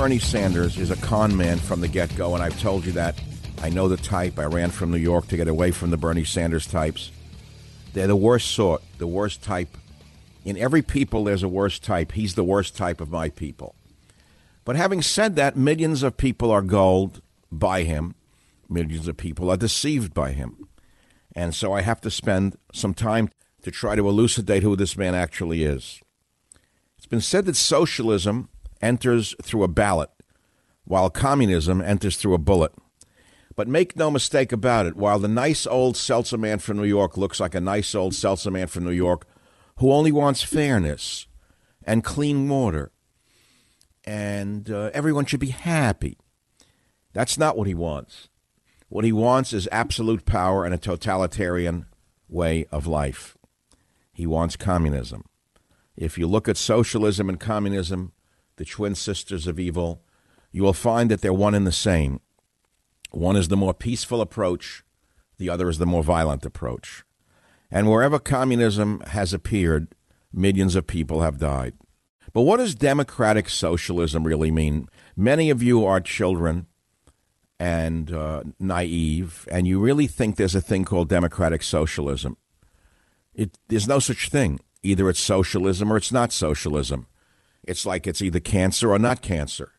Bernie 0.00 0.18
Sanders 0.18 0.78
is 0.78 0.90
a 0.90 0.96
con 0.96 1.36
man 1.36 1.58
from 1.58 1.82
the 1.82 1.86
get 1.86 2.16
go, 2.16 2.32
and 2.32 2.42
I've 2.42 2.58
told 2.58 2.86
you 2.86 2.92
that. 2.92 3.20
I 3.60 3.68
know 3.68 3.86
the 3.86 3.98
type. 3.98 4.38
I 4.38 4.44
ran 4.44 4.70
from 4.70 4.90
New 4.90 4.96
York 4.96 5.28
to 5.28 5.36
get 5.36 5.46
away 5.46 5.72
from 5.72 5.90
the 5.90 5.98
Bernie 5.98 6.24
Sanders 6.24 6.66
types. 6.66 7.10
They're 7.92 8.06
the 8.06 8.16
worst 8.16 8.50
sort, 8.50 8.82
the 8.96 9.06
worst 9.06 9.42
type. 9.42 9.76
In 10.42 10.56
every 10.56 10.80
people, 10.80 11.24
there's 11.24 11.42
a 11.42 11.50
worst 11.50 11.84
type. 11.84 12.12
He's 12.12 12.34
the 12.34 12.42
worst 12.42 12.78
type 12.78 13.02
of 13.02 13.10
my 13.10 13.28
people. 13.28 13.74
But 14.64 14.76
having 14.76 15.02
said 15.02 15.36
that, 15.36 15.54
millions 15.54 16.02
of 16.02 16.16
people 16.16 16.50
are 16.50 16.62
gulled 16.62 17.20
by 17.52 17.82
him, 17.82 18.14
millions 18.70 19.06
of 19.06 19.18
people 19.18 19.50
are 19.50 19.58
deceived 19.58 20.14
by 20.14 20.32
him. 20.32 20.66
And 21.36 21.54
so 21.54 21.74
I 21.74 21.82
have 21.82 22.00
to 22.00 22.10
spend 22.10 22.56
some 22.72 22.94
time 22.94 23.28
to 23.60 23.70
try 23.70 23.96
to 23.96 24.08
elucidate 24.08 24.62
who 24.62 24.76
this 24.76 24.96
man 24.96 25.14
actually 25.14 25.62
is. 25.62 26.00
It's 26.96 27.04
been 27.04 27.20
said 27.20 27.44
that 27.44 27.56
socialism 27.56 28.48
enters 28.80 29.34
through 29.42 29.64
a 29.64 29.68
ballot, 29.68 30.10
while 30.84 31.10
communism 31.10 31.80
enters 31.80 32.16
through 32.16 32.34
a 32.34 32.38
bullet. 32.38 32.72
But 33.56 33.68
make 33.68 33.96
no 33.96 34.10
mistake 34.10 34.52
about 34.52 34.86
it, 34.86 34.96
while 34.96 35.18
the 35.18 35.28
nice 35.28 35.66
old 35.66 35.96
seltzer 35.96 36.38
man 36.38 36.58
from 36.58 36.78
New 36.78 36.84
York 36.84 37.16
looks 37.16 37.40
like 37.40 37.54
a 37.54 37.60
nice 37.60 37.94
old 37.94 38.14
seltzer 38.14 38.50
man 38.50 38.68
from 38.68 38.84
New 38.84 38.90
York 38.90 39.26
who 39.76 39.92
only 39.92 40.12
wants 40.12 40.42
fairness 40.42 41.26
and 41.84 42.04
clean 42.04 42.48
water, 42.48 42.92
and 44.04 44.70
uh, 44.70 44.90
everyone 44.92 45.24
should 45.24 45.40
be 45.40 45.48
happy, 45.48 46.18
that's 47.12 47.38
not 47.38 47.56
what 47.56 47.66
he 47.66 47.74
wants. 47.74 48.28
What 48.88 49.04
he 49.04 49.12
wants 49.12 49.52
is 49.52 49.68
absolute 49.72 50.26
power 50.26 50.64
and 50.64 50.74
a 50.74 50.78
totalitarian 50.78 51.86
way 52.28 52.66
of 52.70 52.86
life. 52.86 53.36
He 54.12 54.26
wants 54.26 54.56
communism. 54.56 55.24
If 55.96 56.18
you 56.18 56.26
look 56.26 56.48
at 56.48 56.56
socialism 56.56 57.28
and 57.28 57.40
communism, 57.40 58.12
the 58.60 58.66
twin 58.66 58.94
sisters 58.94 59.46
of 59.46 59.58
evil, 59.58 60.02
you 60.52 60.62
will 60.62 60.74
find 60.74 61.10
that 61.10 61.22
they're 61.22 61.32
one 61.32 61.54
and 61.54 61.66
the 61.66 61.72
same. 61.72 62.20
One 63.10 63.34
is 63.34 63.48
the 63.48 63.56
more 63.56 63.72
peaceful 63.72 64.20
approach, 64.20 64.84
the 65.38 65.48
other 65.48 65.70
is 65.70 65.78
the 65.78 65.86
more 65.86 66.02
violent 66.02 66.44
approach. 66.44 67.02
And 67.70 67.88
wherever 67.88 68.18
communism 68.18 69.00
has 69.06 69.32
appeared, 69.32 69.94
millions 70.30 70.76
of 70.76 70.86
people 70.86 71.22
have 71.22 71.38
died. 71.38 71.72
But 72.34 72.42
what 72.42 72.58
does 72.58 72.74
democratic 72.74 73.48
socialism 73.48 74.24
really 74.24 74.50
mean? 74.50 74.90
Many 75.16 75.48
of 75.48 75.62
you 75.62 75.86
are 75.86 75.98
children 75.98 76.66
and 77.58 78.12
uh, 78.12 78.42
naive, 78.58 79.48
and 79.50 79.66
you 79.66 79.80
really 79.80 80.06
think 80.06 80.36
there's 80.36 80.54
a 80.54 80.60
thing 80.60 80.84
called 80.84 81.08
democratic 81.08 81.62
socialism. 81.62 82.36
It, 83.32 83.56
there's 83.68 83.88
no 83.88 84.00
such 84.00 84.28
thing. 84.28 84.60
Either 84.82 85.08
it's 85.08 85.18
socialism 85.18 85.90
or 85.90 85.96
it's 85.96 86.12
not 86.12 86.30
socialism. 86.30 87.06
It's 87.64 87.86
like 87.86 88.06
it's 88.06 88.22
either 88.22 88.40
cancer 88.40 88.90
or 88.90 88.98
not 88.98 89.22
cancer. 89.22 89.72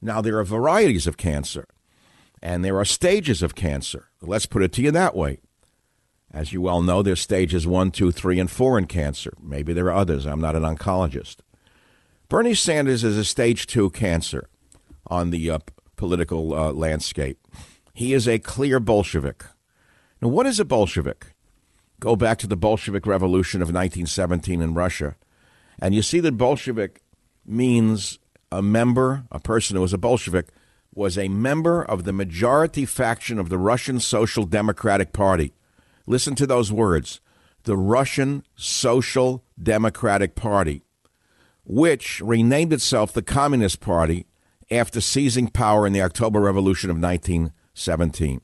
Now, 0.00 0.20
there 0.20 0.38
are 0.38 0.44
varieties 0.44 1.06
of 1.06 1.16
cancer, 1.16 1.66
and 2.42 2.64
there 2.64 2.78
are 2.78 2.84
stages 2.84 3.42
of 3.42 3.54
cancer. 3.54 4.08
Let's 4.20 4.46
put 4.46 4.62
it 4.62 4.72
to 4.74 4.82
you 4.82 4.90
that 4.90 5.16
way. 5.16 5.38
As 6.32 6.52
you 6.52 6.60
well 6.60 6.82
know, 6.82 7.00
there's 7.00 7.20
stages 7.20 7.66
one, 7.66 7.90
two, 7.90 8.10
three, 8.10 8.40
and 8.40 8.50
four 8.50 8.76
in 8.76 8.86
cancer. 8.86 9.32
Maybe 9.40 9.72
there 9.72 9.86
are 9.86 9.94
others. 9.94 10.26
I'm 10.26 10.40
not 10.40 10.56
an 10.56 10.62
oncologist. 10.64 11.36
Bernie 12.28 12.54
Sanders 12.54 13.04
is 13.04 13.16
a 13.16 13.24
stage 13.24 13.66
two 13.66 13.90
cancer 13.90 14.48
on 15.06 15.30
the 15.30 15.48
uh, 15.48 15.60
political 15.96 16.52
uh, 16.52 16.72
landscape. 16.72 17.38
He 17.92 18.12
is 18.12 18.26
a 18.26 18.40
clear 18.40 18.80
Bolshevik. 18.80 19.44
Now, 20.20 20.28
what 20.28 20.46
is 20.46 20.58
a 20.58 20.64
Bolshevik? 20.64 21.34
Go 22.00 22.16
back 22.16 22.38
to 22.38 22.48
the 22.48 22.56
Bolshevik 22.56 23.06
Revolution 23.06 23.62
of 23.62 23.68
1917 23.68 24.60
in 24.60 24.74
Russia, 24.74 25.14
and 25.78 25.94
you 25.94 26.02
see 26.02 26.18
that 26.20 26.36
Bolshevik 26.36 27.00
means 27.46 28.18
a 28.50 28.62
member, 28.62 29.24
a 29.30 29.40
person 29.40 29.76
who 29.76 29.82
was 29.82 29.92
a 29.92 29.98
Bolshevik, 29.98 30.48
was 30.94 31.18
a 31.18 31.28
member 31.28 31.82
of 31.82 32.04
the 32.04 32.12
majority 32.12 32.86
faction 32.86 33.38
of 33.38 33.48
the 33.48 33.58
Russian 33.58 33.98
Social 33.98 34.44
Democratic 34.44 35.12
Party. 35.12 35.52
Listen 36.06 36.34
to 36.36 36.46
those 36.46 36.72
words 36.72 37.20
the 37.64 37.76
Russian 37.76 38.44
Social 38.56 39.42
Democratic 39.60 40.34
Party, 40.34 40.82
which 41.64 42.20
renamed 42.20 42.74
itself 42.74 43.12
the 43.12 43.22
Communist 43.22 43.80
Party 43.80 44.26
after 44.70 45.00
seizing 45.00 45.48
power 45.48 45.86
in 45.86 45.94
the 45.94 46.02
October 46.02 46.40
Revolution 46.40 46.90
of 46.90 46.96
1917. 46.96 48.42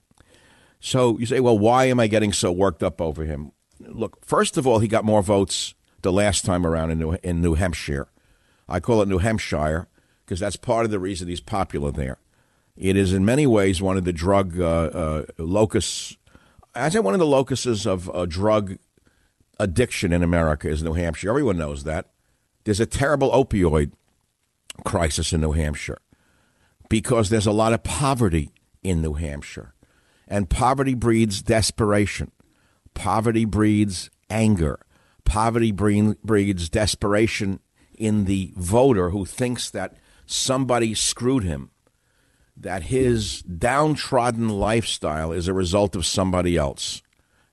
So 0.80 1.18
you 1.18 1.26
say, 1.26 1.40
well, 1.40 1.58
why 1.58 1.84
am 1.84 2.00
I 2.00 2.06
getting 2.06 2.32
so 2.32 2.50
worked 2.50 2.82
up 2.82 3.00
over 3.00 3.24
him? 3.24 3.52
Look, 3.78 4.24
first 4.24 4.56
of 4.56 4.66
all, 4.66 4.78
he 4.78 4.88
got 4.88 5.04
more 5.04 5.22
votes 5.22 5.74
the 6.00 6.12
last 6.12 6.46
time 6.46 6.66
around 6.66 6.90
in 6.90 6.98
New, 6.98 7.12
in 7.22 7.42
New 7.42 7.54
Hampshire 7.54 8.08
I 8.70 8.80
call 8.80 9.02
it 9.02 9.08
New 9.08 9.18
Hampshire 9.18 9.88
because 10.24 10.40
that's 10.40 10.56
part 10.56 10.84
of 10.84 10.92
the 10.92 11.00
reason 11.00 11.28
he's 11.28 11.40
popular 11.40 11.90
there. 11.90 12.18
It 12.76 12.96
is 12.96 13.12
in 13.12 13.24
many 13.24 13.46
ways 13.46 13.82
one 13.82 13.96
of 13.96 14.04
the 14.04 14.12
drug 14.12 14.58
uh, 14.60 14.64
uh, 14.64 15.24
locusts. 15.36 16.16
I 16.74 16.88
say 16.88 17.00
one 17.00 17.14
of 17.14 17.20
the 17.20 17.26
locuses 17.26 17.86
of 17.86 18.08
uh, 18.14 18.26
drug 18.26 18.78
addiction 19.58 20.12
in 20.12 20.22
America 20.22 20.68
is 20.68 20.82
New 20.82 20.94
Hampshire. 20.94 21.28
Everyone 21.28 21.58
knows 21.58 21.84
that. 21.84 22.10
There's 22.64 22.80
a 22.80 22.86
terrible 22.86 23.30
opioid 23.32 23.92
crisis 24.84 25.32
in 25.32 25.40
New 25.40 25.52
Hampshire 25.52 25.98
because 26.88 27.28
there's 27.28 27.46
a 27.46 27.52
lot 27.52 27.72
of 27.72 27.82
poverty 27.82 28.52
in 28.82 29.02
New 29.02 29.14
Hampshire. 29.14 29.74
And 30.28 30.48
poverty 30.48 30.94
breeds 30.94 31.42
desperation. 31.42 32.30
Poverty 32.94 33.44
breeds 33.44 34.10
anger. 34.30 34.78
Poverty 35.24 35.72
breeds 35.72 36.68
desperation 36.68 37.60
in 38.00 38.24
the 38.24 38.52
voter 38.56 39.10
who 39.10 39.24
thinks 39.24 39.70
that 39.70 39.94
somebody 40.26 40.94
screwed 40.94 41.44
him, 41.44 41.70
that 42.56 42.84
his 42.84 43.42
downtrodden 43.42 44.48
lifestyle 44.48 45.32
is 45.32 45.46
a 45.46 45.52
result 45.52 45.94
of 45.94 46.06
somebody 46.06 46.56
else. 46.56 47.02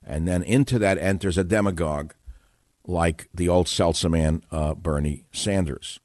And 0.04 0.26
then 0.26 0.42
into 0.42 0.78
that 0.78 0.98
enters 0.98 1.36
a 1.36 1.44
demagogue 1.44 2.14
like 2.86 3.28
the 3.34 3.48
old 3.48 3.68
seltzer 3.68 4.08
man, 4.08 4.42
uh, 4.50 4.74
Bernie 4.74 5.26
Sanders. 5.32 6.00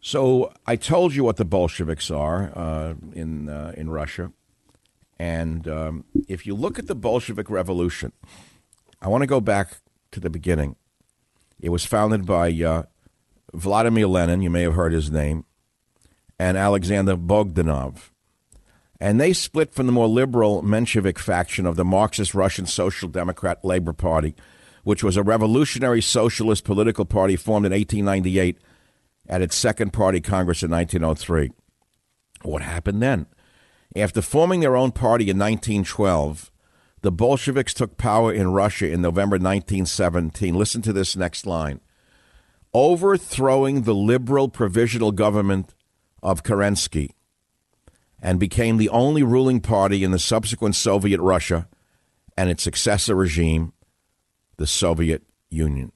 So 0.00 0.52
I 0.66 0.74
told 0.74 1.14
you 1.14 1.22
what 1.22 1.36
the 1.36 1.44
Bolsheviks 1.44 2.10
are 2.10 2.50
uh, 2.56 2.94
in, 3.12 3.48
uh, 3.48 3.72
in 3.76 3.88
Russia. 3.88 4.32
And 5.16 5.68
um, 5.68 6.04
if 6.28 6.44
you 6.44 6.56
look 6.56 6.80
at 6.80 6.88
the 6.88 6.96
Bolshevik 6.96 7.48
Revolution, 7.48 8.12
I 9.00 9.06
want 9.06 9.22
to 9.22 9.28
go 9.28 9.40
back 9.40 9.78
to 10.10 10.18
the 10.18 10.30
beginning. 10.30 10.74
It 11.60 11.68
was 11.68 11.84
founded 11.84 12.26
by 12.26 12.50
uh, 12.50 12.82
Vladimir 13.54 14.06
Lenin, 14.06 14.42
you 14.42 14.50
may 14.50 14.62
have 14.62 14.74
heard 14.74 14.92
his 14.92 15.10
name, 15.10 15.44
and 16.38 16.56
Alexander 16.56 17.16
Bogdanov. 17.16 18.10
And 19.00 19.20
they 19.20 19.32
split 19.32 19.74
from 19.74 19.86
the 19.86 19.92
more 19.92 20.06
liberal 20.06 20.62
Menshevik 20.62 21.18
faction 21.18 21.66
of 21.66 21.76
the 21.76 21.84
Marxist 21.84 22.34
Russian 22.34 22.66
Social 22.66 23.08
Democrat 23.08 23.64
Labor 23.64 23.92
Party, 23.92 24.34
which 24.84 25.02
was 25.02 25.16
a 25.16 25.22
revolutionary 25.22 26.00
socialist 26.00 26.64
political 26.64 27.04
party 27.04 27.36
formed 27.36 27.66
in 27.66 27.72
1898 27.72 28.58
at 29.28 29.42
its 29.42 29.56
second 29.56 29.92
party 29.92 30.20
congress 30.20 30.62
in 30.62 30.70
1903. 30.70 31.50
What 32.42 32.62
happened 32.62 33.02
then? 33.02 33.26
After 33.94 34.22
forming 34.22 34.60
their 34.60 34.76
own 34.76 34.92
party 34.92 35.24
in 35.24 35.38
1912, 35.38 36.50
the 37.02 37.12
Bolsheviks 37.12 37.74
took 37.74 37.98
power 37.98 38.32
in 38.32 38.52
Russia 38.52 38.90
in 38.90 39.02
November 39.02 39.34
1917. 39.34 40.54
Listen 40.54 40.82
to 40.82 40.92
this 40.92 41.16
next 41.16 41.46
line 41.46 41.80
overthrowing 42.74 43.82
the 43.82 43.94
liberal 43.94 44.48
provisional 44.48 45.12
government 45.12 45.74
of 46.22 46.42
Kerensky 46.42 47.10
and 48.20 48.38
became 48.40 48.76
the 48.76 48.88
only 48.88 49.22
ruling 49.22 49.60
party 49.60 50.04
in 50.04 50.10
the 50.10 50.18
subsequent 50.18 50.74
Soviet 50.74 51.20
Russia 51.20 51.68
and 52.36 52.48
its 52.48 52.62
successor 52.62 53.14
regime, 53.14 53.72
the 54.56 54.66
Soviet 54.66 55.22
Union. 55.50 55.92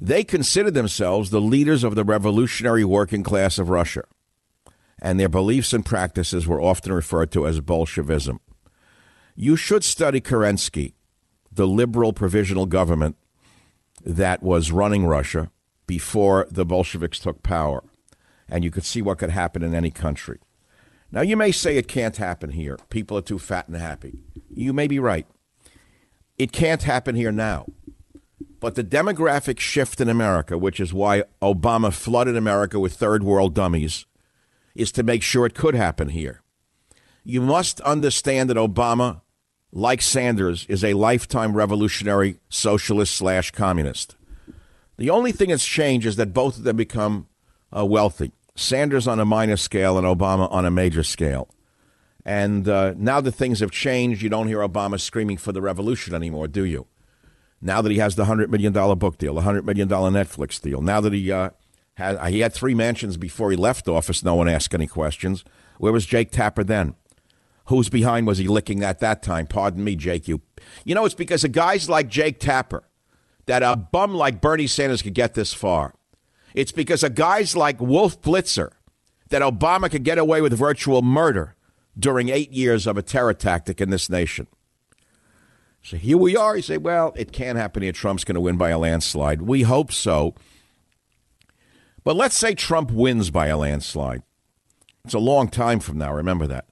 They 0.00 0.24
considered 0.24 0.74
themselves 0.74 1.30
the 1.30 1.40
leaders 1.40 1.84
of 1.84 1.94
the 1.94 2.04
revolutionary 2.04 2.84
working 2.84 3.22
class 3.22 3.58
of 3.58 3.70
Russia, 3.70 4.02
and 5.00 5.18
their 5.18 5.28
beliefs 5.28 5.72
and 5.72 5.86
practices 5.86 6.46
were 6.46 6.60
often 6.60 6.92
referred 6.92 7.30
to 7.32 7.46
as 7.46 7.60
Bolshevism. 7.60 8.40
You 9.34 9.56
should 9.56 9.84
study 9.84 10.20
Kerensky, 10.20 10.94
the 11.50 11.66
liberal 11.66 12.12
provisional 12.12 12.66
government 12.66 13.16
that 14.04 14.42
was 14.42 14.72
running 14.72 15.06
Russia 15.06 15.50
before 15.86 16.46
the 16.50 16.64
Bolsheviks 16.64 17.18
took 17.18 17.42
power, 17.42 17.84
and 18.48 18.64
you 18.64 18.70
could 18.70 18.84
see 18.84 19.02
what 19.02 19.18
could 19.18 19.30
happen 19.30 19.62
in 19.62 19.74
any 19.74 19.90
country. 19.90 20.38
Now, 21.10 21.20
you 21.20 21.36
may 21.36 21.52
say 21.52 21.76
it 21.76 21.86
can't 21.88 22.16
happen 22.16 22.50
here. 22.50 22.78
People 22.90 23.16
are 23.16 23.22
too 23.22 23.38
fat 23.38 23.68
and 23.68 23.76
happy. 23.76 24.18
You 24.50 24.72
may 24.72 24.88
be 24.88 24.98
right. 24.98 25.26
It 26.38 26.50
can't 26.50 26.82
happen 26.82 27.14
here 27.14 27.30
now. 27.30 27.66
But 28.58 28.74
the 28.74 28.82
demographic 28.82 29.60
shift 29.60 30.00
in 30.00 30.08
America, 30.08 30.58
which 30.58 30.80
is 30.80 30.92
why 30.92 31.24
Obama 31.42 31.92
flooded 31.92 32.36
America 32.36 32.80
with 32.80 32.94
third 32.94 33.22
world 33.22 33.54
dummies, 33.54 34.06
is 34.74 34.90
to 34.92 35.02
make 35.02 35.22
sure 35.22 35.46
it 35.46 35.54
could 35.54 35.74
happen 35.74 36.08
here. 36.08 36.42
You 37.22 37.40
must 37.40 37.80
understand 37.82 38.50
that 38.50 38.56
Obama, 38.56 39.20
like 39.70 40.02
Sanders, 40.02 40.66
is 40.68 40.82
a 40.82 40.94
lifetime 40.94 41.56
revolutionary 41.56 42.38
socialist 42.48 43.14
slash 43.14 43.50
communist. 43.50 44.16
The 44.96 45.10
only 45.10 45.32
thing 45.32 45.50
that's 45.50 45.66
changed 45.66 46.06
is 46.06 46.16
that 46.16 46.32
both 46.32 46.58
of 46.58 46.64
them 46.64 46.76
become 46.76 47.26
uh, 47.76 47.84
wealthy. 47.84 48.32
Sanders 48.54 49.08
on 49.08 49.18
a 49.18 49.24
minor 49.24 49.56
scale 49.56 49.98
and 49.98 50.06
Obama 50.06 50.50
on 50.52 50.64
a 50.64 50.70
major 50.70 51.02
scale. 51.02 51.48
And 52.24 52.68
uh, 52.68 52.94
now 52.96 53.20
that 53.20 53.32
things 53.32 53.60
have 53.60 53.70
changed, 53.70 54.22
you 54.22 54.28
don't 54.28 54.48
hear 54.48 54.60
Obama 54.60 54.98
screaming 54.98 55.36
for 55.36 55.52
the 55.52 55.60
revolution 55.60 56.14
anymore, 56.14 56.48
do 56.48 56.64
you? 56.64 56.86
Now 57.60 57.82
that 57.82 57.90
he 57.90 57.98
has 57.98 58.14
the 58.14 58.24
$100 58.24 58.48
million 58.48 58.72
book 58.72 59.18
deal, 59.18 59.34
the 59.34 59.42
$100 59.42 59.64
million 59.64 59.88
Netflix 59.88 60.60
deal, 60.60 60.80
now 60.80 61.00
that 61.00 61.12
he, 61.12 61.30
uh, 61.32 61.50
had, 61.94 62.24
he 62.28 62.40
had 62.40 62.52
three 62.52 62.74
mansions 62.74 63.16
before 63.16 63.50
he 63.50 63.56
left 63.56 63.88
office, 63.88 64.22
no 64.22 64.36
one 64.36 64.48
asked 64.48 64.74
any 64.74 64.86
questions. 64.86 65.44
Where 65.78 65.92
was 65.92 66.06
Jake 66.06 66.30
Tapper 66.30 66.64
then? 66.64 66.94
Who's 67.66 67.88
behind 67.88 68.26
was 68.26 68.38
he 68.38 68.46
licking 68.46 68.82
at 68.82 69.00
that 69.00 69.22
time? 69.22 69.46
Pardon 69.46 69.82
me, 69.82 69.96
Jake. 69.96 70.28
You, 70.28 70.42
you 70.84 70.94
know, 70.94 71.04
it's 71.04 71.14
because 71.14 71.44
of 71.44 71.52
guys 71.52 71.88
like 71.88 72.08
Jake 72.08 72.38
Tapper 72.38 72.84
that 73.46 73.62
a 73.62 73.76
bum 73.76 74.14
like 74.14 74.40
Bernie 74.40 74.66
Sanders 74.66 75.02
could 75.02 75.14
get 75.14 75.34
this 75.34 75.52
far. 75.52 75.94
It's 76.54 76.72
because 76.72 77.02
of 77.02 77.14
guys 77.14 77.56
like 77.56 77.80
Wolf 77.80 78.20
Blitzer 78.20 78.70
that 79.28 79.42
Obama 79.42 79.90
could 79.90 80.04
get 80.04 80.18
away 80.18 80.40
with 80.40 80.52
virtual 80.56 81.02
murder 81.02 81.56
during 81.98 82.28
eight 82.28 82.52
years 82.52 82.86
of 82.86 82.96
a 82.96 83.02
terror 83.02 83.34
tactic 83.34 83.80
in 83.80 83.90
this 83.90 84.08
nation. 84.08 84.46
So 85.82 85.96
here 85.96 86.16
we 86.16 86.36
are. 86.36 86.56
You 86.56 86.62
say, 86.62 86.78
well, 86.78 87.12
it 87.16 87.32
can't 87.32 87.58
happen 87.58 87.82
here. 87.82 87.92
Trump's 87.92 88.24
going 88.24 88.36
to 88.36 88.40
win 88.40 88.56
by 88.56 88.70
a 88.70 88.78
landslide. 88.78 89.42
We 89.42 89.62
hope 89.62 89.92
so. 89.92 90.34
But 92.04 92.16
let's 92.16 92.36
say 92.36 92.54
Trump 92.54 92.90
wins 92.90 93.30
by 93.30 93.48
a 93.48 93.56
landslide. 93.56 94.22
It's 95.04 95.14
a 95.14 95.18
long 95.18 95.48
time 95.48 95.80
from 95.80 95.98
now, 95.98 96.14
remember 96.14 96.46
that. 96.46 96.66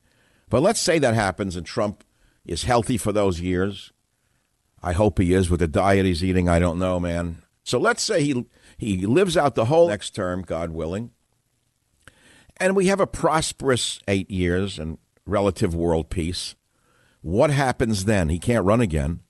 But 0.49 0.63
let's 0.63 0.81
say 0.81 0.99
that 0.99 1.15
happens 1.15 1.57
and 1.57 1.67
Trump 1.67 2.05
is 2.47 2.65
healthy 2.65 2.97
for 2.97 3.13
those 3.13 3.41
years. 3.41 3.92
I 4.83 4.93
hope 4.93 5.19
he 5.19 5.33
is 5.33 5.49
with 5.49 5.61
the 5.61 5.69
diet 5.69 6.07
he's 6.07 6.25
eating. 6.25 6.49
I 6.49 6.59
don't 6.59 6.79
know, 6.79 6.99
man. 6.99 7.43
So 7.65 7.79
let's 7.79 8.03
say 8.03 8.23
he 8.23 8.47
he 8.77 9.07
lives 9.07 9.37
out 9.37 9.55
the 9.55 9.67
whole 9.67 9.89
next 9.89 10.11
term, 10.11 10.43
God 10.43 10.71
willing, 10.71 11.11
and 12.57 12.75
we 12.75 12.87
have 12.89 13.01
a 13.01 13.07
prosperous 13.07 14.01
eight 14.09 14.31
years 14.31 14.79
and 14.79 14.99
relative 15.27 15.75
world 15.75 16.11
peace. 16.11 16.57
What 17.21 17.51
happens 17.51 18.05
then? 18.05 18.29
He 18.29 18.41
can't 18.41 18.65
run 18.65 18.81
again. 18.81 19.21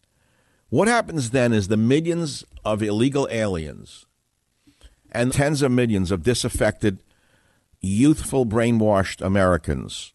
What 0.70 0.88
happens 0.88 1.30
then 1.30 1.52
is 1.52 1.68
the 1.68 1.76
millions 1.76 2.44
of 2.64 2.82
illegal 2.82 3.28
aliens 3.30 4.06
and 5.10 5.32
tens 5.32 5.60
of 5.60 5.70
millions 5.70 6.10
of 6.10 6.22
disaffected, 6.22 7.02
youthful, 7.80 8.46
brainwashed 8.46 9.24
Americans 9.24 10.14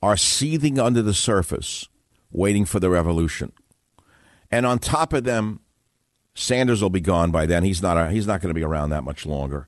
are 0.00 0.16
seething 0.16 0.78
under 0.78 1.02
the 1.02 1.12
surface, 1.12 1.88
waiting 2.30 2.64
for 2.64 2.78
the 2.78 2.88
revolution. 2.88 3.52
And 4.50 4.64
on 4.64 4.78
top 4.78 5.12
of 5.12 5.24
them, 5.24 5.60
Sanders 6.38 6.80
will 6.80 6.88
be 6.88 7.00
gone 7.00 7.32
by 7.32 7.46
then. 7.46 7.64
He's 7.64 7.82
not 7.82 8.12
he's 8.12 8.26
not 8.26 8.40
going 8.40 8.50
to 8.50 8.54
be 8.54 8.62
around 8.62 8.90
that 8.90 9.02
much 9.02 9.26
longer. 9.26 9.66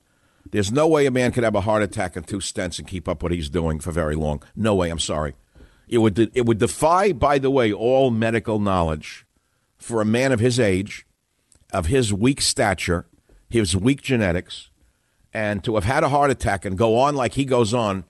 There's 0.49 0.71
no 0.71 0.87
way 0.87 1.05
a 1.05 1.11
man 1.11 1.33
could 1.33 1.43
have 1.43 1.53
a 1.53 1.61
heart 1.61 1.83
attack 1.83 2.15
and 2.15 2.25
two 2.25 2.37
stents 2.37 2.79
and 2.79 2.87
keep 2.87 3.09
up 3.09 3.21
what 3.21 3.33
he's 3.33 3.49
doing 3.49 3.81
for 3.81 3.91
very 3.91 4.15
long. 4.15 4.41
No 4.55 4.73
way. 4.75 4.89
I'm 4.89 4.97
sorry. 4.97 5.35
It 5.89 5.97
would 5.97 6.17
it 6.17 6.45
would 6.45 6.59
defy, 6.59 7.11
by 7.11 7.39
the 7.39 7.51
way, 7.51 7.73
all 7.73 8.09
medical 8.09 8.57
knowledge 8.57 9.25
for 9.77 10.01
a 10.01 10.05
man 10.05 10.31
of 10.31 10.39
his 10.39 10.61
age, 10.61 11.05
of 11.73 11.87
his 11.87 12.13
weak 12.13 12.39
stature, 12.39 13.05
his 13.49 13.75
weak 13.75 14.01
genetics, 14.01 14.69
and 15.33 15.65
to 15.65 15.75
have 15.75 15.83
had 15.83 16.05
a 16.05 16.09
heart 16.09 16.31
attack 16.31 16.63
and 16.63 16.77
go 16.77 16.97
on 16.97 17.15
like 17.15 17.33
he 17.33 17.43
goes 17.43 17.73
on, 17.73 18.05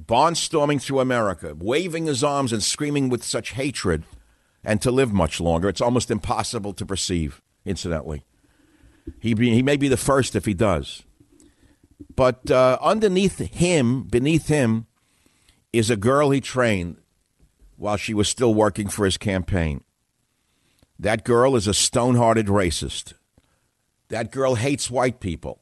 barnstorming 0.00 0.80
through 0.80 1.00
America, 1.00 1.56
waving 1.58 2.06
his 2.06 2.22
arms 2.22 2.52
and 2.52 2.62
screaming 2.62 3.08
with 3.08 3.24
such 3.24 3.52
hatred 3.52 4.04
and 4.64 4.80
to 4.82 4.90
live 4.90 5.12
much 5.12 5.40
longer. 5.40 5.68
It's 5.68 5.80
almost 5.80 6.10
impossible 6.10 6.72
to 6.74 6.86
perceive, 6.86 7.42
incidentally. 7.64 8.24
He, 9.20 9.34
be, 9.34 9.50
he 9.50 9.62
may 9.62 9.76
be 9.76 9.88
the 9.88 9.96
first 9.96 10.34
if 10.34 10.46
he 10.46 10.54
does. 10.54 11.02
But 12.16 12.50
uh, 12.50 12.78
underneath 12.80 13.38
him, 13.38 14.04
beneath 14.04 14.48
him, 14.48 14.86
is 15.72 15.90
a 15.90 15.96
girl 15.96 16.30
he 16.30 16.40
trained 16.40 16.96
while 17.76 17.96
she 17.96 18.14
was 18.14 18.28
still 18.28 18.54
working 18.54 18.88
for 18.88 19.04
his 19.04 19.16
campaign. 19.16 19.82
That 20.98 21.24
girl 21.24 21.56
is 21.56 21.66
a 21.66 21.74
stone 21.74 22.14
hearted 22.14 22.46
racist. 22.46 23.14
That 24.08 24.30
girl 24.30 24.54
hates 24.54 24.90
white 24.90 25.20
people. 25.20 25.60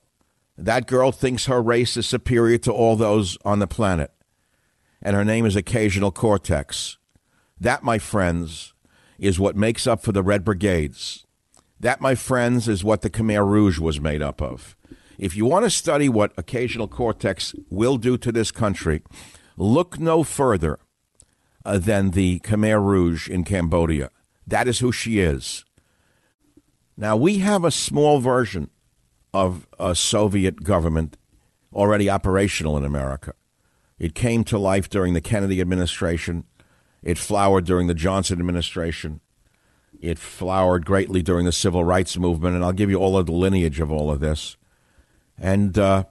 That 0.59 0.87
girl 0.87 1.11
thinks 1.11 1.47
her 1.47 1.63
race 1.63 1.97
is 1.97 2.07
superior 2.07 2.59
to 2.59 2.73
all 2.73 2.97
those 2.97 3.39
on 3.45 3.59
the 3.59 3.67
planet. 3.67 4.13
And 5.01 5.17
her 5.17 5.25
name 5.25 5.47
is 5.47 5.57
Occasional 5.57 6.13
Cortex. 6.13 6.99
That, 7.59 7.83
my 7.83 7.99
friends, 7.99 8.72
is 9.23 9.39
what 9.39 9.55
makes 9.55 9.87
up 9.87 10.03
for 10.03 10.11
the 10.11 10.23
Red 10.23 10.45
Brigades. 10.45 11.25
That, 11.79 12.01
my 12.01 12.17
friends, 12.17 12.67
is 12.67 12.83
what 12.83 13.03
the 13.03 13.09
Khmer 13.09 13.47
Rouge 13.47 13.79
was 13.79 14.01
made 14.01 14.21
up 14.21 14.43
of. 14.43 14.77
If 15.17 15.37
you 15.37 15.47
want 15.47 15.65
to 15.65 15.71
study 15.71 16.09
what 16.09 16.33
occasional 16.37 16.89
cortex 16.89 17.55
will 17.71 17.99
do 17.99 18.19
to 18.19 18.33
this 18.33 18.51
country, 18.51 19.01
look 19.57 20.01
no 20.01 20.25
further 20.25 20.81
uh, 21.65 21.79
than 21.79 22.11
the 22.11 22.41
Khmer 22.41 22.85
Rouge 22.85 23.29
in 23.29 23.45
Cambodia. 23.45 24.11
That 24.45 24.67
is 24.67 24.81
who 24.81 24.91
she 24.91 25.21
is. 25.21 25.65
Now, 26.97 27.17
we 27.17 27.39
have 27.39 27.63
a 27.63 27.71
small 27.71 28.19
version 28.19 28.71
of 29.33 29.69
a 29.79 29.95
Soviet 29.95 30.65
government 30.65 31.17
already 31.73 32.11
operational 32.11 32.77
in 32.77 32.85
America. 32.85 33.35
It 34.01 34.17
came 34.17 34.43
to 34.45 34.59
life 34.59 34.91
during 34.91 35.15
the 35.15 35.21
Kennedy 35.21 35.61
administration 35.61 36.45
it 37.03 37.19
flowered 37.19 37.65
during 37.65 37.87
the 37.87 37.95
Johnson 37.95 38.39
administration. 38.39 39.21
It 40.01 40.19
flowered 40.19 40.85
greatly 40.87 41.23
during 41.23 41.47
the 41.47 41.53
civil 41.53 41.85
rights 41.85 42.17
movement, 42.17 42.55
and 42.55 42.65
I'll 42.65 42.73
give 42.73 42.91
you 42.91 42.97
all 42.97 43.17
of 43.17 43.27
the 43.27 43.33
lineage 43.33 43.81
of 43.81 43.91
all 43.93 44.11
of 44.11 44.21
this. 44.21 44.57
And 45.39 45.79
uh, 45.79 46.05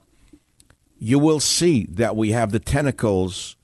you 0.98 1.19
will 1.19 1.39
see 1.39 1.86
that 1.91 2.15
we 2.15 2.31
have 2.31 2.51
the 2.51 2.60
tentacles 2.60 3.55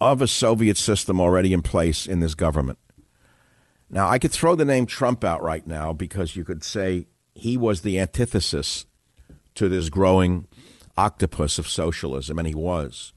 of 0.00 0.20
a 0.20 0.28
Soviet 0.28 0.76
system 0.76 1.20
already 1.20 1.52
in 1.52 1.62
place 1.62 2.06
in 2.06 2.20
this 2.20 2.34
government. 2.34 2.78
Now, 3.88 4.08
I 4.08 4.18
could 4.18 4.32
throw 4.32 4.54
the 4.54 4.64
name 4.64 4.86
Trump 4.86 5.24
out 5.24 5.42
right 5.42 5.66
now 5.66 5.92
because 5.92 6.36
you 6.36 6.44
could 6.44 6.64
say 6.64 7.06
he 7.34 7.56
was 7.56 7.82
the 7.82 7.98
antithesis 7.98 8.86
to 9.54 9.68
this 9.68 9.88
growing 9.88 10.46
octopus 10.96 11.58
of 11.58 11.68
socialism, 11.68 12.38
and 12.38 12.48
he 12.48 12.54
was, 12.54 13.12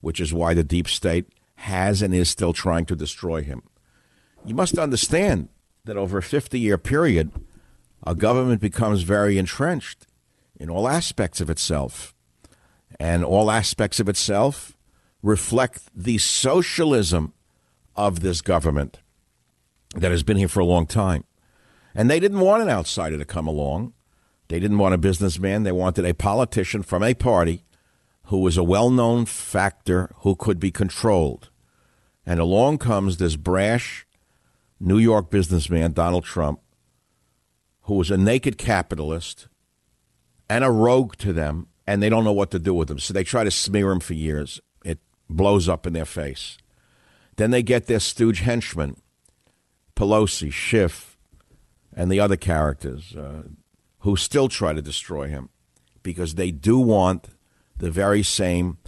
which 0.00 0.20
is 0.20 0.32
why 0.32 0.54
the 0.54 0.64
deep 0.64 0.88
state 0.88 1.26
has 1.58 2.02
and 2.02 2.14
is 2.14 2.30
still 2.30 2.52
trying 2.52 2.86
to 2.86 2.94
destroy 2.94 3.42
him. 3.42 3.62
You 4.44 4.54
must 4.54 4.78
understand 4.78 5.48
that 5.84 5.96
over 5.96 6.18
a 6.18 6.22
50 6.22 6.58
year 6.58 6.78
period, 6.78 7.32
a 8.06 8.14
government 8.14 8.60
becomes 8.60 9.02
very 9.02 9.38
entrenched 9.38 10.06
in 10.56 10.70
all 10.70 10.88
aspects 10.88 11.40
of 11.40 11.50
itself. 11.50 12.14
And 13.00 13.24
all 13.24 13.50
aspects 13.50 14.00
of 14.00 14.08
itself 14.08 14.76
reflect 15.22 15.82
the 15.94 16.18
socialism 16.18 17.34
of 17.96 18.20
this 18.20 18.40
government 18.40 19.00
that 19.94 20.10
has 20.12 20.22
been 20.22 20.36
here 20.36 20.48
for 20.48 20.60
a 20.60 20.64
long 20.64 20.86
time. 20.86 21.24
And 21.94 22.08
they 22.08 22.20
didn't 22.20 22.40
want 22.40 22.62
an 22.62 22.70
outsider 22.70 23.18
to 23.18 23.24
come 23.24 23.48
along. 23.48 23.94
They 24.46 24.60
didn't 24.60 24.78
want 24.78 24.94
a 24.94 24.98
businessman. 24.98 25.64
They 25.64 25.72
wanted 25.72 26.04
a 26.04 26.14
politician 26.14 26.82
from 26.82 27.02
a 27.02 27.14
party 27.14 27.64
who 28.28 28.40
was 28.40 28.58
a 28.58 28.62
well 28.62 28.90
known 28.90 29.24
factor 29.24 30.10
who 30.18 30.36
could 30.36 30.60
be 30.60 30.70
controlled. 30.70 31.48
And 32.26 32.38
along 32.38 32.78
comes 32.78 33.16
this 33.16 33.36
brash 33.36 34.06
New 34.78 34.98
York 34.98 35.30
businessman, 35.30 35.92
Donald 35.92 36.24
Trump, 36.24 36.60
who 37.82 37.94
was 37.94 38.10
a 38.10 38.18
naked 38.18 38.58
capitalist 38.58 39.48
and 40.48 40.62
a 40.62 40.70
rogue 40.70 41.16
to 41.16 41.32
them, 41.32 41.68
and 41.86 42.02
they 42.02 42.10
don't 42.10 42.24
know 42.24 42.32
what 42.32 42.50
to 42.50 42.58
do 42.58 42.74
with 42.74 42.90
him. 42.90 42.98
So 42.98 43.14
they 43.14 43.24
try 43.24 43.44
to 43.44 43.50
smear 43.50 43.90
him 43.90 44.00
for 44.00 44.14
years. 44.14 44.60
It 44.84 44.98
blows 45.30 45.66
up 45.66 45.86
in 45.86 45.94
their 45.94 46.04
face. 46.04 46.58
Then 47.36 47.50
they 47.50 47.62
get 47.62 47.86
their 47.86 48.00
stooge 48.00 48.40
henchmen, 48.40 48.96
Pelosi, 49.96 50.52
Schiff, 50.52 51.16
and 51.94 52.12
the 52.12 52.20
other 52.20 52.36
characters 52.36 53.16
uh, 53.16 53.44
who 54.00 54.16
still 54.16 54.48
try 54.48 54.74
to 54.74 54.82
destroy 54.82 55.28
him 55.28 55.48
because 56.02 56.34
they 56.34 56.50
do 56.50 56.78
want 56.78 57.28
the 57.78 57.90
very 57.90 58.22
same 58.22 58.78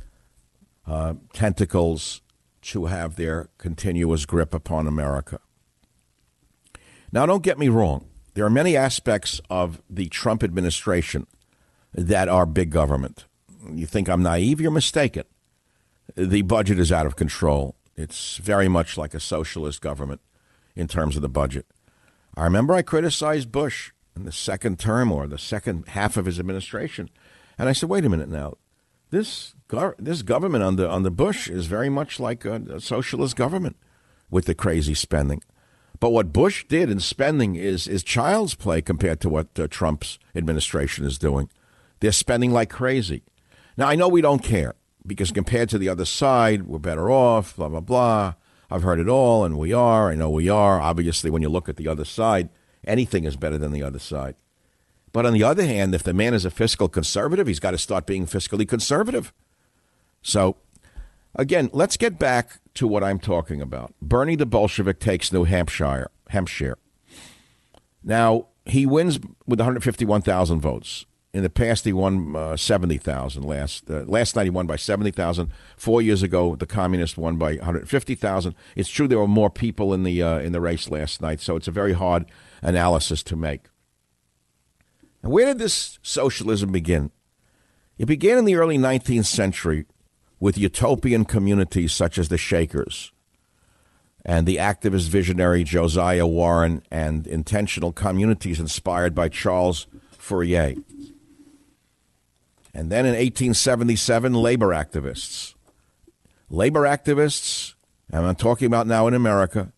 uh, 0.87 1.15
tentacles 1.33 2.21
to 2.63 2.87
have 2.87 3.17
their 3.17 3.49
continuous 3.59 4.27
grip 4.27 4.53
upon 4.53 4.87
America. 4.87 5.41
Now, 7.13 7.27
don't 7.27 7.43
get 7.43 7.59
me 7.59 7.69
wrong. 7.69 8.07
There 8.35 8.45
are 8.45 8.51
many 8.51 8.77
aspects 8.77 9.41
of 9.51 9.83
the 9.89 10.09
Trump 10.09 10.45
administration 10.45 11.27
that 11.93 12.29
are 12.29 12.47
big 12.47 12.71
government. 12.71 13.25
You 13.73 13.87
think 13.87 14.09
I'm 14.09 14.23
naive? 14.23 14.61
You're 14.61 14.71
mistaken. 14.71 15.25
The 16.15 16.43
budget 16.43 16.79
is 16.79 16.93
out 16.93 17.07
of 17.07 17.17
control. 17.17 17.77
It's 17.97 18.37
very 18.39 18.69
much 18.69 18.97
like 18.97 19.15
a 19.15 19.21
socialist 19.21 19.81
government 19.81 20.21
in 20.77 20.87
terms 20.87 21.17
of 21.17 21.23
the 21.23 21.29
budget. 21.29 21.67
I 22.37 22.45
remember 22.45 22.75
I 22.75 22.83
criticized 22.83 23.53
Bush 23.53 23.93
in 24.17 24.25
the 24.25 24.33
second 24.33 24.79
term 24.79 25.11
or 25.13 25.27
the 25.27 25.39
second 25.39 25.89
half 25.89 26.17
of 26.17 26.27
his 26.27 26.39
administration, 26.39 27.11
and 27.59 27.69
I 27.69 27.73
said, 27.73 27.89
"Wait 27.89 28.05
a 28.05 28.09
minute 28.09 28.29
now, 28.29 28.55
this 29.11 29.55
this 29.99 30.23
government 30.23 30.64
under 30.64 30.88
under 30.88 31.11
Bush 31.11 31.49
is 31.49 31.67
very 31.67 31.88
much 31.88 32.19
like 32.19 32.45
a, 32.45 32.57
a 32.71 32.81
socialist 32.81 33.37
government 33.37 33.76
with 34.31 34.47
the 34.47 34.55
crazy 34.55 34.95
spending." 34.95 35.43
But 36.00 36.11
what 36.11 36.33
Bush 36.33 36.64
did 36.67 36.90
in 36.90 37.00
spending 37.00 37.57
is 37.57 37.87
is 37.87 38.02
child's 38.02 38.55
play 38.55 38.81
compared 38.81 39.21
to 39.21 39.29
what 39.29 39.59
uh, 39.59 39.69
Trump's 39.69 40.19
administration 40.35 41.05
is 41.05 41.19
doing. 41.19 41.50
They're 42.00 42.12
spending 42.12 42.52
like 42.52 42.71
crazy. 42.71 43.23
Now 43.76 43.88
I 43.88 43.97
know 43.97 44.09
we 44.09 44.23
don't 44.23 44.43
care 44.43 44.75
because 45.07 45.31
compared 45.31 45.69
to 45.71 45.79
the 45.79 45.88
other 45.88 46.07
side, 46.07 46.62
we're 46.62 46.79
better 46.79 47.11
off. 47.11 47.57
Blah 47.57 47.69
blah 47.69 47.81
blah. 47.81 48.35
I've 48.71 48.83
heard 48.83 49.00
it 49.00 49.09
all, 49.09 49.45
and 49.45 49.59
we 49.59 49.73
are. 49.73 50.11
I 50.11 50.14
know 50.14 50.31
we 50.31 50.49
are. 50.49 50.81
Obviously, 50.81 51.29
when 51.31 51.43
you 51.43 51.49
look 51.49 51.69
at 51.69 51.76
the 51.76 51.88
other 51.88 52.05
side, 52.05 52.49
anything 52.87 53.25
is 53.25 53.37
better 53.37 53.59
than 53.59 53.73
the 53.73 53.83
other 53.83 53.99
side. 53.99 54.37
But 55.12 55.26
on 55.26 55.33
the 55.33 55.43
other 55.43 55.67
hand, 55.67 55.95
if 55.95 56.02
the 56.02 56.12
man 56.12 56.35
is 56.35 56.45
a 56.45 56.50
fiscal 56.50 56.88
conservative, 56.88 57.47
he's 57.47 57.61
got 57.61 57.73
to 57.73 57.79
start 57.79 58.07
being 58.07 58.26
fiscally 58.26 58.69
conservative. 58.69 59.33
So, 60.23 60.57
again, 61.35 61.71
let's 61.73 61.97
get 61.97 62.19
back 62.19 62.61
to 62.75 62.87
what 62.87 63.02
I'm 63.02 63.19
talking 63.19 63.61
about. 63.61 63.93
Bernie 64.00 64.37
the 64.37 64.47
Bolshevik 64.47 65.00
takes 65.00 65.33
New 65.33 65.45
Hampshire. 65.45 66.11
Hampshire. 66.29 66.79
Now, 68.05 68.47
he 68.64 68.87
wins 68.87 69.19
with 69.47 69.59
151,000 69.59 70.61
votes. 70.61 71.07
In 71.33 71.43
the 71.45 71.50
past, 71.50 71.85
he 71.85 71.93
won 71.93 72.35
uh, 72.35 72.57
70,000. 72.57 73.45
Last 73.45 73.88
uh, 73.88 74.02
last 74.02 74.35
night, 74.35 74.45
he 74.45 74.50
won 74.50 74.67
by 74.67 74.75
70,000. 74.75 75.50
Four 75.76 76.02
years 76.02 76.25
ago, 76.25 76.57
the 76.57 76.67
communists 76.67 77.17
won 77.17 77.37
by 77.37 77.55
150,000. 77.55 78.55
It's 78.75 78.88
true 78.88 79.07
there 79.07 79.19
were 79.19 79.29
more 79.29 79.50
people 79.50 79.95
in 79.95 80.02
the 80.02 80.21
uh, 80.23 80.38
in 80.38 80.50
the 80.50 80.61
race 80.61 80.90
last 80.90 81.23
night, 81.23 81.40
so 81.40 81.55
it's 81.55 81.69
a 81.69 81.73
very 81.73 81.93
hard 81.93 82.26
analysis 82.62 83.23
to 83.25 83.37
make. 83.37 83.70
And 85.23 85.33
where 85.33 85.47
did 85.47 85.59
this 85.59 85.99
socialism 86.03 86.73
begin? 86.73 87.11
It 87.99 88.07
began 88.07 88.39
in 88.39 88.45
the 88.45 88.57
early 88.57 88.79
19th 88.79 89.27
century 89.27 89.87
with 90.39 90.57
utopian 90.57 91.25
communities 91.27 91.93
such 91.93 92.19
as 92.19 92.29
the 92.29 92.39
Shakers 92.39 93.12
and 94.25 94.47
the 94.47 94.57
activist 94.57 95.09
visionary 95.09 95.65
Josiah 95.65 96.27
Warren 96.27 96.83
and 96.91 97.27
intentional 97.27 97.93
communities 97.93 98.61
inspired 98.61 99.15
by 99.15 99.29
Charles 99.29 99.87
Fourier. 100.12 100.75
And 102.73 102.91
then 102.91 103.05
in 103.05 103.12
1877, 103.12 104.35
labor 104.35 104.69
activists. 104.69 105.55
Labor 106.49 106.83
activists, 106.83 107.75
and 108.11 108.27
I'm 108.27 108.35
talking 108.35 108.67
about 108.67 108.87
now 108.87 109.07
in 109.07 109.15
America, 109.15 109.73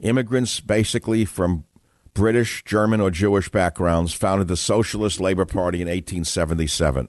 immigrants 0.00 0.60
basically 0.60 1.24
from 1.24 1.64
British, 2.14 2.64
German, 2.64 3.00
or 3.00 3.10
Jewish 3.10 3.48
backgrounds 3.48 4.12
founded 4.12 4.48
the 4.48 4.56
Socialist 4.56 5.20
Labor 5.20 5.44
Party 5.44 5.80
in 5.80 5.88
1877. 5.88 7.08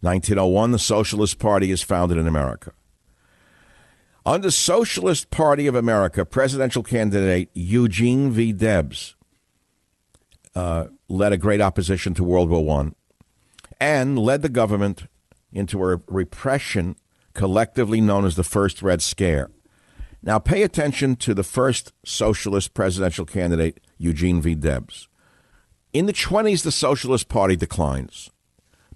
1901, 0.00 0.70
the 0.70 0.78
Socialist 0.78 1.38
Party 1.38 1.70
is 1.70 1.82
founded 1.82 2.18
in 2.18 2.26
America. 2.26 2.72
Under 4.24 4.50
Socialist 4.50 5.30
Party 5.30 5.66
of 5.66 5.74
America, 5.74 6.24
presidential 6.24 6.82
candidate 6.82 7.50
Eugene 7.54 8.30
V. 8.30 8.52
Debs 8.52 9.16
uh, 10.54 10.86
led 11.08 11.32
a 11.32 11.38
great 11.38 11.60
opposition 11.60 12.14
to 12.14 12.24
World 12.24 12.50
War 12.50 12.80
I 12.80 12.90
and 13.80 14.18
led 14.18 14.42
the 14.42 14.48
government 14.48 15.06
into 15.52 15.82
a 15.82 16.00
repression 16.06 16.96
collectively 17.32 18.00
known 18.00 18.24
as 18.24 18.36
the 18.36 18.44
First 18.44 18.82
Red 18.82 19.00
Scare. 19.00 19.50
Now, 20.22 20.38
pay 20.38 20.62
attention 20.62 21.16
to 21.16 21.32
the 21.32 21.44
first 21.44 21.92
socialist 22.04 22.74
presidential 22.74 23.24
candidate, 23.24 23.80
Eugene 23.98 24.40
V. 24.40 24.54
Debs. 24.54 25.08
In 25.92 26.06
the 26.06 26.12
20s, 26.12 26.62
the 26.62 26.72
Socialist 26.72 27.28
Party 27.28 27.56
declines, 27.56 28.30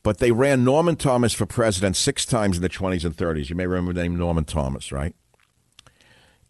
but 0.02 0.18
they 0.18 0.32
ran 0.32 0.64
Norman 0.64 0.96
Thomas 0.96 1.32
for 1.32 1.46
president 1.46 1.96
six 1.96 2.24
times 2.24 2.56
in 2.56 2.62
the 2.62 2.68
20s 2.68 3.04
and 3.04 3.16
30s. 3.16 3.50
You 3.50 3.56
may 3.56 3.66
remember 3.66 3.92
the 3.92 4.02
name 4.02 4.16
Norman 4.16 4.44
Thomas, 4.44 4.92
right? 4.92 5.14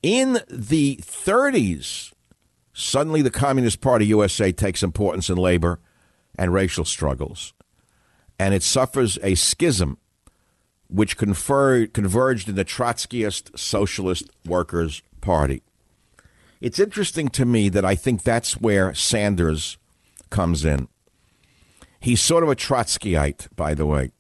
In 0.03 0.41
the 0.49 0.99
30s, 1.03 2.13
suddenly 2.73 3.23
the 3.23 3.31
Communist 3.31 3.81
Party 3.81 4.07
USA 4.07 4.53
takes 4.53 4.83
importance 4.83 5.31
in 5.31 5.37
labor 5.37 5.81
and 6.37 6.53
racial 6.53 6.85
struggles 6.85 7.53
and 8.43 8.55
it 8.55 8.63
suffers 8.65 9.21
a 9.23 9.37
schism 9.37 9.99
which 10.89 11.17
confer- 11.17 11.87
converged 11.87 12.49
in 12.49 12.57
the 12.57 12.65
Trotskyist 12.65 13.57
Socialist 13.57 14.31
Workers' 14.45 15.01
Party. 15.21 15.63
It's 16.62 16.78
interesting 16.78 17.28
to 17.31 17.45
me 17.45 17.69
that 17.71 17.85
I 17.85 17.97
think 17.97 18.23
that's 18.23 18.61
where 18.61 18.95
Sanders 18.95 19.78
comes 20.31 20.64
in. 20.64 20.87
He's 21.99 22.21
sort 22.21 22.45
of 22.45 22.50
a 22.50 22.54
Trotskyite, 22.54 23.49
by 23.57 23.75
the 23.75 23.85
way. 23.85 24.12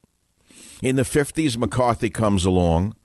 In 0.82 0.96
the 0.96 1.04
50s, 1.04 1.56
McCarthy 1.56 2.10
comes 2.10 2.44
along, 2.44 2.96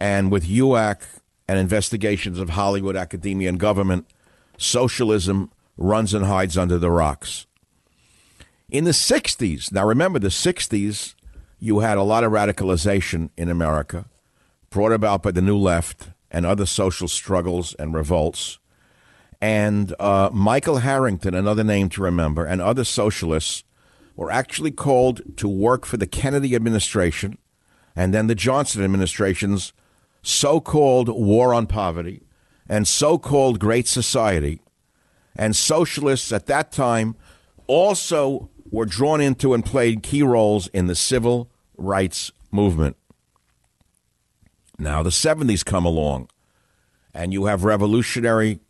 and 0.00 0.32
with 0.32 0.48
UAC 0.48 1.02
and 1.46 1.60
investigations 1.60 2.40
of 2.40 2.50
Hollywood, 2.50 2.96
academia, 2.96 3.50
and 3.50 3.60
government, 3.60 4.04
socialism 4.58 5.52
runs 5.76 6.12
and 6.12 6.24
hides 6.24 6.58
under 6.58 6.76
the 6.76 6.90
rocks. 6.90 7.46
In 8.68 8.82
the 8.82 8.90
60s, 8.90 9.70
now 9.70 9.86
remember 9.86 10.18
the 10.18 10.26
60s, 10.26 11.14
you 11.60 11.78
had 11.78 11.98
a 11.98 12.02
lot 12.02 12.24
of 12.24 12.32
radicalization 12.32 13.30
in 13.36 13.48
America 13.48 14.06
brought 14.70 14.90
about 14.90 15.22
by 15.22 15.30
the 15.30 15.40
New 15.40 15.56
Left 15.56 16.08
and 16.30 16.44
other 16.44 16.66
social 16.66 17.08
struggles 17.08 17.74
and 17.74 17.94
revolts. 17.94 18.58
And 19.40 19.94
uh, 20.00 20.30
Michael 20.32 20.78
Harrington, 20.78 21.34
another 21.34 21.64
name 21.64 21.88
to 21.90 22.02
remember, 22.02 22.44
and 22.44 22.60
other 22.60 22.84
socialists 22.84 23.64
were 24.16 24.30
actually 24.30 24.70
called 24.70 25.36
to 25.36 25.46
work 25.46 25.84
for 25.84 25.98
the 25.98 26.06
Kennedy 26.06 26.54
administration 26.54 27.38
and 27.96 28.12
then 28.12 28.26
the 28.26 28.34
Johnson 28.34 28.84
administration's 28.84 29.72
so 30.22 30.60
called 30.60 31.08
war 31.08 31.54
on 31.54 31.66
poverty 31.66 32.22
and 32.68 32.86
so 32.86 33.16
called 33.16 33.58
Great 33.58 33.88
Society. 33.88 34.60
And 35.34 35.56
socialists 35.56 36.30
at 36.30 36.46
that 36.46 36.70
time 36.70 37.16
also 37.66 38.50
were 38.70 38.84
drawn 38.84 39.20
into 39.20 39.54
and 39.54 39.64
played 39.64 40.02
key 40.02 40.22
roles 40.22 40.66
in 40.68 40.86
the 40.86 40.94
civil 40.94 41.50
rights 41.76 42.30
movement. 42.50 42.96
Now, 44.78 45.02
the 45.02 45.10
70s 45.10 45.64
come 45.64 45.86
along, 45.86 46.28
and 47.14 47.32
you 47.32 47.46
have 47.46 47.64
revolutionary 47.64 48.60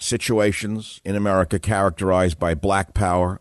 situations 0.00 1.00
in 1.04 1.14
America 1.14 1.58
characterized 1.58 2.38
by 2.38 2.54
black 2.54 2.94
power, 2.94 3.40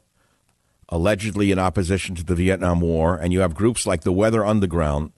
allegedly 0.90 1.52
in 1.52 1.58
opposition 1.58 2.14
to 2.16 2.24
the 2.24 2.36
Vietnam 2.36 2.82
War, 2.82 3.16
and 3.16 3.34
you 3.34 3.40
have 3.40 3.56
groups 3.56 3.88
like 3.88 4.02
the 4.02 4.12
Weather 4.12 4.46
Underground 4.46 5.12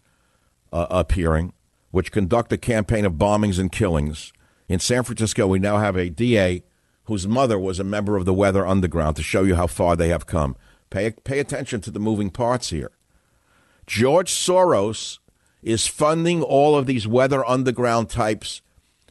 uh, 0.71 0.87
appearing, 0.89 1.53
which 1.91 2.11
conduct 2.11 2.53
a 2.53 2.57
campaign 2.57 3.05
of 3.05 3.13
bombings 3.13 3.59
and 3.59 3.71
killings. 3.71 4.31
In 4.69 4.79
San 4.79 5.03
Francisco, 5.03 5.45
we 5.45 5.59
now 5.59 5.77
have 5.77 5.97
a 5.97 6.09
DA 6.09 6.63
whose 7.05 7.27
mother 7.27 7.59
was 7.59 7.79
a 7.79 7.83
member 7.83 8.15
of 8.15 8.25
the 8.25 8.33
Weather 8.33 8.65
Underground 8.65 9.17
to 9.17 9.23
show 9.23 9.43
you 9.43 9.55
how 9.55 9.67
far 9.67 9.95
they 9.95 10.07
have 10.07 10.25
come. 10.25 10.55
Pay, 10.89 11.11
pay 11.11 11.39
attention 11.39 11.81
to 11.81 11.91
the 11.91 11.99
moving 11.99 12.29
parts 12.29 12.69
here. 12.69 12.91
George 13.85 14.31
Soros 14.31 15.19
is 15.63 15.87
funding 15.87 16.43
all 16.43 16.75
of 16.75 16.85
these 16.85 17.07
Weather 17.07 17.45
Underground 17.45 18.09
types 18.09 18.61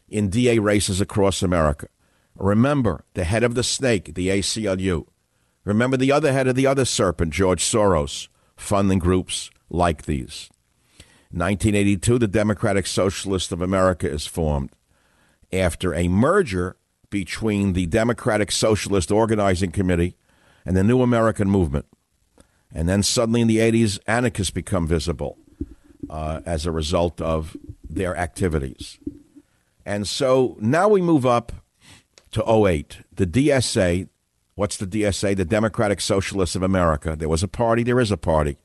in 0.09 0.29
DA 0.29 0.59
races 0.59 1.01
across 1.01 1.43
America. 1.43 1.89
Remember 2.37 3.05
the 3.15 3.25
head 3.25 3.43
of 3.43 3.55
the 3.55 3.63
snake, 3.63 4.15
the 4.15 4.29
ACLU. 4.29 5.07
Remember 5.65 5.97
the 5.97 6.13
other 6.13 6.33
head 6.33 6.47
of 6.47 6.55
the 6.55 6.67
other 6.67 6.85
serpent, 6.85 7.33
George 7.33 7.65
Soros, 7.65 8.29
funding 8.57 8.99
groups 8.99 9.51
like 9.71 10.05
these. 10.05 10.51
1982, 11.31 12.19
the 12.19 12.29
Democratic 12.29 12.87
Socialist 12.87 13.53
of 13.53 13.63
America 13.63 14.11
is 14.11 14.27
formed 14.27 14.71
after 15.53 15.95
a 15.95 16.09
merger 16.09 16.77
between 17.09 17.73
the 17.73 17.87
Democratic 17.87 18.51
Socialist 18.53 19.11
Organizing 19.11 19.71
Committee 19.71 20.17
and 20.67 20.77
the 20.77 20.85
New 20.85 21.01
American 21.01 21.49
Movement. 21.49 21.87
And 22.75 22.89
then 22.89 23.03
suddenly 23.03 23.43
in 23.43 23.49
the 23.49 23.59
80s, 23.59 23.99
anarchists 24.07 24.51
become 24.51 24.87
visible 24.87 25.39
uh, 26.11 26.41
as 26.45 26.67
a 26.67 26.73
result 26.73 27.21
of 27.21 27.57
their 27.89 28.17
activities. 28.17 28.99
And 29.85 30.07
so 30.07 30.57
now 30.61 30.89
we 30.89 31.03
move 31.03 31.27
up 31.27 31.53
to 32.33 32.45
08. 32.49 32.99
The 33.15 33.27
DSA, 33.27 34.09
what's 34.55 34.77
the 34.77 34.87
DSA? 34.87 35.37
The 35.37 35.45
Democratic 35.45 36.01
Socialists 36.01 36.57
of 36.57 36.63
America. 36.63 37.17
There 37.17 37.29
was 37.29 37.43
a 37.43 37.49
party, 37.49 37.83
there 37.83 38.01
is 38.01 38.11
a 38.11 38.17
party. 38.17 38.59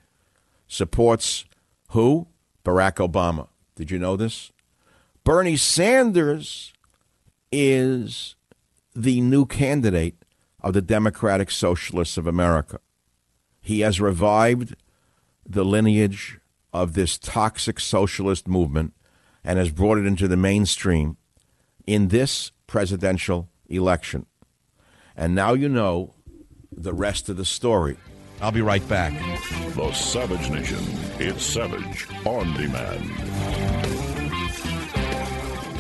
Supports 0.67 1.45
who? 1.89 2.27
Barack 2.63 2.95
Obama. 2.95 3.47
Did 3.75 3.91
you 3.91 3.99
know 3.99 4.17
this? 4.17 4.51
Bernie 5.23 5.57
Sanders 5.57 6.73
is 7.51 8.35
the 8.95 9.21
new 9.21 9.45
candidate 9.45 10.15
of 10.61 10.73
the 10.73 10.81
Democratic 10.81 11.51
Socialists 11.51 12.17
of 12.17 12.27
America. 12.27 12.79
He 13.61 13.81
has 13.81 14.01
revived 14.01 14.75
the 15.45 15.63
lineage 15.63 16.39
of 16.73 16.93
this 16.93 17.17
toxic 17.17 17.79
socialist 17.79 18.47
movement 18.47 18.93
and 19.43 19.57
has 19.57 19.71
brought 19.71 19.97
it 19.97 20.05
into 20.05 20.27
the 20.27 20.37
mainstream 20.37 21.17
in 21.85 22.09
this 22.09 22.51
presidential 22.67 23.49
election. 23.67 24.25
And 25.15 25.33
now 25.33 25.53
you 25.53 25.69
know 25.69 26.13
the 26.71 26.93
rest 26.93 27.29
of 27.29 27.37
the 27.37 27.45
story. 27.45 27.97
I'll 28.39 28.51
be 28.51 28.61
right 28.61 28.87
back. 28.87 29.13
The 29.75 29.91
Savage 29.93 30.51
Nation. 30.51 30.79
It's 31.19 31.43
Savage 31.43 32.07
on 32.25 32.53
demand. 32.53 33.11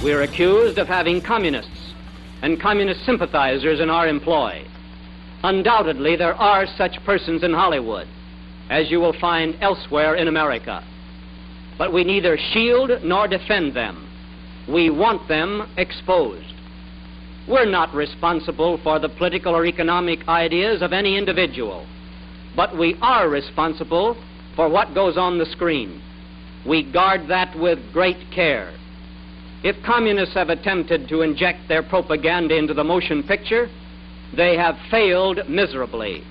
We're 0.03 0.23
accused 0.23 0.77
of 0.79 0.87
having 0.87 1.21
communists 1.21 1.93
and 2.41 2.59
communist 2.59 3.05
sympathizers 3.05 3.79
in 3.79 3.89
our 3.89 4.07
employ. 4.07 4.65
Undoubtedly, 5.43 6.15
there 6.15 6.35
are 6.35 6.65
such 6.77 7.03
persons 7.03 7.43
in 7.43 7.53
Hollywood, 7.53 8.07
as 8.69 8.91
you 8.91 8.99
will 8.99 9.17
find 9.19 9.55
elsewhere 9.61 10.15
in 10.15 10.27
America. 10.27 10.83
But 11.77 11.93
we 11.93 12.03
neither 12.03 12.37
shield 12.51 12.91
nor 13.03 13.27
defend 13.27 13.75
them. 13.75 14.07
We 14.67 14.89
want 14.89 15.27
them 15.27 15.71
exposed. 15.77 16.53
We're 17.47 17.69
not 17.69 17.93
responsible 17.93 18.79
for 18.83 18.99
the 18.99 19.09
political 19.09 19.55
or 19.55 19.65
economic 19.65 20.27
ideas 20.27 20.81
of 20.81 20.91
any 20.91 21.17
individual, 21.17 21.87
but 22.55 22.77
we 22.77 22.97
are 23.01 23.29
responsible 23.29 24.17
for 24.55 24.67
what 24.67 24.93
goes 24.93 25.17
on 25.17 25.37
the 25.37 25.45
screen. 25.45 26.01
We 26.67 26.91
guard 26.91 27.29
that 27.29 27.57
with 27.57 27.79
great 27.93 28.17
care. 28.35 28.73
If 29.63 29.81
communists 29.85 30.35
have 30.35 30.49
attempted 30.49 31.07
to 31.07 31.21
inject 31.21 31.69
their 31.69 31.83
propaganda 31.83 32.57
into 32.57 32.73
the 32.73 32.83
motion 32.83 33.23
picture, 33.23 33.69
they 34.35 34.57
have 34.57 34.75
failed 34.91 35.39
miserably. 35.47 36.23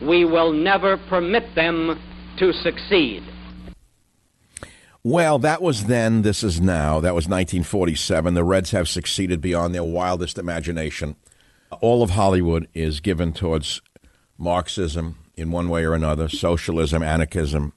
We 0.00 0.24
will 0.24 0.52
never 0.52 0.96
permit 0.96 1.54
them 1.54 1.98
to 2.38 2.52
succeed. 2.52 3.22
Well, 5.02 5.38
that 5.38 5.62
was 5.62 5.84
then, 5.84 6.22
this 6.22 6.42
is 6.42 6.60
now. 6.60 7.00
That 7.00 7.14
was 7.14 7.26
1947. 7.26 8.34
The 8.34 8.44
Reds 8.44 8.72
have 8.72 8.88
succeeded 8.88 9.40
beyond 9.40 9.74
their 9.74 9.84
wildest 9.84 10.38
imagination. 10.38 11.16
All 11.80 12.02
of 12.02 12.10
Hollywood 12.10 12.68
is 12.74 13.00
given 13.00 13.32
towards 13.32 13.80
Marxism 14.36 15.18
in 15.36 15.50
one 15.50 15.68
way 15.68 15.84
or 15.84 15.94
another, 15.94 16.28
socialism, 16.28 17.02
anarchism. 17.02 17.72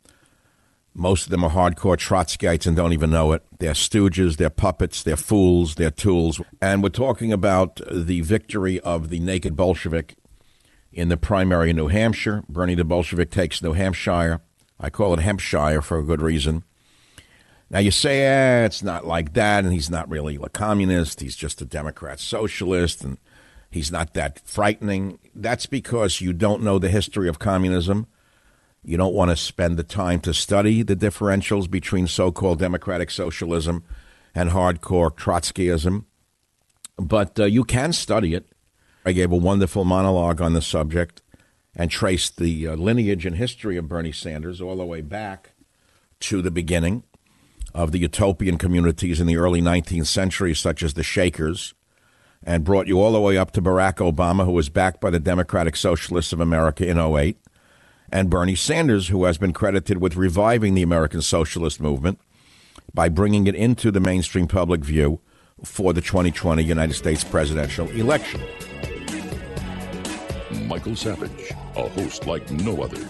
Most 0.93 1.25
of 1.25 1.31
them 1.31 1.43
are 1.43 1.51
hardcore 1.51 1.95
Trotskyites 1.95 2.67
and 2.67 2.75
don't 2.75 2.91
even 2.91 3.11
know 3.11 3.31
it. 3.31 3.43
They're 3.59 3.73
stooges, 3.73 4.37
they're 4.37 4.49
puppets, 4.49 5.03
they're 5.03 5.15
fools, 5.15 5.75
they're 5.75 5.91
tools. 5.91 6.41
And 6.61 6.83
we're 6.83 6.89
talking 6.89 7.31
about 7.31 7.79
the 7.89 8.21
victory 8.21 8.79
of 8.81 9.09
the 9.09 9.19
naked 9.19 9.55
Bolshevik 9.55 10.15
in 10.91 11.09
the 11.09 11.17
primary 11.17 11.69
in 11.69 11.75
New 11.75 11.87
Hampshire. 11.87 12.43
Bernie 12.49 12.75
the 12.75 12.83
Bolshevik 12.83 13.31
takes 13.31 13.61
New 13.61 13.73
Hampshire. 13.73 14.41
I 14.79 14.89
call 14.89 15.13
it 15.13 15.19
Hampshire 15.19 15.81
for 15.81 15.99
a 15.99 16.03
good 16.03 16.21
reason. 16.21 16.63
Now 17.69 17.79
you 17.79 17.91
say, 17.91 18.23
eh, 18.25 18.65
it's 18.65 18.83
not 18.83 19.07
like 19.07 19.33
that, 19.33 19.63
and 19.63 19.71
he's 19.71 19.89
not 19.89 20.09
really 20.09 20.35
a 20.35 20.49
communist. 20.49 21.21
He's 21.21 21.37
just 21.37 21.61
a 21.61 21.65
Democrat 21.65 22.19
socialist, 22.19 23.01
and 23.01 23.17
he's 23.69 23.91
not 23.91 24.13
that 24.13 24.41
frightening. 24.43 25.19
That's 25.33 25.67
because 25.67 26.19
you 26.19 26.33
don't 26.33 26.63
know 26.63 26.79
the 26.79 26.89
history 26.89 27.29
of 27.29 27.39
communism. 27.39 28.07
You 28.83 28.97
don't 28.97 29.13
want 29.13 29.31
to 29.31 29.37
spend 29.37 29.77
the 29.77 29.83
time 29.83 30.19
to 30.21 30.33
study 30.33 30.83
the 30.83 30.95
differentials 30.95 31.69
between 31.69 32.07
so 32.07 32.31
called 32.31 32.59
democratic 32.59 33.09
socialism 33.09 33.83
and 34.35 34.49
hardcore 34.49 35.15
Trotskyism. 35.15 36.05
But 36.97 37.39
uh, 37.39 37.45
you 37.45 37.63
can 37.63 37.93
study 37.93 38.33
it. 38.33 38.51
I 39.03 39.13
gave 39.13 39.31
a 39.31 39.37
wonderful 39.37 39.83
monologue 39.83 40.41
on 40.41 40.53
the 40.53 40.61
subject 40.61 41.21
and 41.75 41.89
traced 41.89 42.37
the 42.37 42.67
uh, 42.67 42.75
lineage 42.75 43.25
and 43.25 43.35
history 43.35 43.77
of 43.77 43.87
Bernie 43.87 44.11
Sanders 44.11 44.61
all 44.61 44.75
the 44.75 44.85
way 44.85 45.01
back 45.01 45.51
to 46.21 46.41
the 46.41 46.51
beginning 46.51 47.03
of 47.73 47.91
the 47.91 47.99
utopian 47.99 48.57
communities 48.57 49.19
in 49.19 49.27
the 49.27 49.37
early 49.37 49.61
19th 49.61 50.07
century, 50.07 50.53
such 50.53 50.83
as 50.83 50.93
the 50.93 51.03
Shakers, 51.03 51.73
and 52.43 52.63
brought 52.63 52.87
you 52.87 53.01
all 53.01 53.13
the 53.13 53.21
way 53.21 53.37
up 53.37 53.51
to 53.51 53.61
Barack 53.61 53.95
Obama, 53.95 54.45
who 54.45 54.51
was 54.51 54.69
backed 54.69 55.01
by 55.01 55.09
the 55.09 55.19
Democratic 55.19 55.75
Socialists 55.75 56.33
of 56.33 56.39
America 56.39 56.85
in 56.85 56.99
08, 56.99 57.37
and 58.11 58.29
Bernie 58.29 58.55
Sanders, 58.55 59.07
who 59.07 59.23
has 59.23 59.37
been 59.37 59.53
credited 59.53 59.99
with 59.99 60.15
reviving 60.15 60.75
the 60.75 60.83
American 60.83 61.21
socialist 61.21 61.79
movement 61.79 62.19
by 62.93 63.09
bringing 63.09 63.47
it 63.47 63.55
into 63.55 63.89
the 63.89 63.99
mainstream 63.99 64.47
public 64.47 64.83
view 64.83 65.21
for 65.63 65.93
the 65.93 66.01
2020 66.01 66.63
United 66.63 66.93
States 66.93 67.23
presidential 67.23 67.89
election. 67.91 68.41
Michael 70.67 70.95
Savage, 70.95 71.51
a 71.75 71.87
host 71.89 72.27
like 72.27 72.49
no 72.51 72.81
other. 72.81 73.05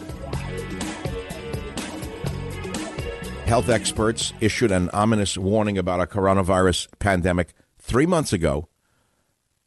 health 3.52 3.68
experts 3.68 4.32
issued 4.40 4.72
an 4.72 4.90
ominous 4.92 5.38
warning 5.38 5.78
about 5.78 6.00
a 6.00 6.06
coronavirus 6.06 6.88
pandemic 7.00 7.50
three 7.80 8.06
months 8.06 8.32
ago. 8.32 8.70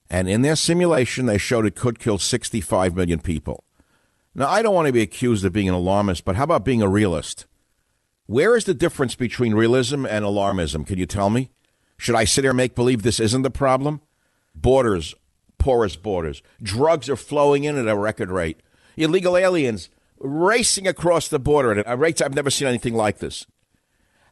And 0.08 0.26
in 0.26 0.40
their 0.40 0.56
simulation, 0.56 1.26
they 1.26 1.36
showed 1.36 1.66
it 1.66 1.74
could 1.74 1.98
kill 1.98 2.16
65 2.16 2.96
million 2.96 3.18
people. 3.18 3.62
Now, 4.34 4.48
I 4.48 4.62
don't 4.62 4.74
want 4.74 4.86
to 4.86 4.92
be 4.94 5.02
accused 5.02 5.44
of 5.44 5.52
being 5.52 5.68
an 5.68 5.74
alarmist, 5.74 6.24
but 6.24 6.34
how 6.34 6.44
about 6.44 6.64
being 6.64 6.80
a 6.80 6.88
realist? 6.88 7.44
Where 8.24 8.56
is 8.56 8.64
the 8.64 8.72
difference 8.72 9.16
between 9.16 9.54
realism 9.54 10.06
and 10.06 10.24
alarmism? 10.24 10.86
Can 10.86 10.98
you 10.98 11.04
tell 11.04 11.28
me? 11.28 11.50
Should 12.04 12.16
I 12.16 12.24
sit 12.24 12.44
here 12.44 12.50
and 12.50 12.58
make 12.58 12.74
believe 12.74 13.02
this 13.02 13.18
isn't 13.18 13.40
the 13.40 13.50
problem? 13.50 14.02
Borders, 14.54 15.14
porous 15.56 15.96
borders. 15.96 16.42
Drugs 16.62 17.08
are 17.08 17.16
flowing 17.16 17.64
in 17.64 17.78
at 17.78 17.88
a 17.88 17.96
record 17.96 18.30
rate. 18.30 18.60
Illegal 18.98 19.38
aliens 19.38 19.88
racing 20.18 20.86
across 20.86 21.28
the 21.28 21.38
border 21.38 21.78
at 21.78 21.98
rates 21.98 22.20
I've 22.20 22.34
never 22.34 22.50
seen 22.50 22.68
anything 22.68 22.92
like 22.92 23.20
this. 23.20 23.46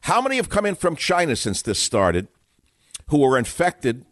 How 0.01 0.21
many 0.21 0.35
have 0.35 0.49
come 0.49 0.67
in 0.67 0.75
from 0.75 0.95
China 0.95 1.35
since 1.35 1.63
this 1.63 1.79
started 1.79 2.27
who 3.07 3.17
were 3.17 3.39
infected, 3.39 4.05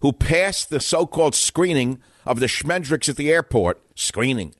who 0.00 0.10
passed 0.10 0.70
the 0.70 0.80
so 0.80 1.06
called 1.06 1.34
screening 1.34 2.00
of 2.24 2.40
the 2.40 2.46
Schmendricks 2.46 3.10
at 3.10 3.16
the 3.16 3.30
airport? 3.30 3.82
Screening. 3.94 4.54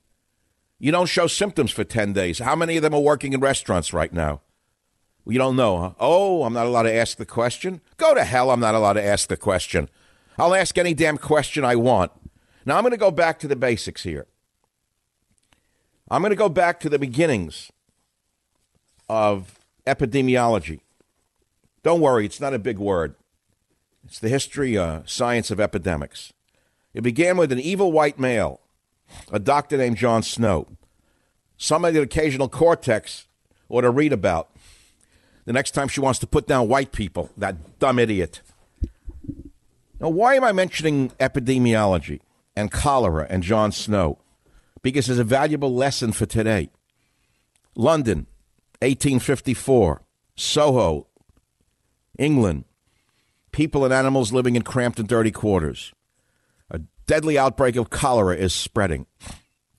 You 0.78 0.92
don't 0.92 1.06
show 1.06 1.28
symptoms 1.28 1.70
for 1.70 1.82
10 1.82 2.12
days. 2.12 2.40
How 2.40 2.54
many 2.54 2.76
of 2.76 2.82
them 2.82 2.92
are 2.92 3.00
working 3.00 3.32
in 3.32 3.40
restaurants 3.40 3.94
right 3.94 4.12
now? 4.12 4.42
You 5.26 5.38
don't 5.38 5.56
know, 5.56 5.78
huh? 5.78 5.90
Oh, 5.98 6.44
I'm 6.44 6.52
not 6.52 6.66
allowed 6.66 6.82
to 6.82 6.94
ask 6.94 7.16
the 7.16 7.26
question? 7.26 7.80
Go 7.96 8.14
to 8.14 8.24
hell, 8.24 8.50
I'm 8.50 8.60
not 8.60 8.74
allowed 8.74 8.94
to 8.94 9.04
ask 9.04 9.28
the 9.28 9.36
question. 9.36 9.88
I'll 10.38 10.54
ask 10.54 10.76
any 10.76 10.94
damn 10.94 11.16
question 11.16 11.64
I 11.64 11.76
want. 11.76 12.12
Now, 12.66 12.76
I'm 12.76 12.82
going 12.82 12.92
to 12.92 12.98
go 12.98 13.10
back 13.10 13.38
to 13.40 13.48
the 13.48 13.56
basics 13.56 14.02
here. 14.02 14.26
I'm 16.10 16.20
going 16.20 16.30
to 16.30 16.36
go 16.36 16.48
back 16.48 16.80
to 16.80 16.88
the 16.88 16.98
beginnings 16.98 17.72
of 19.08 19.58
epidemiology. 19.86 20.80
Don't 21.82 22.00
worry, 22.00 22.26
it's 22.26 22.40
not 22.40 22.54
a 22.54 22.58
big 22.58 22.78
word. 22.78 23.14
It's 24.04 24.18
the 24.18 24.28
history, 24.28 24.76
uh, 24.76 25.00
science 25.06 25.50
of 25.50 25.60
epidemics. 25.60 26.32
It 26.92 27.02
began 27.02 27.36
with 27.36 27.52
an 27.52 27.60
evil 27.60 27.90
white 27.90 28.18
male, 28.18 28.60
a 29.32 29.38
doctor 29.38 29.76
named 29.76 29.96
John 29.96 30.22
Snow. 30.22 30.68
Somebody 31.56 31.98
with 31.98 32.04
occasional 32.04 32.48
cortex 32.48 33.26
ought 33.68 33.82
to 33.82 33.90
read 33.90 34.12
about. 34.12 34.50
The 35.44 35.52
next 35.52 35.72
time 35.72 35.88
she 35.88 36.00
wants 36.00 36.18
to 36.20 36.26
put 36.26 36.46
down 36.46 36.68
white 36.68 36.92
people, 36.92 37.30
that 37.36 37.78
dumb 37.78 37.98
idiot. 37.98 38.40
Now, 40.00 40.08
why 40.08 40.34
am 40.34 40.44
I 40.44 40.52
mentioning 40.52 41.10
epidemiology 41.20 42.20
and 42.56 42.70
cholera 42.70 43.26
and 43.28 43.42
John 43.42 43.72
Snow? 43.72 44.18
Because 44.82 45.08
it's 45.08 45.20
a 45.20 45.24
valuable 45.24 45.74
lesson 45.74 46.12
for 46.12 46.26
today. 46.26 46.70
London, 47.74 48.26
1854. 48.80 50.02
Soho, 50.36 51.06
England. 52.18 52.64
People 53.52 53.84
and 53.84 53.94
animals 53.94 54.32
living 54.32 54.56
in 54.56 54.62
cramped 54.62 54.98
and 54.98 55.08
dirty 55.08 55.30
quarters. 55.30 55.92
A 56.70 56.80
deadly 57.06 57.38
outbreak 57.38 57.76
of 57.76 57.90
cholera 57.90 58.36
is 58.36 58.52
spreading. 58.52 59.06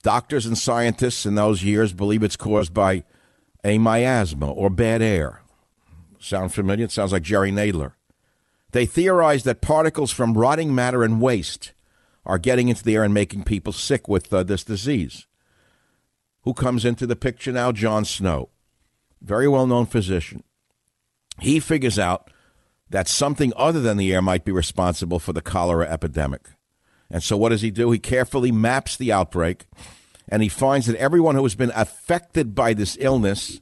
Doctors 0.02 0.46
and 0.46 0.56
scientists 0.56 1.26
in 1.26 1.34
those 1.34 1.62
years 1.62 1.92
believe 1.92 2.22
it's 2.22 2.36
caused 2.36 2.72
by 2.72 3.04
a 3.64 3.78
miasma 3.78 4.50
or 4.50 4.70
bad 4.70 5.02
air. 5.02 5.42
Sound 6.18 6.52
familiar? 6.52 6.84
It 6.84 6.92
sounds 6.92 7.12
like 7.12 7.22
Jerry 7.22 7.50
Nadler. 7.50 7.92
They 8.72 8.86
theorize 8.86 9.44
that 9.44 9.60
particles 9.60 10.10
from 10.10 10.36
rotting 10.36 10.74
matter 10.74 11.02
and 11.02 11.20
waste 11.20 11.72
are 12.24 12.38
getting 12.38 12.68
into 12.68 12.82
the 12.82 12.96
air 12.96 13.04
and 13.04 13.14
making 13.14 13.44
people 13.44 13.72
sick 13.72 14.08
with 14.08 14.32
uh, 14.32 14.42
this 14.42 14.64
disease. 14.64 15.26
Who 16.42 16.52
comes 16.54 16.84
into 16.84 17.06
the 17.06 17.16
picture 17.16 17.52
now? 17.52 17.72
John 17.72 18.04
Snow, 18.04 18.50
very 19.20 19.48
well 19.48 19.66
known 19.66 19.86
physician. 19.86 20.42
He 21.40 21.60
figures 21.60 21.98
out 21.98 22.30
that 22.90 23.08
something 23.08 23.52
other 23.56 23.80
than 23.80 23.96
the 23.96 24.12
air 24.12 24.22
might 24.22 24.44
be 24.44 24.52
responsible 24.52 25.18
for 25.18 25.32
the 25.32 25.42
cholera 25.42 25.88
epidemic. 25.88 26.50
And 27.10 27.22
so, 27.22 27.36
what 27.36 27.50
does 27.50 27.62
he 27.62 27.70
do? 27.70 27.90
He 27.90 27.98
carefully 27.98 28.52
maps 28.52 28.96
the 28.96 29.12
outbreak 29.12 29.66
and 30.28 30.42
he 30.42 30.48
finds 30.48 30.86
that 30.86 30.96
everyone 30.96 31.36
who 31.36 31.42
has 31.44 31.54
been 31.54 31.72
affected 31.74 32.54
by 32.54 32.74
this 32.74 32.96
illness 33.00 33.60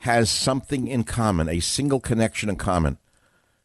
has 0.00 0.30
something 0.30 0.86
in 0.86 1.04
common, 1.04 1.48
a 1.48 1.60
single 1.60 2.00
connection 2.00 2.48
in 2.48 2.56
common. 2.56 2.98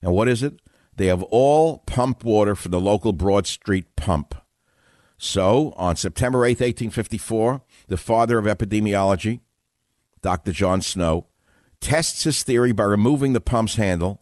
And 0.01 0.13
what 0.13 0.27
is 0.27 0.43
it? 0.43 0.59
They 0.95 1.07
have 1.07 1.23
all 1.23 1.79
pumped 1.79 2.23
water 2.23 2.55
from 2.55 2.71
the 2.71 2.79
local 2.79 3.13
Broad 3.13 3.47
Street 3.47 3.95
pump. 3.95 4.35
So, 5.17 5.73
on 5.77 5.95
September 5.95 6.45
8, 6.45 6.59
1854, 6.59 7.61
the 7.87 7.97
father 7.97 8.37
of 8.37 8.45
epidemiology, 8.45 9.39
Dr. 10.21 10.51
John 10.51 10.81
Snow, 10.81 11.27
tests 11.79 12.23
his 12.23 12.43
theory 12.43 12.73
by 12.73 12.83
removing 12.83 13.31
the 13.31 13.41
pump's 13.41 13.75
handle, 13.75 14.21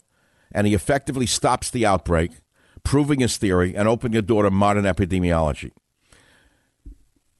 and 0.51 0.67
he 0.67 0.75
effectively 0.75 1.25
stops 1.25 1.71
the 1.71 1.85
outbreak, 1.85 2.31
proving 2.83 3.21
his 3.21 3.37
theory 3.37 3.75
and 3.75 3.87
opening 3.87 4.13
the 4.13 4.21
door 4.21 4.43
to 4.43 4.51
modern 4.51 4.83
epidemiology. 4.83 5.71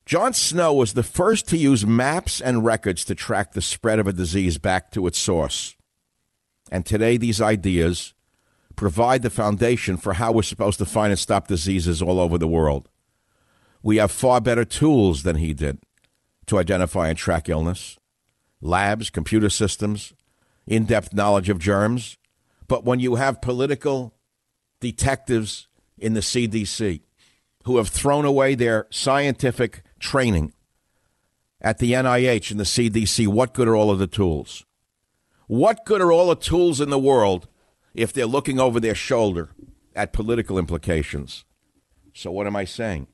John 0.06 0.34
Snow 0.34 0.74
was 0.74 0.94
the 0.94 1.04
first 1.04 1.48
to 1.48 1.58
use 1.58 1.86
maps 1.86 2.42
and 2.42 2.66
records 2.66 3.06
to 3.06 3.16
track 3.16 3.54
the 3.54 3.62
spread 3.62 4.00
of 4.00 4.08
a 4.08 4.14
disease 4.14 4.58
back 4.58 4.92
to 4.92 5.08
its 5.08 5.18
source. 5.18 5.76
And 6.72 6.86
today, 6.86 7.18
these 7.18 7.42
ideas 7.42 8.14
provide 8.76 9.22
the 9.22 9.30
foundation 9.30 9.96
for 9.96 10.14
how 10.14 10.32
we're 10.32 10.42
supposed 10.42 10.80
to 10.80 10.86
find 10.86 11.12
and 11.12 11.20
stop 11.20 11.48
diseases 11.48 12.02
all 12.02 12.20
over 12.20 12.38
the 12.38 12.48
world. 12.48 12.90
We 13.82 13.98
have 13.98 14.12
far 14.12 14.42
better 14.42 14.66
tools 14.66 15.24
than 15.24 15.38
he 15.38 15.54
did 15.54 15.80
to 16.48 16.58
identify 16.58 17.10
and 17.10 17.18
track 17.18 17.48
illness 17.50 17.98
labs, 18.60 19.10
computer 19.10 19.50
systems, 19.50 20.14
in 20.66 20.86
depth 20.86 21.14
knowledge 21.14 21.50
of 21.50 21.60
germs. 21.60 22.18
But 22.68 22.86
when 22.86 23.00
you 23.00 23.16
have 23.16 23.42
political 23.42 24.16
detectives 24.80 25.68
in 25.98 26.14
the 26.14 26.22
CDC 26.22 27.02
who 27.66 27.78
have 27.78 27.90
thrown 27.90 28.26
away 28.26 28.56
their 28.56 28.88
scientific 28.90 29.84
training 30.04 30.54
at 31.62 31.78
the 31.78 31.94
NIH 31.94 32.52
and 32.52 32.60
the 32.60 32.66
CDC, 32.66 33.28
what 33.28 33.54
good 33.54 33.68
are 33.68 33.76
all 33.76 33.90
of 33.90 34.00
the 34.00 34.08
tools? 34.08 34.66
What 35.48 35.86
good 35.86 36.02
are 36.02 36.12
all 36.12 36.28
the 36.28 36.36
tools 36.36 36.82
in 36.82 36.90
the 36.90 37.00
world 37.00 37.48
if 37.94 38.12
they're 38.12 38.26
looking 38.26 38.60
over 38.60 38.80
their 38.80 38.96
shoulder 38.96 39.50
at 39.96 40.14
political 40.14 40.58
implications? 40.58 41.46
So, 42.14 42.32
what 42.32 42.48
am 42.48 42.56
I 42.56 42.66
saying? 42.66 43.08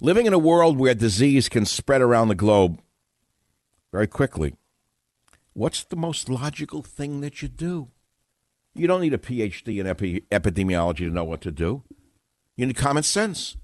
Living 0.00 0.26
in 0.26 0.32
a 0.32 0.38
world 0.38 0.78
where 0.78 0.94
disease 0.94 1.48
can 1.48 1.64
spread 1.66 2.00
around 2.00 2.28
the 2.28 2.34
globe 2.34 2.80
very 3.92 4.06
quickly, 4.06 4.54
what's 5.52 5.84
the 5.84 5.96
most 5.96 6.28
logical 6.28 6.82
thing 6.82 7.20
that 7.20 7.42
you 7.42 7.48
do? 7.48 7.88
You 8.74 8.86
don't 8.86 9.02
need 9.02 9.14
a 9.14 9.18
PhD 9.18 9.80
in 9.80 9.86
epi- 9.86 10.24
epidemiology 10.30 10.98
to 10.98 11.10
know 11.10 11.24
what 11.24 11.42
to 11.42 11.52
do. 11.52 11.82
You 12.56 12.66
need 12.66 12.76
common 12.76 13.02
sense. 13.02 13.56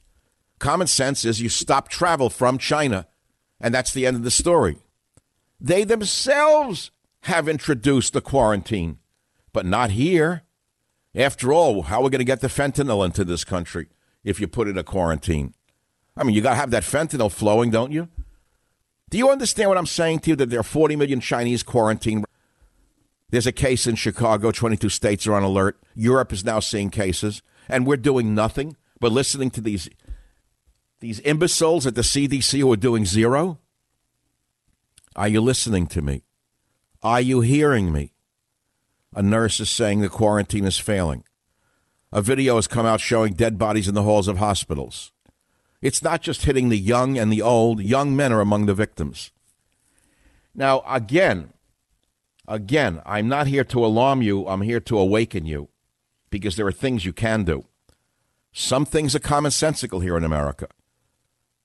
Common 0.58 0.86
sense 0.86 1.24
is 1.24 1.40
you 1.40 1.48
stop 1.48 1.88
travel 1.88 2.30
from 2.30 2.58
China, 2.58 3.06
and 3.60 3.72
that's 3.72 3.92
the 3.92 4.06
end 4.06 4.16
of 4.16 4.24
the 4.24 4.30
story. 4.30 4.78
They 5.60 5.84
themselves 5.84 6.90
have 7.22 7.48
introduced 7.48 8.12
the 8.12 8.20
quarantine, 8.20 8.98
but 9.52 9.66
not 9.66 9.90
here. 9.90 10.42
After 11.14 11.52
all, 11.52 11.82
how 11.82 12.00
are 12.00 12.04
we 12.04 12.10
going 12.10 12.20
to 12.20 12.24
get 12.24 12.40
the 12.40 12.48
fentanyl 12.48 13.04
into 13.04 13.24
this 13.24 13.44
country 13.44 13.88
if 14.24 14.40
you 14.40 14.46
put 14.48 14.68
in 14.68 14.78
a 14.78 14.84
quarantine? 14.84 15.54
I 16.16 16.24
mean, 16.24 16.34
you 16.34 16.40
got 16.40 16.50
to 16.50 16.56
have 16.56 16.70
that 16.72 16.82
fentanyl 16.82 17.30
flowing, 17.30 17.70
don't 17.70 17.92
you? 17.92 18.08
Do 19.10 19.18
you 19.18 19.30
understand 19.30 19.70
what 19.70 19.78
I'm 19.78 19.86
saying 19.86 20.20
to 20.20 20.30
you 20.30 20.36
that 20.36 20.50
there 20.50 20.60
are 20.60 20.64
40 20.64 20.96
million 20.96 21.20
Chinese 21.20 21.62
quarantined? 21.62 22.24
There's 23.30 23.46
a 23.46 23.52
case 23.52 23.86
in 23.86 23.94
Chicago, 23.94 24.50
22 24.50 24.88
states 24.88 25.26
are 25.26 25.34
on 25.34 25.42
alert. 25.42 25.78
Europe 25.94 26.32
is 26.32 26.44
now 26.44 26.60
seeing 26.60 26.90
cases, 26.90 27.42
and 27.68 27.86
we're 27.86 27.96
doing 27.96 28.34
nothing 28.34 28.76
but 29.00 29.12
listening 29.12 29.50
to 29.50 29.60
these 29.60 29.88
these 31.00 31.20
imbeciles 31.20 31.86
at 31.86 31.94
the 31.94 32.02
CDC 32.02 32.58
who 32.60 32.72
are 32.72 32.76
doing 32.76 33.04
zero? 33.06 33.58
Are 35.14 35.28
you 35.28 35.40
listening 35.40 35.86
to 35.88 36.02
me? 36.02 36.24
Are 37.02 37.20
you 37.20 37.40
hearing 37.40 37.92
me? 37.92 38.12
A 39.14 39.22
nurse 39.22 39.60
is 39.60 39.70
saying 39.70 40.00
the 40.00 40.08
quarantine 40.08 40.64
is 40.64 40.78
failing. 40.78 41.24
A 42.12 42.22
video 42.22 42.56
has 42.56 42.66
come 42.66 42.86
out 42.86 43.00
showing 43.00 43.34
dead 43.34 43.58
bodies 43.58 43.88
in 43.88 43.94
the 43.94 44.02
halls 44.02 44.28
of 44.28 44.38
hospitals. 44.38 45.12
It's 45.80 46.02
not 46.02 46.22
just 46.22 46.44
hitting 46.44 46.68
the 46.68 46.78
young 46.78 47.16
and 47.18 47.32
the 47.32 47.42
old, 47.42 47.80
young 47.80 48.16
men 48.16 48.32
are 48.32 48.40
among 48.40 48.66
the 48.66 48.74
victims. 48.74 49.30
Now, 50.54 50.82
again, 50.88 51.52
again, 52.48 53.00
I'm 53.06 53.28
not 53.28 53.46
here 53.46 53.64
to 53.64 53.84
alarm 53.84 54.22
you, 54.22 54.46
I'm 54.48 54.62
here 54.62 54.80
to 54.80 54.98
awaken 54.98 55.46
you 55.46 55.68
because 56.30 56.56
there 56.56 56.66
are 56.66 56.72
things 56.72 57.04
you 57.04 57.12
can 57.12 57.44
do. 57.44 57.64
Some 58.52 58.84
things 58.84 59.14
are 59.14 59.20
commonsensical 59.20 60.02
here 60.02 60.16
in 60.16 60.24
America. 60.24 60.68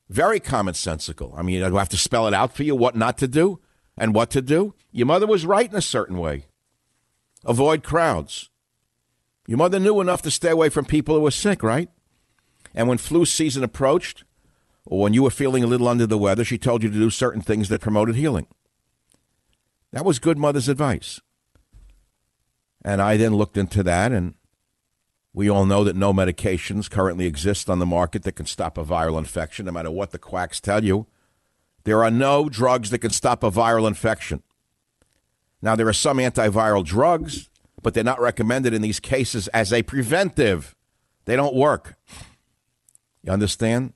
Very 0.08 0.40
commonsensical. 0.40 1.36
I 1.36 1.42
mean, 1.42 1.60
do 1.60 1.76
I 1.76 1.80
have 1.80 1.88
to 1.90 1.96
spell 1.96 2.26
it 2.28 2.34
out 2.34 2.54
for 2.54 2.62
you 2.62 2.76
what 2.76 2.94
not 2.94 3.18
to 3.18 3.28
do 3.28 3.60
and 3.96 4.14
what 4.14 4.30
to 4.30 4.42
do? 4.42 4.74
Your 4.92 5.06
mother 5.06 5.26
was 5.26 5.46
right 5.46 5.70
in 5.70 5.76
a 5.76 5.82
certain 5.82 6.18
way. 6.18 6.46
Avoid 7.44 7.82
crowds. 7.82 8.50
Your 9.46 9.58
mother 9.58 9.78
knew 9.78 10.00
enough 10.00 10.22
to 10.22 10.30
stay 10.30 10.50
away 10.50 10.68
from 10.68 10.84
people 10.84 11.14
who 11.14 11.20
were 11.20 11.30
sick, 11.30 11.62
right? 11.62 11.90
And 12.74 12.88
when 12.88 12.98
flu 12.98 13.24
season 13.24 13.62
approached, 13.62 14.24
or 14.86 15.00
when 15.00 15.14
you 15.14 15.22
were 15.22 15.30
feeling 15.30 15.64
a 15.64 15.66
little 15.66 15.88
under 15.88 16.06
the 16.06 16.18
weather, 16.18 16.44
she 16.44 16.58
told 16.58 16.82
you 16.82 16.90
to 16.90 16.98
do 16.98 17.10
certain 17.10 17.40
things 17.40 17.68
that 17.68 17.80
promoted 17.80 18.16
healing. 18.16 18.46
That 19.92 20.04
was 20.04 20.18
good 20.18 20.38
mother's 20.38 20.68
advice. 20.68 21.20
And 22.84 23.00
I 23.00 23.16
then 23.16 23.34
looked 23.34 23.56
into 23.56 23.82
that, 23.82 24.12
and 24.12 24.34
we 25.34 25.50
all 25.50 25.66
know 25.66 25.82
that 25.82 25.96
no 25.96 26.12
medications 26.12 26.88
currently 26.88 27.26
exist 27.26 27.68
on 27.68 27.80
the 27.80 27.86
market 27.86 28.22
that 28.22 28.36
can 28.36 28.46
stop 28.46 28.78
a 28.78 28.84
viral 28.84 29.18
infection, 29.18 29.66
no 29.66 29.72
matter 29.72 29.90
what 29.90 30.12
the 30.12 30.18
quacks 30.18 30.60
tell 30.60 30.84
you. 30.84 31.08
There 31.82 32.04
are 32.04 32.10
no 32.10 32.48
drugs 32.48 32.90
that 32.90 33.00
can 33.00 33.10
stop 33.10 33.42
a 33.42 33.50
viral 33.50 33.88
infection. 33.88 34.44
Now, 35.60 35.74
there 35.74 35.88
are 35.88 35.92
some 35.92 36.18
antiviral 36.18 36.84
drugs, 36.84 37.50
but 37.82 37.94
they're 37.94 38.04
not 38.04 38.20
recommended 38.20 38.72
in 38.72 38.80
these 38.80 39.00
cases 39.00 39.48
as 39.48 39.72
a 39.72 39.82
preventive. 39.82 40.76
They 41.24 41.34
don't 41.34 41.54
work. 41.54 41.96
You 43.24 43.32
understand? 43.32 43.92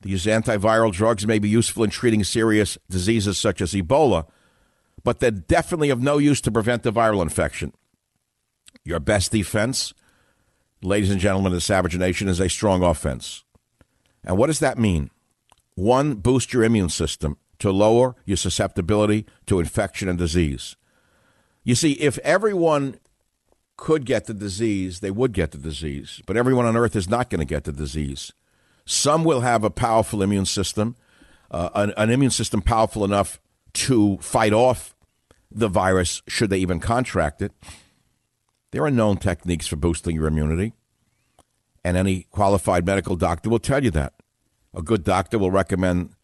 These 0.00 0.24
antiviral 0.24 0.92
drugs 0.92 1.26
may 1.26 1.38
be 1.38 1.50
useful 1.50 1.84
in 1.84 1.90
treating 1.90 2.24
serious 2.24 2.78
diseases 2.88 3.36
such 3.36 3.60
as 3.60 3.72
Ebola, 3.72 4.26
but 5.04 5.20
they're 5.20 5.30
definitely 5.30 5.90
of 5.90 6.00
no 6.00 6.16
use 6.16 6.40
to 6.40 6.50
prevent 6.50 6.82
the 6.82 6.92
viral 6.92 7.20
infection. 7.20 7.74
Your 8.84 9.00
best 9.00 9.32
defense 9.32 9.92
ladies 10.82 11.10
and 11.10 11.20
gentlemen 11.20 11.52
the 11.52 11.60
Savage 11.60 11.96
Nation, 11.96 12.28
is 12.28 12.40
a 12.40 12.48
strong 12.48 12.82
offense. 12.82 13.44
And 14.24 14.36
what 14.36 14.48
does 14.48 14.60
that 14.60 14.78
mean? 14.78 15.10
One, 15.74 16.14
boost 16.14 16.52
your 16.52 16.64
immune 16.64 16.90
system 16.90 17.38
to 17.58 17.70
lower 17.70 18.14
your 18.24 18.36
susceptibility 18.36 19.24
to 19.46 19.60
infection 19.60 20.08
and 20.08 20.18
disease. 20.18 20.76
You 21.64 21.74
see, 21.74 21.92
if 21.92 22.18
everyone 22.18 22.98
could 23.76 24.04
get 24.04 24.26
the 24.26 24.34
disease, 24.34 25.00
they 25.00 25.10
would 25.10 25.32
get 25.32 25.52
the 25.52 25.58
disease. 25.58 26.20
But 26.26 26.36
everyone 26.36 26.66
on 26.66 26.76
earth 26.76 26.96
is 26.96 27.08
not 27.08 27.30
going 27.30 27.38
to 27.38 27.44
get 27.44 27.64
the 27.64 27.72
disease. 27.72 28.32
Some 28.84 29.24
will 29.24 29.40
have 29.40 29.64
a 29.64 29.70
powerful 29.70 30.22
immune 30.22 30.46
system, 30.46 30.96
uh, 31.50 31.70
an, 31.74 31.94
an 31.96 32.10
immune 32.10 32.30
system 32.30 32.62
powerful 32.62 33.04
enough 33.04 33.40
to 33.74 34.18
fight 34.18 34.52
off 34.52 34.94
the 35.50 35.68
virus 35.68 36.22
should 36.26 36.50
they 36.50 36.58
even 36.58 36.80
contract 36.80 37.42
it. 37.42 37.52
There 38.72 38.84
are 38.84 38.90
known 38.90 39.18
techniques 39.18 39.66
for 39.66 39.76
boosting 39.76 40.16
your 40.16 40.26
immunity, 40.26 40.72
and 41.84 41.96
any 41.96 42.26
qualified 42.30 42.86
medical 42.86 43.16
doctor 43.16 43.50
will 43.50 43.58
tell 43.58 43.84
you 43.84 43.90
that. 43.90 44.14
A 44.74 44.80
good 44.80 45.04
doctor 45.04 45.38
will 45.38 45.50
recommend 45.50 46.14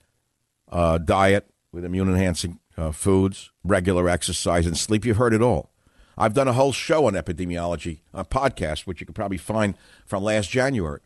a 0.68 0.98
diet 0.98 1.50
with 1.72 1.84
immune 1.84 2.08
enhancing 2.08 2.58
uh, 2.78 2.90
foods, 2.90 3.50
regular 3.62 4.08
exercise, 4.08 4.66
and 4.66 4.78
sleep. 4.78 5.04
You've 5.04 5.18
heard 5.18 5.34
it 5.34 5.42
all. 5.42 5.70
I've 6.16 6.32
done 6.32 6.48
a 6.48 6.54
whole 6.54 6.72
show 6.72 7.06
on 7.06 7.12
epidemiology, 7.12 8.00
a 8.14 8.24
podcast, 8.24 8.86
which 8.86 9.00
you 9.00 9.06
can 9.06 9.14
probably 9.14 9.36
find 9.36 9.74
from 10.06 10.24
last 10.24 10.50
January. 10.50 11.00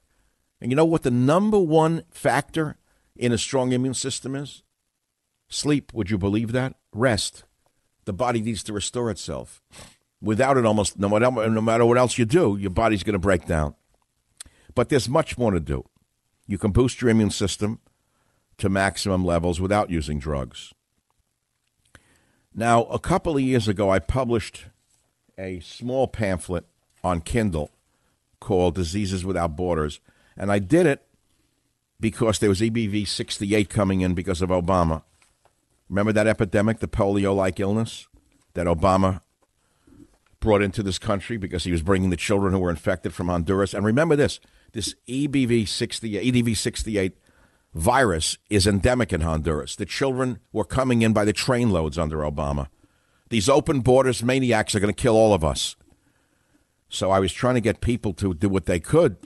And 0.61 0.71
you 0.71 0.77
know 0.77 0.85
what 0.85 1.03
the 1.03 1.11
number 1.11 1.59
one 1.59 2.05
factor 2.11 2.77
in 3.17 3.33
a 3.33 3.39
strong 3.39 3.73
immune 3.73 3.95
system 3.95 4.37
is? 4.37 4.63
Sleep. 5.49 5.93
Would 5.93 6.09
you 6.09 6.19
believe 6.19 6.53
that? 6.53 6.77
Rest. 6.95 7.43
The 8.05 8.13
body 8.13 8.41
needs 8.41 8.63
to 8.63 8.73
restore 8.73 9.11
itself. 9.11 9.61
Without 10.23 10.57
it, 10.57 10.65
almost 10.65 10.99
no 10.99 11.09
matter, 11.09 11.51
no 11.51 11.61
matter 11.61 11.85
what 11.85 11.99
else 11.99 12.17
you 12.17 12.25
do, 12.25 12.57
your 12.57 12.71
body's 12.71 13.03
going 13.03 13.15
to 13.15 13.19
break 13.19 13.47
down. 13.47 13.75
But 14.75 14.89
there's 14.89 15.09
much 15.09 15.37
more 15.37 15.51
to 15.51 15.61
do. 15.61 15.85
You 16.47 16.59
can 16.59 16.71
boost 16.71 17.03
your 17.03 17.11
immune 17.11 17.31
system 17.31 17.81
to 18.59 18.69
maximum 18.69 19.25
levels 19.25 19.61
without 19.61 19.91
using 19.91 20.19
drugs. 20.19 20.73
Now, 22.55 22.85
a 22.85 22.99
couple 22.99 23.35
of 23.35 23.43
years 23.43 23.67
ago, 23.67 23.91
I 23.91 23.99
published 23.99 24.67
a 25.37 25.61
small 25.61 26.07
pamphlet 26.07 26.65
on 27.03 27.21
Kindle 27.21 27.71
called 28.41 28.75
Diseases 28.75 29.25
Without 29.25 29.57
Borders. 29.57 30.01
And 30.37 30.53
I 30.53 30.59
did 30.59 30.87
it 30.87 31.05
because 31.99 32.39
there 32.39 32.49
was 32.49 32.61
EBV 32.61 33.09
68 33.09 33.71
coming 33.71 34.03
in 34.03 34.15
because 34.15 34.43
of 34.43 34.51
Obama. 34.51 35.03
Remember 35.89 36.13
that 36.13 36.27
epidemic, 36.27 36.81
the 36.81 36.89
polio 36.89 37.35
like 37.35 37.59
illness 37.61 38.07
that 38.55 38.67
Obama 38.67 39.21
brought 40.43 40.61
into 40.61 40.83
this 40.83 40.99
country 40.99 41.39
because 41.39 41.65
he 41.65 41.73
was 41.73 41.81
bringing 41.81 42.11
the 42.11 42.17
children 42.17 42.53
who 42.53 42.59
were 42.59 42.69
infected 42.69 43.15
from 43.15 43.29
Honduras? 43.29 43.73
And 43.73 43.87
remember 43.87 44.15
this 44.15 44.39
this 44.73 44.95
EBV 45.09 45.67
68, 45.67 46.35
EDV 46.35 46.57
68 46.57 47.17
virus 47.73 48.37
is 48.51 48.67
endemic 48.67 49.13
in 49.13 49.23
Honduras. 49.23 49.77
The 49.77 49.87
children 49.87 50.39
were 50.53 50.65
coming 50.65 51.01
in 51.01 51.15
by 51.15 51.25
the 51.25 51.33
trainloads 51.33 51.97
under 51.97 52.19
Obama. 52.19 52.69
These 53.31 53.49
open 53.49 53.81
borders 53.81 54.23
maniacs 54.23 54.75
are 54.75 54.81
going 54.81 54.93
to 54.93 55.03
kill 55.03 55.17
all 55.17 55.33
of 55.33 55.43
us. 55.43 55.77
So 56.91 57.11
I 57.11 57.21
was 57.21 57.33
trying 57.33 57.55
to 57.55 57.63
get 57.63 57.81
people 57.81 58.13
to 58.15 58.35
do 58.35 58.51
what 58.51 58.67
they 58.67 58.81
could 58.81 59.17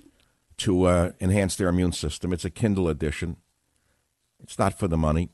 to 0.58 0.84
uh, 0.84 1.12
enhance 1.20 1.56
their 1.56 1.68
immune 1.68 1.92
system. 1.92 2.32
It's 2.32 2.44
a 2.44 2.50
Kindle 2.50 2.88
edition. 2.88 3.38
It's 4.40 4.58
not 4.58 4.78
for 4.78 4.86
the 4.86 4.96
money. 4.96 5.30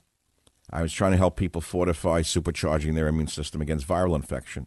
I 0.71 0.81
was 0.81 0.93
trying 0.93 1.13
to 1.13 1.19
help 1.19 1.37
people 1.37 1.61
fortify 1.61 2.23
supercharging 2.23 2.95
their 2.95 3.09
immune 3.09 3.27
system 3.27 3.61
against 3.61 3.87
viral 3.87 4.17
infection. 4.17 4.67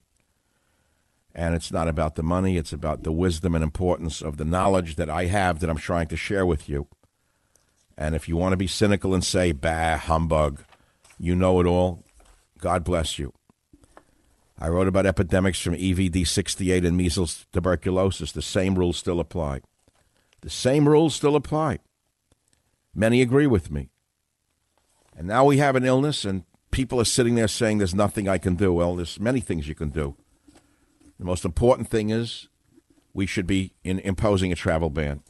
And 1.37 1.53
it's 1.53 1.71
not 1.71 1.89
about 1.89 2.15
the 2.15 2.23
money, 2.23 2.55
it's 2.55 2.71
about 2.71 3.03
the 3.03 3.11
wisdom 3.11 3.55
and 3.55 3.63
importance 3.63 4.21
of 4.21 4.37
the 4.37 4.45
knowledge 4.45 4.95
that 4.95 5.09
I 5.09 5.25
have 5.25 5.59
that 5.59 5.69
I'm 5.69 5.77
trying 5.77 6.07
to 6.07 6.15
share 6.15 6.45
with 6.45 6.69
you. 6.69 6.87
And 7.97 8.15
if 8.15 8.29
you 8.29 8.37
want 8.37 8.53
to 8.53 8.57
be 8.57 8.67
cynical 8.67 9.13
and 9.13 9.23
say, 9.23 9.51
bah, 9.51 9.97
humbug, 9.97 10.63
you 11.19 11.35
know 11.35 11.59
it 11.59 11.67
all, 11.67 12.05
God 12.59 12.85
bless 12.85 13.19
you. 13.19 13.33
I 14.57 14.69
wrote 14.69 14.87
about 14.87 15.05
epidemics 15.05 15.59
from 15.59 15.73
EVD 15.73 16.25
68 16.25 16.85
and 16.85 16.95
measles 16.95 17.45
tuberculosis. 17.51 18.31
The 18.31 18.41
same 18.41 18.75
rules 18.75 18.95
still 18.95 19.19
apply. 19.19 19.59
The 20.39 20.49
same 20.49 20.87
rules 20.87 21.13
still 21.13 21.35
apply. 21.35 21.79
Many 22.93 23.21
agree 23.21 23.47
with 23.47 23.69
me. 23.69 23.89
And 25.17 25.27
now 25.27 25.43
we 25.43 25.57
have 25.57 25.75
an 25.75 25.83
illness, 25.83 26.23
and 26.23 26.43
people 26.71 27.01
are 27.01 27.05
sitting 27.05 27.35
there 27.35 27.49
saying 27.49 27.77
there's 27.77 27.93
nothing 27.93 28.29
I 28.29 28.37
can 28.37 28.55
do. 28.55 28.71
Well, 28.71 28.95
there's 28.95 29.19
many 29.19 29.41
things 29.41 29.67
you 29.67 29.75
can 29.75 29.89
do. 29.89 30.15
The 31.19 31.25
most 31.25 31.45
important 31.45 31.89
thing 31.89 32.09
is 32.09 32.47
we 33.13 33.25
should 33.25 33.47
be 33.47 33.73
in 33.83 33.99
imposing 33.99 34.51
a 34.51 34.55
travel 34.55 34.89
ban 34.89 35.23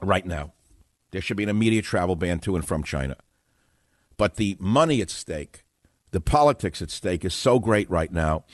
right 0.00 0.24
now. 0.24 0.52
There 1.10 1.20
should 1.20 1.36
be 1.36 1.42
an 1.42 1.48
immediate 1.48 1.84
travel 1.84 2.16
ban 2.16 2.38
to 2.40 2.56
and 2.56 2.66
from 2.66 2.82
China. 2.82 3.16
But 4.16 4.36
the 4.36 4.56
money 4.60 5.00
at 5.00 5.10
stake 5.10 5.64
the 6.12 6.20
politics 6.20 6.80
at 6.80 6.90
stake 6.90 7.24
is 7.24 7.34
so 7.34 7.58
great 7.58 7.90
right 7.90 8.12
now 8.12 8.44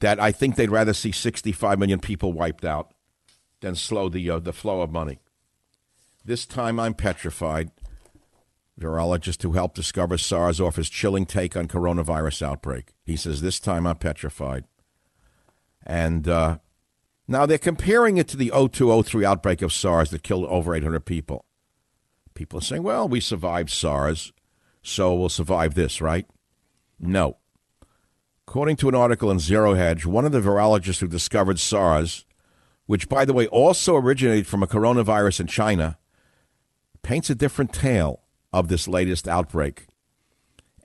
that 0.00 0.18
I 0.18 0.32
think 0.32 0.56
they'd 0.56 0.70
rather 0.70 0.94
see 0.94 1.12
65 1.12 1.78
million 1.78 2.00
people 2.00 2.32
wiped 2.32 2.64
out 2.64 2.94
than 3.60 3.74
slow 3.74 4.08
the 4.08 4.30
uh, 4.30 4.38
the 4.38 4.52
flow 4.52 4.80
of 4.80 4.90
money. 4.90 5.18
This 6.24 6.46
time 6.46 6.80
I'm 6.80 6.94
petrified. 6.94 7.70
Virologist 8.80 9.42
who 9.42 9.52
helped 9.52 9.76
discover 9.76 10.18
SARS 10.18 10.60
offers 10.60 10.88
chilling 10.88 11.26
take 11.26 11.56
on 11.56 11.68
coronavirus 11.68 12.42
outbreak. 12.42 12.94
He 13.04 13.16
says, 13.16 13.40
This 13.40 13.60
time 13.60 13.86
I'm 13.86 13.96
petrified. 13.96 14.64
And 15.84 16.26
uh, 16.26 16.58
now 17.28 17.46
they're 17.46 17.58
comparing 17.58 18.16
it 18.16 18.28
to 18.28 18.36
the 18.36 18.50
0203 18.50 19.24
outbreak 19.24 19.62
of 19.62 19.72
SARS 19.72 20.10
that 20.10 20.22
killed 20.22 20.46
over 20.46 20.74
800 20.74 21.04
people. 21.04 21.44
People 22.34 22.58
are 22.58 22.62
saying, 22.62 22.82
well, 22.82 23.08
we 23.08 23.20
survived 23.20 23.70
SARS, 23.70 24.32
so 24.82 25.14
we'll 25.14 25.28
survive 25.28 25.74
this, 25.74 26.00
right? 26.00 26.26
No. 26.98 27.38
According 28.46 28.76
to 28.76 28.88
an 28.88 28.94
article 28.94 29.30
in 29.30 29.38
Zero 29.38 29.74
Hedge, 29.74 30.04
one 30.04 30.24
of 30.24 30.32
the 30.32 30.40
virologists 30.40 31.00
who 31.00 31.08
discovered 31.08 31.58
SARS, 31.58 32.26
which, 32.86 33.08
by 33.08 33.24
the 33.24 33.32
way, 33.32 33.46
also 33.46 33.96
originated 33.96 34.46
from 34.46 34.62
a 34.62 34.66
coronavirus 34.66 35.40
in 35.40 35.46
China, 35.46 35.98
paints 37.02 37.30
a 37.30 37.34
different 37.34 37.72
tale 37.72 38.22
of 38.52 38.68
this 38.68 38.86
latest 38.86 39.26
outbreak. 39.26 39.86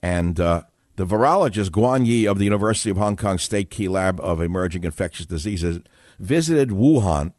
And 0.02 0.40
uh, 0.40 0.64
the 1.00 1.06
virologist 1.06 1.70
Guan 1.70 2.06
Yi 2.06 2.26
of 2.28 2.40
the 2.40 2.44
University 2.44 2.90
of 2.90 2.98
Hong 2.98 3.16
Kong 3.16 3.38
State 3.38 3.70
Key 3.70 3.88
Lab 3.88 4.20
of 4.20 4.42
Emerging 4.42 4.84
Infectious 4.84 5.26
Diseases 5.26 5.80
visited 6.20 6.72
Wuhan. 6.72 7.32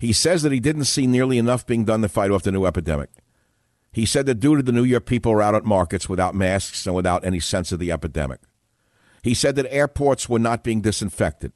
He 0.00 0.12
says 0.12 0.42
that 0.42 0.50
he 0.50 0.58
didn't 0.58 0.86
see 0.86 1.06
nearly 1.06 1.38
enough 1.38 1.64
being 1.64 1.84
done 1.84 2.02
to 2.02 2.08
fight 2.08 2.32
off 2.32 2.42
the 2.42 2.50
new 2.50 2.66
epidemic. 2.66 3.10
He 3.92 4.04
said 4.04 4.26
that 4.26 4.40
due 4.40 4.56
to 4.56 4.64
the 4.64 4.72
New 4.72 4.82
Year, 4.82 4.98
people 4.98 5.30
were 5.30 5.42
out 5.42 5.54
at 5.54 5.64
markets 5.64 6.08
without 6.08 6.34
masks 6.34 6.84
and 6.84 6.96
without 6.96 7.24
any 7.24 7.38
sense 7.38 7.70
of 7.70 7.78
the 7.78 7.92
epidemic. 7.92 8.40
He 9.22 9.32
said 9.32 9.54
that 9.54 9.72
airports 9.72 10.28
were 10.28 10.40
not 10.40 10.64
being 10.64 10.80
disinfected. 10.80 11.52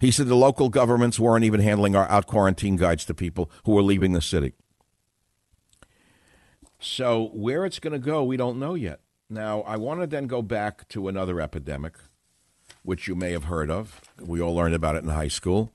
He 0.00 0.10
said 0.10 0.26
the 0.26 0.36
local 0.36 0.70
governments 0.70 1.20
weren't 1.20 1.44
even 1.44 1.60
handling 1.60 1.94
our 1.94 2.08
out 2.08 2.26
quarantine 2.26 2.76
guides 2.76 3.04
to 3.04 3.14
people 3.14 3.50
who 3.66 3.72
were 3.72 3.82
leaving 3.82 4.12
the 4.12 4.22
city. 4.22 4.54
So, 6.80 7.28
where 7.34 7.66
it's 7.66 7.78
going 7.78 7.92
to 7.92 7.98
go, 7.98 8.24
we 8.24 8.38
don't 8.38 8.58
know 8.58 8.72
yet. 8.72 9.01
Now, 9.32 9.62
I 9.62 9.78
want 9.78 10.02
to 10.02 10.06
then 10.06 10.26
go 10.26 10.42
back 10.42 10.86
to 10.88 11.08
another 11.08 11.40
epidemic, 11.40 11.94
which 12.82 13.08
you 13.08 13.14
may 13.14 13.32
have 13.32 13.44
heard 13.44 13.70
of. 13.70 14.02
We 14.20 14.42
all 14.42 14.54
learned 14.54 14.74
about 14.74 14.94
it 14.94 15.04
in 15.04 15.08
high 15.08 15.28
school. 15.28 15.72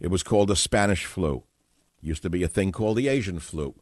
It 0.00 0.08
was 0.08 0.24
called 0.24 0.48
the 0.48 0.56
Spanish 0.56 1.04
flu. 1.04 1.44
Used 2.00 2.22
to 2.22 2.30
be 2.30 2.42
a 2.42 2.48
thing 2.48 2.72
called 2.72 2.96
the 2.96 3.06
Asian 3.06 3.38
flu. 3.38 3.76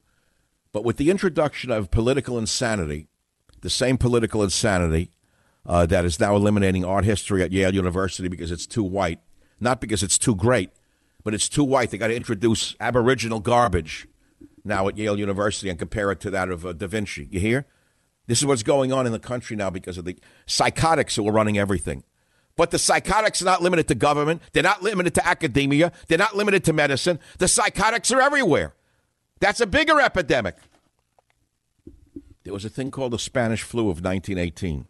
But 0.71 0.85
with 0.85 0.99
the 0.99 1.11
introduction 1.11 1.71
of 1.71 1.91
political 1.91 2.37
insanity, 2.37 3.09
the 3.63 3.71
same 3.71 3.97
political 3.97 4.43
insanity 4.43 5.13
uh, 5.65 5.87
that 5.87 6.05
is 6.05 6.21
now 6.21 6.37
eliminating 6.37 6.85
art 6.85 7.07
history 7.07 7.43
at 7.43 7.53
Yale 7.53 7.75
University 7.75 8.29
because 8.29 8.53
it's 8.53 8.67
too 8.67 8.85
white, 8.85 9.21
not 9.59 9.81
because 9.81 10.03
it's 10.03 10.19
too 10.19 10.35
great, 10.35 10.73
but 11.25 11.33
it's 11.33 11.49
too 11.49 11.65
white. 11.65 11.91
They 11.91 11.97
got 11.97 12.09
to 12.09 12.15
introduce 12.17 12.77
Aboriginal 12.81 13.41
garbage 13.41 14.07
now 14.63 14.89
at 14.89 14.99
Yale 14.99 15.19
University 15.19 15.71
and 15.71 15.79
compare 15.79 16.13
it 16.13 16.21
to 16.21 16.31
that 16.31 16.51
of 16.51 16.67
uh, 16.67 16.75
Da 16.75 16.87
Vinci. 16.87 17.27
You 17.31 17.41
hear? 17.41 17.67
This 18.31 18.39
is 18.39 18.47
what's 18.47 18.63
going 18.63 18.93
on 18.93 19.07
in 19.07 19.13
the 19.13 19.19
country 19.19 19.57
now 19.57 19.71
because 19.71 19.99
of 19.99 20.05
the 20.05 20.17
psychotics 20.47 21.17
who 21.17 21.27
are 21.27 21.33
running 21.33 21.59
everything. 21.59 22.05
But 22.55 22.71
the 22.71 22.79
psychotics 22.79 23.43
are 23.43 23.45
not 23.45 23.61
limited 23.61 23.89
to 23.89 23.97
government. 23.97 24.41
They're 24.53 24.63
not 24.63 24.85
limited 24.85 25.17
to 25.17 25.27
academia. 25.27 25.91
They're 26.07 26.17
not 26.17 26.37
limited 26.37 26.63
to 26.67 26.73
medicine. 26.73 27.19
The 27.39 27.49
psychotics 27.49 28.13
are 28.13 28.21
everywhere. 28.21 28.77
That's 29.41 29.61
a 29.61 29.67
bigger 29.67 30.01
epidemic. 30.01 30.55
There 32.45 32.53
was 32.53 32.65
a 32.65 32.69
thing 32.69 32.93
called 32.93 33.15
the 33.15 33.19
Spanish 33.19 33.65
flu 33.65 33.91
of 33.91 34.01
1918. 34.01 34.87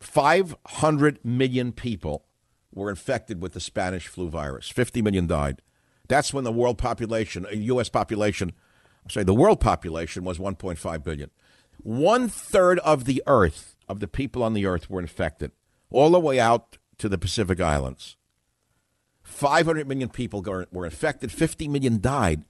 500 0.00 1.24
million 1.24 1.70
people 1.70 2.24
were 2.72 2.90
infected 2.90 3.40
with 3.40 3.52
the 3.52 3.60
Spanish 3.60 4.08
flu 4.08 4.28
virus. 4.28 4.68
50 4.68 5.00
million 5.00 5.28
died. 5.28 5.62
That's 6.08 6.34
when 6.34 6.42
the 6.42 6.50
world 6.50 6.76
population, 6.76 7.46
U.S. 7.52 7.86
Uh, 7.86 7.92
population, 7.92 8.50
I'm 9.04 9.10
sorry, 9.10 9.22
the 9.22 9.32
world 9.32 9.60
population 9.60 10.24
was 10.24 10.38
1.5 10.38 11.04
billion. 11.04 11.30
One 11.84 12.28
third 12.30 12.78
of 12.78 13.04
the 13.04 13.22
earth, 13.26 13.76
of 13.90 14.00
the 14.00 14.08
people 14.08 14.42
on 14.42 14.54
the 14.54 14.64
earth, 14.64 14.88
were 14.88 15.02
infected, 15.02 15.52
all 15.90 16.10
the 16.10 16.18
way 16.18 16.40
out 16.40 16.78
to 16.96 17.10
the 17.10 17.18
Pacific 17.18 17.60
Islands. 17.60 18.16
500 19.22 19.86
million 19.86 20.08
people 20.08 20.42
were 20.72 20.84
infected, 20.86 21.30
50 21.30 21.68
million 21.68 22.00
died. 22.00 22.46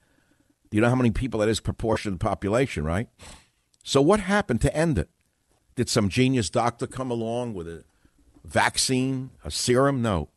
Do 0.71 0.77
you 0.77 0.81
know 0.81 0.89
how 0.89 0.95
many 0.95 1.11
people 1.11 1.41
that 1.41 1.49
is 1.49 1.59
proportion 1.59 2.13
to 2.13 2.19
the 2.19 2.25
population, 2.25 2.85
right? 2.85 3.09
So 3.83 4.01
what 4.01 4.21
happened 4.21 4.61
to 4.61 4.77
end 4.77 4.99
it? 4.99 5.11
Did 5.75 5.89
some 5.89 6.09
genius 6.09 6.49
doctor 6.49 6.87
come 6.87 7.11
along 7.11 7.55
with 7.55 7.67
a 7.67 7.83
vaccine, 8.45 9.31
a 9.45 9.51
serum? 9.51 10.01
No. 10.01 10.29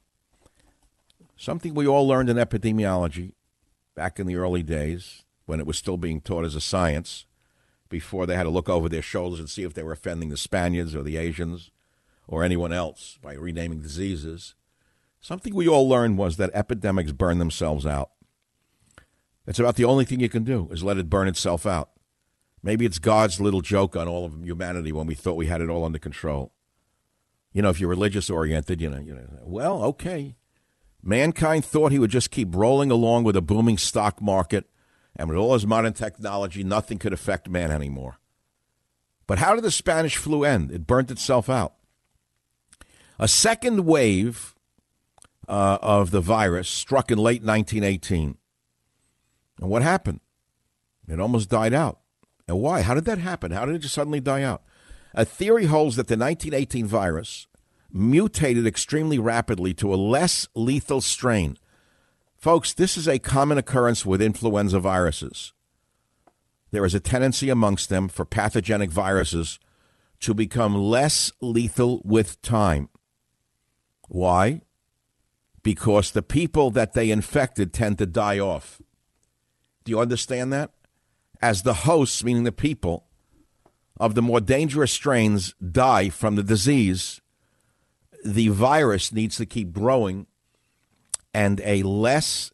Something 1.35 1.75
we 1.75 1.85
all 1.85 2.07
learned 2.07 2.31
in 2.31 2.37
epidemiology 2.37 3.33
back 3.93 4.19
in 4.19 4.25
the 4.25 4.37
early 4.37 4.63
days 4.63 5.23
when 5.45 5.59
it 5.59 5.67
was 5.67 5.77
still 5.77 5.97
being 5.97 6.19
taught 6.19 6.45
as 6.45 6.55
a 6.55 6.61
science 6.61 7.27
before 7.89 8.25
they 8.25 8.35
had 8.35 8.43
to 8.43 8.49
look 8.49 8.69
over 8.69 8.89
their 8.89 9.01
shoulders 9.01 9.39
and 9.39 9.49
see 9.49 9.63
if 9.63 9.73
they 9.73 9.83
were 9.83 9.91
offending 9.91 10.29
the 10.29 10.37
Spaniards 10.37 10.95
or 10.95 11.03
the 11.03 11.17
Asians 11.17 11.71
or 12.27 12.43
anyone 12.43 12.73
else 12.73 13.17
by 13.21 13.33
renaming 13.33 13.81
diseases. 13.81 14.55
Something 15.19 15.55
we 15.55 15.67
all 15.67 15.87
learned 15.87 16.17
was 16.17 16.37
that 16.37 16.51
epidemics 16.53 17.11
burn 17.11 17.39
themselves 17.39 17.85
out. 17.85 18.11
It's 19.47 19.59
about 19.59 19.75
the 19.75 19.85
only 19.85 20.05
thing 20.05 20.19
you 20.19 20.29
can 20.29 20.43
do 20.43 20.67
is 20.71 20.83
let 20.83 20.97
it 20.97 21.09
burn 21.09 21.27
itself 21.27 21.65
out. 21.65 21.91
Maybe 22.61 22.85
it's 22.85 22.99
God's 22.99 23.39
little 23.39 23.61
joke 23.61 23.95
on 23.95 24.07
all 24.07 24.25
of 24.25 24.43
humanity 24.43 24.91
when 24.91 25.07
we 25.07 25.15
thought 25.15 25.35
we 25.35 25.45
had 25.45 25.61
it 25.61 25.69
all 25.69 25.85
under 25.85 25.99
control. 25.99 26.51
You 27.53 27.61
know, 27.61 27.69
if 27.69 27.79
you're 27.79 27.89
religious 27.89 28.29
oriented, 28.29 28.81
you 28.81 28.89
know, 28.89 28.99
you 28.99 29.15
know, 29.15 29.27
well, 29.43 29.83
okay. 29.83 30.35
Mankind 31.01 31.63
thought 31.63 31.93
he 31.93 31.99
would 31.99 32.11
just 32.11 32.29
keep 32.29 32.53
rolling 32.53 32.91
along 32.91 33.23
with 33.23 33.37
a 33.37 33.41
booming 33.41 33.77
stock 33.77 34.21
market, 34.21 34.69
and 35.17 35.27
with 35.27 35.37
all 35.37 35.53
his 35.53 35.65
modern 35.65 35.93
technology, 35.93 36.63
nothing 36.63 36.99
could 36.99 37.11
affect 37.11 37.49
man 37.49 37.71
anymore. 37.71 38.19
But 39.25 39.39
how 39.39 39.55
did 39.55 39.63
the 39.63 39.71
Spanish 39.71 40.15
flu 40.15 40.45
end? 40.45 40.71
It 40.71 40.87
burnt 40.87 41.11
itself 41.11 41.49
out. 41.49 41.73
A 43.19 43.27
second 43.27 43.85
wave 43.85 44.55
uh, 45.49 45.79
of 45.81 46.11
the 46.11 46.21
virus 46.21 46.69
struck 46.69 47.11
in 47.11 47.17
late 47.17 47.43
1918. 47.43 48.37
And 49.59 49.69
what 49.69 49.81
happened? 49.81 50.21
It 51.07 51.19
almost 51.19 51.49
died 51.49 51.73
out. 51.73 51.99
And 52.47 52.59
why? 52.59 52.81
How 52.81 52.93
did 52.93 53.05
that 53.05 53.17
happen? 53.17 53.51
How 53.51 53.65
did 53.65 53.75
it 53.75 53.79
just 53.79 53.95
suddenly 53.95 54.19
die 54.19 54.43
out? 54.43 54.61
A 55.13 55.25
theory 55.25 55.65
holds 55.65 55.95
that 55.95 56.07
the 56.07 56.17
1918 56.17 56.85
virus 56.85 57.47
mutated 57.91 58.67
extremely 58.67 59.17
rapidly 59.17 59.73
to 59.73 59.93
a 59.93 59.95
less 59.95 60.47
lethal 60.53 61.01
strain. 61.01 61.57
Folks, 62.37 62.71
this 62.71 62.97
is 62.97 63.07
a 63.07 63.17
common 63.17 63.57
occurrence 63.57 64.05
with 64.05 64.21
influenza 64.21 64.79
viruses. 64.79 65.53
There 66.69 66.85
is 66.85 66.93
a 66.93 66.99
tendency 66.99 67.49
amongst 67.49 67.89
them 67.89 68.07
for 68.07 68.25
pathogenic 68.25 68.91
viruses 68.91 69.59
to 70.19 70.35
become 70.35 70.75
less 70.75 71.31
lethal 71.41 72.01
with 72.05 72.39
time. 72.43 72.89
Why? 74.07 74.61
Because 75.63 76.11
the 76.11 76.21
people 76.21 76.69
that 76.71 76.93
they 76.93 77.09
infected 77.09 77.73
tend 77.73 77.97
to 77.97 78.05
die 78.05 78.37
off. 78.37 78.81
Do 79.83 79.89
you 79.89 79.99
understand 79.99 80.53
that? 80.53 80.71
As 81.41 81.63
the 81.63 81.73
hosts, 81.73 82.23
meaning 82.23 82.43
the 82.43 82.51
people, 82.51 83.05
of 83.99 84.13
the 84.13 84.21
more 84.21 84.39
dangerous 84.39 84.91
strains 84.91 85.55
die 85.59 86.09
from 86.09 86.35
the 86.35 86.43
disease, 86.43 87.19
the 88.23 88.49
virus 88.49 89.11
needs 89.11 89.37
to 89.37 89.45
keep 89.45 89.73
growing, 89.73 90.27
and 91.37 91.61
a 91.63 91.83
less 91.83 92.51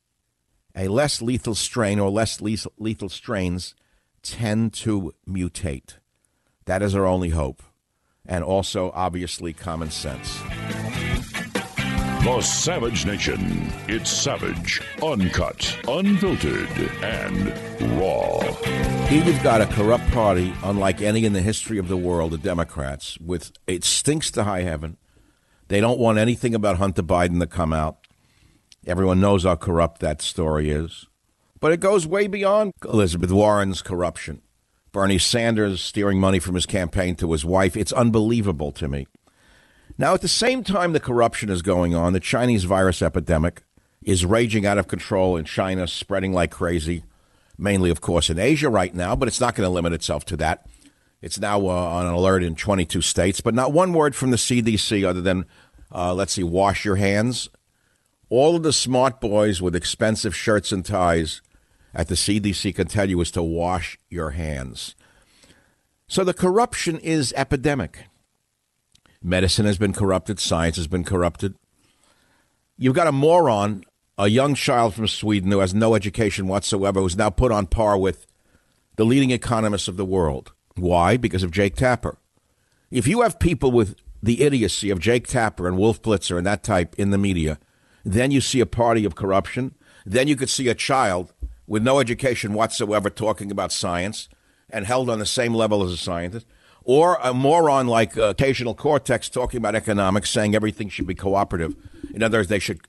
a 0.75 0.89
less 0.89 1.21
lethal 1.21 1.55
strain 1.55 1.99
or 1.99 2.09
less 2.09 2.41
lethal 2.41 3.07
strains 3.07 3.75
tend 4.23 4.73
to 4.73 5.13
mutate. 5.25 5.99
That 6.65 6.81
is 6.81 6.93
our 6.93 7.05
only 7.05 7.29
hope, 7.29 7.63
and 8.25 8.43
also 8.43 8.91
obviously 8.93 9.53
common 9.53 9.89
sense. 9.89 10.37
The 12.25 12.41
Savage 12.41 13.05
Nation. 13.05 13.71
It's 13.87 14.09
savage, 14.09 14.81
uncut, 15.01 15.77
unfiltered, 15.87 16.69
and 17.01 17.47
raw. 17.97 18.41
Here 19.07 19.23
you've 19.23 19.43
got 19.43 19.61
a 19.61 19.65
corrupt 19.67 20.09
party, 20.11 20.53
unlike 20.63 21.01
any 21.01 21.23
in 21.23 21.31
the 21.31 21.41
history 21.41 21.77
of 21.77 21.87
the 21.87 21.97
world, 21.97 22.31
the 22.31 22.37
Democrats, 22.37 23.17
with 23.19 23.53
it 23.65 23.85
stinks 23.85 24.29
to 24.31 24.43
high 24.43 24.63
heaven. 24.63 24.97
They 25.69 25.79
don't 25.79 25.99
want 25.99 26.17
anything 26.17 26.53
about 26.53 26.77
Hunter 26.77 27.03
Biden 27.03 27.39
to 27.39 27.47
come 27.47 27.71
out. 27.71 28.02
Everyone 28.85 29.21
knows 29.21 29.43
how 29.43 29.55
corrupt 29.55 30.01
that 30.01 30.21
story 30.21 30.69
is. 30.69 31.07
But 31.59 31.71
it 31.71 31.79
goes 31.79 32.05
way 32.05 32.27
beyond 32.27 32.73
Elizabeth 32.83 33.31
Warren's 33.31 33.81
corruption. 33.81 34.41
Bernie 34.91 35.17
Sanders 35.17 35.81
steering 35.81 36.19
money 36.19 36.39
from 36.39 36.55
his 36.55 36.65
campaign 36.65 37.15
to 37.15 37.31
his 37.31 37.45
wife. 37.45 37.77
It's 37.77 37.93
unbelievable 37.93 38.71
to 38.73 38.87
me. 38.87 39.07
Now, 39.97 40.13
at 40.13 40.21
the 40.21 40.27
same 40.27 40.63
time 40.63 40.93
the 40.93 40.99
corruption 40.99 41.49
is 41.49 41.61
going 41.61 41.95
on, 41.95 42.13
the 42.13 42.19
Chinese 42.19 42.65
virus 42.65 43.01
epidemic 43.01 43.63
is 44.03 44.25
raging 44.25 44.65
out 44.65 44.77
of 44.77 44.87
control 44.87 45.37
in 45.37 45.45
China, 45.45 45.87
spreading 45.87 46.33
like 46.33 46.51
crazy, 46.51 47.03
mainly, 47.57 47.89
of 47.89 48.01
course, 48.01 48.29
in 48.29 48.37
Asia 48.37 48.69
right 48.69 48.93
now, 48.93 49.15
but 49.15 49.27
it's 49.27 49.39
not 49.39 49.55
going 49.55 49.67
to 49.67 49.73
limit 49.73 49.93
itself 49.93 50.25
to 50.25 50.37
that. 50.37 50.67
It's 51.21 51.39
now 51.39 51.65
uh, 51.65 51.69
on 51.69 52.05
alert 52.05 52.43
in 52.43 52.55
22 52.55 53.01
states, 53.01 53.39
but 53.39 53.55
not 53.55 53.71
one 53.71 53.93
word 53.93 54.15
from 54.15 54.31
the 54.31 54.37
CDC 54.37 55.05
other 55.05 55.21
than, 55.21 55.45
uh, 55.91 56.13
let's 56.13 56.33
see, 56.33 56.43
wash 56.43 56.83
your 56.83 56.97
hands. 56.97 57.49
All 58.35 58.55
of 58.55 58.63
the 58.63 58.73
smart 58.73 59.21
boys 59.21 59.61
with 59.61 59.75
expensive 59.75 60.35
shirts 60.35 60.71
and 60.71 60.83
ties 60.83 61.43
at 61.93 62.07
the 62.07 62.15
CDC 62.15 62.73
can 62.73 62.87
tell 62.87 63.07
you 63.07 63.21
is 63.21 63.29
to 63.29 63.43
wash 63.43 63.99
your 64.09 64.31
hands. 64.31 64.95
So 66.07 66.23
the 66.23 66.33
corruption 66.33 66.97
is 66.97 67.31
epidemic. 67.37 68.05
Medicine 69.21 69.67
has 69.67 69.77
been 69.77 69.93
corrupted, 69.93 70.39
science 70.39 70.77
has 70.77 70.87
been 70.87 71.03
corrupted. 71.03 71.53
You've 72.75 72.95
got 72.95 73.05
a 73.05 73.11
moron, 73.11 73.83
a 74.17 74.29
young 74.29 74.55
child 74.55 74.95
from 74.95 75.07
Sweden 75.07 75.51
who 75.51 75.59
has 75.59 75.75
no 75.75 75.93
education 75.93 76.47
whatsoever, 76.47 77.01
who's 77.01 77.15
now 77.15 77.29
put 77.29 77.51
on 77.51 77.67
par 77.67 77.99
with 77.99 78.25
the 78.95 79.05
leading 79.05 79.29
economists 79.29 79.87
of 79.87 79.95
the 79.95 80.05
world. 80.05 80.53
Why? 80.75 81.17
Because 81.17 81.43
of 81.43 81.51
Jake 81.51 81.75
Tapper. 81.75 82.17
If 82.89 83.05
you 83.05 83.21
have 83.21 83.37
people 83.37 83.71
with 83.71 83.95
the 84.23 84.41
idiocy 84.41 84.89
of 84.89 84.97
Jake 84.97 85.27
Tapper 85.27 85.67
and 85.67 85.77
Wolf 85.77 86.01
Blitzer 86.01 86.35
and 86.35 86.47
that 86.47 86.63
type 86.63 86.95
in 86.97 87.11
the 87.11 87.19
media, 87.19 87.59
then 88.03 88.31
you 88.31 88.41
see 88.41 88.59
a 88.59 88.65
party 88.65 89.05
of 89.05 89.15
corruption. 89.15 89.75
Then 90.05 90.27
you 90.27 90.35
could 90.35 90.49
see 90.49 90.67
a 90.67 90.75
child 90.75 91.33
with 91.67 91.83
no 91.83 91.99
education 91.99 92.53
whatsoever 92.53 93.09
talking 93.09 93.51
about 93.51 93.71
science 93.71 94.27
and 94.69 94.85
held 94.85 95.09
on 95.09 95.19
the 95.19 95.25
same 95.25 95.53
level 95.53 95.83
as 95.83 95.91
a 95.91 95.97
scientist 95.97 96.45
or 96.83 97.17
a 97.21 97.33
moron 97.33 97.87
like 97.87 98.17
uh, 98.17 98.23
occasional 98.23 98.75
cortex 98.75 99.29
talking 99.29 99.57
about 99.57 99.75
economics, 99.75 100.29
saying 100.29 100.55
everything 100.55 100.89
should 100.89 101.07
be 101.07 101.15
cooperative. 101.15 101.75
In 102.13 102.21
other 102.21 102.39
words, 102.39 102.49
they 102.49 102.59
should. 102.59 102.81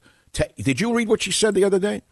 Did 0.56 0.80
you 0.80 0.94
read 0.94 1.08
what 1.08 1.22
she 1.22 1.30
said 1.30 1.54
the 1.54 1.64
other 1.64 1.78
day? 1.78 2.02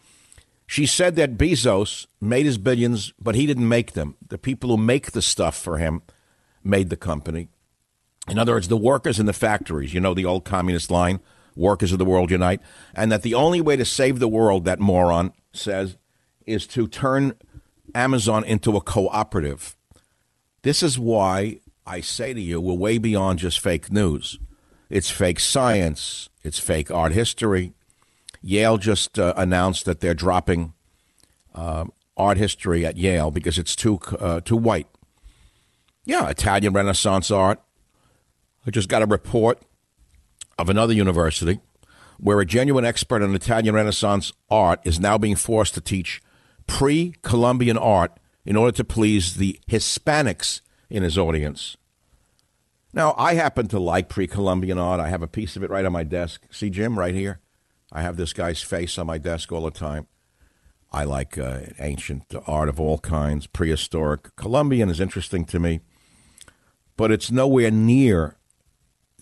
She 0.66 0.86
said 0.86 1.16
that 1.16 1.36
Bezos 1.36 2.06
made 2.20 2.46
his 2.46 2.56
billions, 2.56 3.12
but 3.20 3.34
he 3.34 3.46
didn't 3.46 3.68
make 3.68 3.92
them. 3.92 4.16
The 4.28 4.38
people 4.38 4.70
who 4.70 4.76
make 4.76 5.10
the 5.10 5.20
stuff 5.20 5.56
for 5.56 5.78
him 5.78 6.02
made 6.62 6.88
the 6.88 6.96
company. 6.96 7.48
In 8.28 8.38
other 8.38 8.52
words, 8.52 8.68
the 8.68 8.76
workers 8.76 9.18
in 9.18 9.26
the 9.26 9.32
factories, 9.32 9.92
you 9.92 10.00
know, 10.00 10.14
the 10.14 10.24
old 10.24 10.44
communist 10.44 10.90
line, 10.90 11.18
workers 11.56 11.92
of 11.92 11.98
the 11.98 12.04
world 12.04 12.30
unite, 12.30 12.60
and 12.94 13.10
that 13.12 13.22
the 13.22 13.34
only 13.34 13.60
way 13.60 13.76
to 13.76 13.84
save 13.84 14.18
the 14.18 14.28
world, 14.28 14.64
that 14.64 14.80
moron 14.80 15.32
says, 15.52 15.96
is 16.46 16.66
to 16.68 16.86
turn 16.88 17.34
Amazon 17.94 18.44
into 18.44 18.76
a 18.76 18.80
cooperative. 18.80 19.76
This 20.62 20.82
is 20.82 20.98
why 20.98 21.60
I 21.86 22.00
say 22.00 22.32
to 22.32 22.40
you, 22.40 22.60
we're 22.60 22.74
way 22.74 22.98
beyond 22.98 23.40
just 23.40 23.60
fake 23.60 23.90
news. 23.90 24.38
It's 24.88 25.10
fake 25.10 25.40
science, 25.40 26.28
it's 26.42 26.58
fake 26.58 26.90
art 26.90 27.12
history. 27.12 27.72
Yale 28.42 28.76
just 28.76 29.18
uh, 29.18 29.34
announced 29.36 29.84
that 29.84 30.00
they're 30.00 30.14
dropping 30.14 30.74
uh, 31.54 31.84
art 32.16 32.38
history 32.38 32.84
at 32.84 32.96
Yale 32.96 33.30
because 33.30 33.58
it's 33.58 33.76
too 33.76 34.00
uh, 34.18 34.40
too 34.40 34.56
white. 34.56 34.88
Yeah, 36.04 36.28
Italian 36.28 36.72
Renaissance 36.72 37.30
art. 37.30 37.60
I 38.66 38.70
just 38.70 38.88
got 38.88 39.02
a 39.02 39.06
report 39.06 39.62
of 40.58 40.68
another 40.68 40.92
university 40.92 41.60
where 42.18 42.40
a 42.40 42.46
genuine 42.46 42.84
expert 42.84 43.22
on 43.22 43.34
Italian 43.34 43.74
Renaissance 43.74 44.32
art 44.48 44.80
is 44.84 45.00
now 45.00 45.18
being 45.18 45.36
forced 45.36 45.74
to 45.74 45.80
teach 45.80 46.22
pre 46.66 47.14
Columbian 47.22 47.76
art 47.76 48.18
in 48.44 48.56
order 48.56 48.76
to 48.76 48.84
please 48.84 49.34
the 49.34 49.58
Hispanics 49.68 50.60
in 50.88 51.02
his 51.02 51.18
audience. 51.18 51.76
Now, 52.92 53.14
I 53.16 53.34
happen 53.34 53.68
to 53.68 53.78
like 53.78 54.08
pre 54.08 54.26
Columbian 54.26 54.78
art. 54.78 55.00
I 55.00 55.08
have 55.08 55.22
a 55.22 55.28
piece 55.28 55.56
of 55.56 55.62
it 55.62 55.70
right 55.70 55.84
on 55.84 55.92
my 55.92 56.04
desk. 56.04 56.46
See, 56.50 56.70
Jim, 56.70 56.98
right 56.98 57.14
here? 57.14 57.40
I 57.90 58.02
have 58.02 58.16
this 58.16 58.32
guy's 58.32 58.62
face 58.62 58.98
on 58.98 59.06
my 59.06 59.18
desk 59.18 59.50
all 59.50 59.62
the 59.62 59.70
time. 59.70 60.06
I 60.92 61.04
like 61.04 61.38
uh, 61.38 61.60
ancient 61.78 62.34
art 62.46 62.68
of 62.68 62.78
all 62.78 62.98
kinds, 62.98 63.46
prehistoric. 63.46 64.36
Columbian 64.36 64.90
is 64.90 65.00
interesting 65.00 65.44
to 65.46 65.58
me, 65.58 65.80
but 66.96 67.10
it's 67.10 67.30
nowhere 67.30 67.70
near 67.70 68.36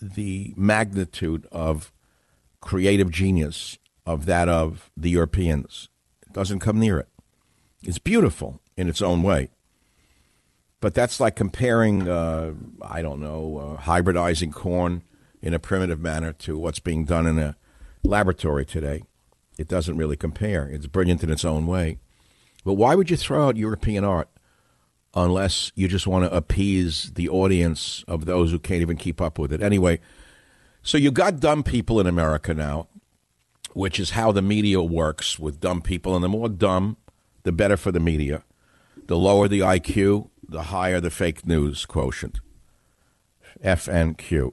the 0.01 0.55
magnitude 0.57 1.47
of 1.53 1.93
creative 2.61 3.11
genius 3.11 3.79
of 4.07 4.27
that 4.27 4.49
of 4.49 4.91
the 4.97 5.11
Europeans. 5.11 5.89
It 6.27 6.33
doesn't 6.33 6.61
come 6.61 6.79
near 6.79 6.99
it. 6.99 7.09
It's 7.83 7.99
beautiful 7.99 8.61
in 8.77 8.89
its 8.89 9.03
own 9.03 9.23
way. 9.23 9.51
But 10.81 10.95
that's 10.95 11.21
like 11.21 11.37
comparing, 11.37 12.09
uh, 12.09 12.55
I 12.83 13.03
don't 13.03 13.21
know, 13.21 13.77
uh, 13.79 13.83
hybridizing 13.83 14.53
corn 14.53 15.03
in 15.43 15.55
a 15.55 15.59
primitive 15.59 16.01
manner 16.01 16.33
to 16.33 16.59
what's 16.59 16.81
being 16.81 17.05
done 17.05 17.27
in 17.27 17.39
a 17.39 17.57
laboratory 18.03 18.65
today. 18.65 19.03
It 19.59 19.69
doesn't 19.69 19.97
really 19.97 20.17
compare. 20.17 20.67
It's 20.67 20.87
brilliant 20.87 21.23
in 21.23 21.31
its 21.31 21.45
own 21.45 21.67
way. 21.67 21.99
But 22.65 22.75
why 22.75 22.95
would 22.95 23.11
you 23.11 23.17
throw 23.17 23.49
out 23.49 23.57
European 23.57 24.05
art 24.05 24.29
unless 25.15 25.73
you 25.75 25.89
just 25.89 26.07
want 26.07 26.25
to 26.25 26.37
appease 26.37 27.13
the 27.15 27.29
audience 27.29 28.05
of 28.07 28.25
those 28.25 28.51
who 28.51 28.59
can't 28.59 28.81
even 28.81 28.97
keep 28.97 29.21
up 29.21 29.39
with 29.39 29.53
it? 29.53 29.63
Anyway, 29.63 30.01
so 30.83 30.99
you 30.99 31.11
got 31.11 31.41
dumb 31.41 31.63
people 31.63 32.01
in 32.01 32.07
America 32.07 32.55
now, 32.55 32.89
which 33.73 34.01
is 34.01 34.11
how 34.11 34.33
the 34.33 34.43
media 34.43 34.81
works 34.81 35.39
with 35.39 35.61
dumb 35.61 35.83
people. 35.83 36.15
And 36.15 36.25
the 36.25 36.29
more 36.29 36.49
dumb, 36.49 36.97
the 37.43 37.53
better 37.53 37.77
for 37.77 37.93
the 37.93 38.01
media. 38.01 38.45
The 39.07 39.17
lower 39.17 39.49
the 39.49 39.61
IQ, 39.61 40.31
the 40.47 40.65
higher 40.65 41.01
the 41.01 41.11
fake 41.11 41.47
news 41.47 41.85
quotient. 41.87 42.41
FNQ. 43.65 44.53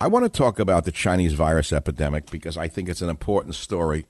I 0.00 0.06
want 0.06 0.24
to 0.24 0.28
talk 0.28 0.58
about 0.58 0.84
the 0.84 0.92
Chinese 0.92 1.32
virus 1.32 1.72
epidemic 1.72 2.30
because 2.30 2.56
I 2.56 2.68
think 2.68 2.88
it's 2.88 3.02
an 3.02 3.08
important 3.08 3.54
story 3.54 4.06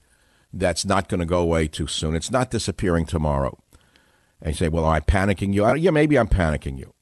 that's 0.53 0.85
not 0.85 1.09
going 1.09 1.21
to 1.21 1.27
go 1.27 1.39
away 1.41 1.69
too 1.69 1.87
soon. 1.87 2.15
It's 2.15 2.31
not 2.31 2.51
disappearing 2.51 3.07
tomorrow. 3.07 3.59
And 4.41 4.55
you 4.55 4.57
say, 4.57 4.69
well, 4.69 4.87
am 4.87 4.93
I 4.93 5.01
panicking 5.01 5.53
you? 5.53 5.75
Yeah, 5.77 5.91
maybe 5.91 6.19
I'm 6.19 6.29
panicking 6.29 6.79
you. 6.79 6.93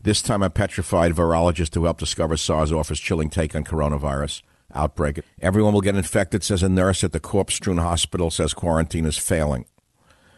This 0.00 0.22
time, 0.22 0.42
a 0.42 0.50
petrified 0.50 1.12
virologist 1.12 1.74
who 1.74 1.84
helped 1.84 2.00
discover 2.00 2.36
SARS 2.36 2.72
offers 2.72 3.00
chilling 3.00 3.30
take 3.30 3.56
on 3.56 3.64
coronavirus 3.64 4.42
outbreak. 4.72 5.20
Everyone 5.40 5.72
will 5.72 5.80
get 5.80 5.96
infected, 5.96 6.44
says 6.44 6.62
a 6.62 6.68
nurse 6.68 7.02
at 7.02 7.12
the 7.12 7.20
corpse 7.20 7.54
strewn 7.54 7.78
hospital, 7.78 8.30
says 8.30 8.54
quarantine 8.54 9.06
is 9.06 9.18
failing. 9.18 9.64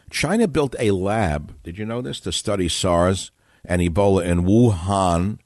China 0.09 0.47
built 0.47 0.75
a 0.79 0.91
lab, 0.91 1.61
did 1.63 1.77
you 1.77 1.85
know 1.85 2.01
this, 2.01 2.19
to 2.21 2.31
study 2.31 2.67
SARS 2.67 3.31
and 3.63 3.81
Ebola 3.81 4.25
in 4.25 4.43
Wuhan. 4.43 5.39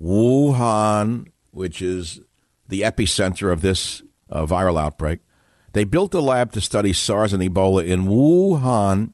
Wuhan, 0.00 1.28
which 1.50 1.82
is 1.82 2.20
the 2.68 2.80
epicenter 2.80 3.52
of 3.52 3.60
this 3.60 4.02
uh, 4.30 4.46
viral 4.46 4.80
outbreak. 4.80 5.20
They 5.72 5.84
built 5.84 6.14
a 6.14 6.20
lab 6.20 6.52
to 6.52 6.60
study 6.60 6.92
SARS 6.92 7.32
and 7.32 7.42
Ebola 7.42 7.86
in 7.86 8.04
Wuhan, 8.04 9.12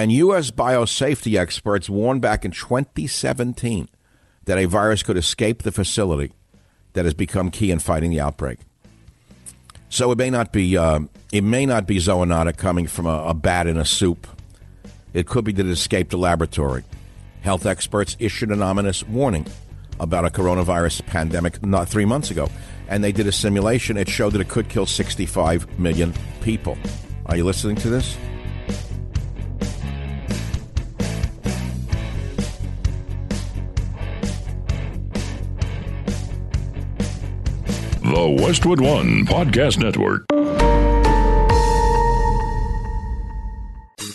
and 0.00 0.10
U.S. 0.12 0.50
biosafety 0.50 1.38
experts 1.38 1.90
warned 1.90 2.22
back 2.22 2.46
in 2.46 2.52
2017 2.52 3.86
that 4.46 4.56
a 4.56 4.64
virus 4.64 5.02
could 5.02 5.18
escape 5.18 5.62
the 5.62 5.70
facility 5.70 6.32
that 6.94 7.04
has 7.04 7.12
become 7.12 7.50
key 7.50 7.70
in 7.70 7.78
fighting 7.78 8.10
the 8.10 8.18
outbreak. 8.18 8.60
So 9.90 10.10
it 10.10 10.16
may 10.16 10.30
not 10.30 10.54
be 10.54 10.76
uh, 10.78 11.00
it 11.32 11.44
may 11.44 11.66
not 11.66 11.86
be 11.86 11.96
zoonotic 11.96 12.56
coming 12.56 12.86
from 12.86 13.04
a, 13.04 13.24
a 13.24 13.34
bat 13.34 13.66
in 13.66 13.76
a 13.76 13.84
soup. 13.84 14.26
It 15.12 15.26
could 15.26 15.44
be 15.44 15.52
that 15.52 15.66
it 15.66 15.70
escaped 15.70 16.12
the 16.12 16.16
laboratory. 16.16 16.84
Health 17.42 17.66
experts 17.66 18.16
issued 18.18 18.50
an 18.50 18.62
ominous 18.62 19.06
warning 19.06 19.46
about 19.98 20.24
a 20.24 20.30
coronavirus 20.30 21.04
pandemic 21.06 21.62
not 21.62 21.88
three 21.90 22.06
months 22.06 22.30
ago, 22.30 22.48
and 22.88 23.04
they 23.04 23.12
did 23.12 23.26
a 23.26 23.32
simulation. 23.32 23.98
It 23.98 24.08
showed 24.08 24.32
that 24.32 24.40
it 24.40 24.48
could 24.48 24.70
kill 24.70 24.86
65 24.86 25.78
million 25.78 26.14
people. 26.40 26.78
Are 27.26 27.36
you 27.36 27.44
listening 27.44 27.76
to 27.76 27.90
this? 27.90 28.16
The 38.10 38.28
Westwood 38.42 38.80
One 38.80 39.24
Podcast 39.24 39.78
Network. 39.78 40.26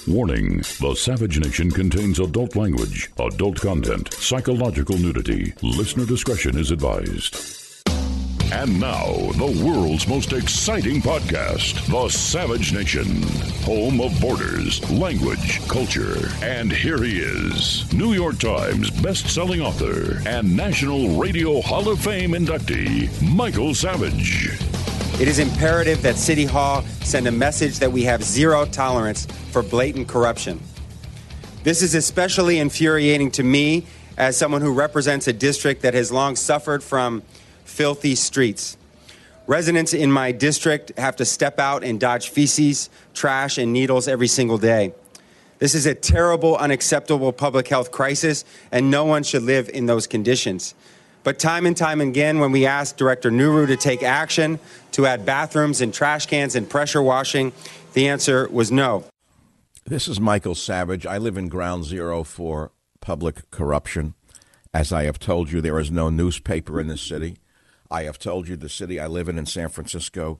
Warning 0.06 0.58
The 0.58 0.96
Savage 0.96 1.40
Nation 1.40 1.72
contains 1.72 2.20
adult 2.20 2.58
language, 2.58 3.10
adult 3.18 3.62
content, 3.62 4.14
psychological 4.16 4.98
nudity. 4.98 5.54
Listener 5.62 6.06
discretion 6.06 6.58
is 6.58 6.72
advised. 6.72 7.65
And 8.52 8.80
now, 8.80 9.06
the 9.34 9.64
world's 9.66 10.08
most 10.08 10.32
exciting 10.32 11.02
podcast, 11.02 11.86
The 11.88 12.10
Savage 12.10 12.74
Nation, 12.74 13.24
home 13.64 14.00
of 14.00 14.20
borders, 14.22 14.88
language, 14.92 15.68
culture. 15.68 16.30
And 16.44 16.72
here 16.72 17.02
he 17.02 17.20
is, 17.20 17.92
New 17.92 18.14
York 18.14 18.38
Times 18.38 18.92
best-selling 18.92 19.62
author 19.62 20.22
and 20.28 20.56
National 20.56 21.18
Radio 21.18 21.60
Hall 21.62 21.90
of 21.90 22.00
Fame 22.00 22.32
inductee, 22.32 23.10
Michael 23.22 23.74
Savage. 23.74 24.54
It 25.20 25.28
is 25.28 25.40
imperative 25.40 26.02
that 26.04 26.16
City 26.16 26.46
Hall 26.46 26.84
send 27.02 27.28
a 27.28 27.32
message 27.32 27.80
that 27.80 27.92
we 27.92 28.04
have 28.04 28.24
zero 28.24 28.66
tolerance 28.66 29.26
for 29.26 29.64
blatant 29.64 30.08
corruption. 30.08 30.60
This 31.64 31.82
is 31.82 31.96
especially 31.96 32.60
infuriating 32.60 33.32
to 33.32 33.44
me 33.44 33.88
as 34.18 34.38
someone 34.38 34.62
who 34.62 34.72
represents 34.72 35.28
a 35.28 35.34
district 35.34 35.82
that 35.82 35.94
has 35.94 36.12
long 36.12 36.36
suffered 36.36 36.84
from 36.84 37.24
filthy 37.66 38.16
streets. 38.16 38.78
Residents 39.48 39.94
in 39.94 40.12
my 40.12 40.32
district 40.32 40.98
have 40.98 41.18
to 41.18 41.26
step 41.26 41.60
out 41.60 41.84
and 41.84 42.00
dodge 42.00 42.30
feces, 42.30 42.90
trash, 43.14 43.58
and 43.58 43.74
needles 43.74 44.08
every 44.08 44.28
single 44.28 44.58
day. 44.58 44.94
This 45.60 45.76
is 45.76 45.86
a 45.86 45.94
terrible, 45.94 46.58
unacceptable 46.58 47.32
public 47.32 47.68
health 47.68 47.92
crisis, 47.92 48.44
and 48.72 48.90
no 48.90 49.06
one 49.06 49.24
should 49.24 49.44
live 49.44 49.70
in 49.70 49.86
those 49.86 50.08
conditions. 50.08 50.74
But 51.24 51.40
time 51.40 51.66
and 51.66 51.76
time 51.76 52.02
again, 52.02 52.40
when 52.40 52.52
we 52.52 52.66
asked 52.66 52.98
Director 52.98 53.32
Nuru 53.32 53.68
to 53.68 53.78
take 53.78 54.04
action 54.04 54.60
to 54.92 55.06
add 55.06 55.26
bathrooms 55.26 55.82
and 55.82 55.94
trash 55.94 56.26
cans 56.26 56.56
and 56.56 56.70
pressure 56.70 57.02
washing, 57.02 57.52
the 57.94 58.08
answer 58.08 58.48
was 58.50 58.72
no. 58.72 59.06
This 59.86 60.08
is 60.08 60.20
Michael 60.20 60.56
Savage. 60.56 61.06
I 61.06 61.18
live 61.18 61.38
in 61.38 61.48
ground 61.48 61.86
zero 61.86 62.24
for 62.24 62.72
public 63.00 63.50
corruption. 63.52 64.16
As 64.74 64.92
I 64.92 65.04
have 65.04 65.20
told 65.20 65.52
you, 65.52 65.62
there 65.62 65.80
is 65.80 65.90
no 65.90 66.10
newspaper 66.10 66.82
in 66.82 66.88
this 66.88 67.02
city. 67.02 67.38
I 67.90 68.04
have 68.04 68.20
told 68.20 68.48
you 68.48 68.56
the 68.56 68.70
city 68.70 69.00
I 69.00 69.08
live 69.08 69.30
in 69.30 69.38
in 69.38 69.46
San 69.46 69.70
Francisco, 69.70 70.40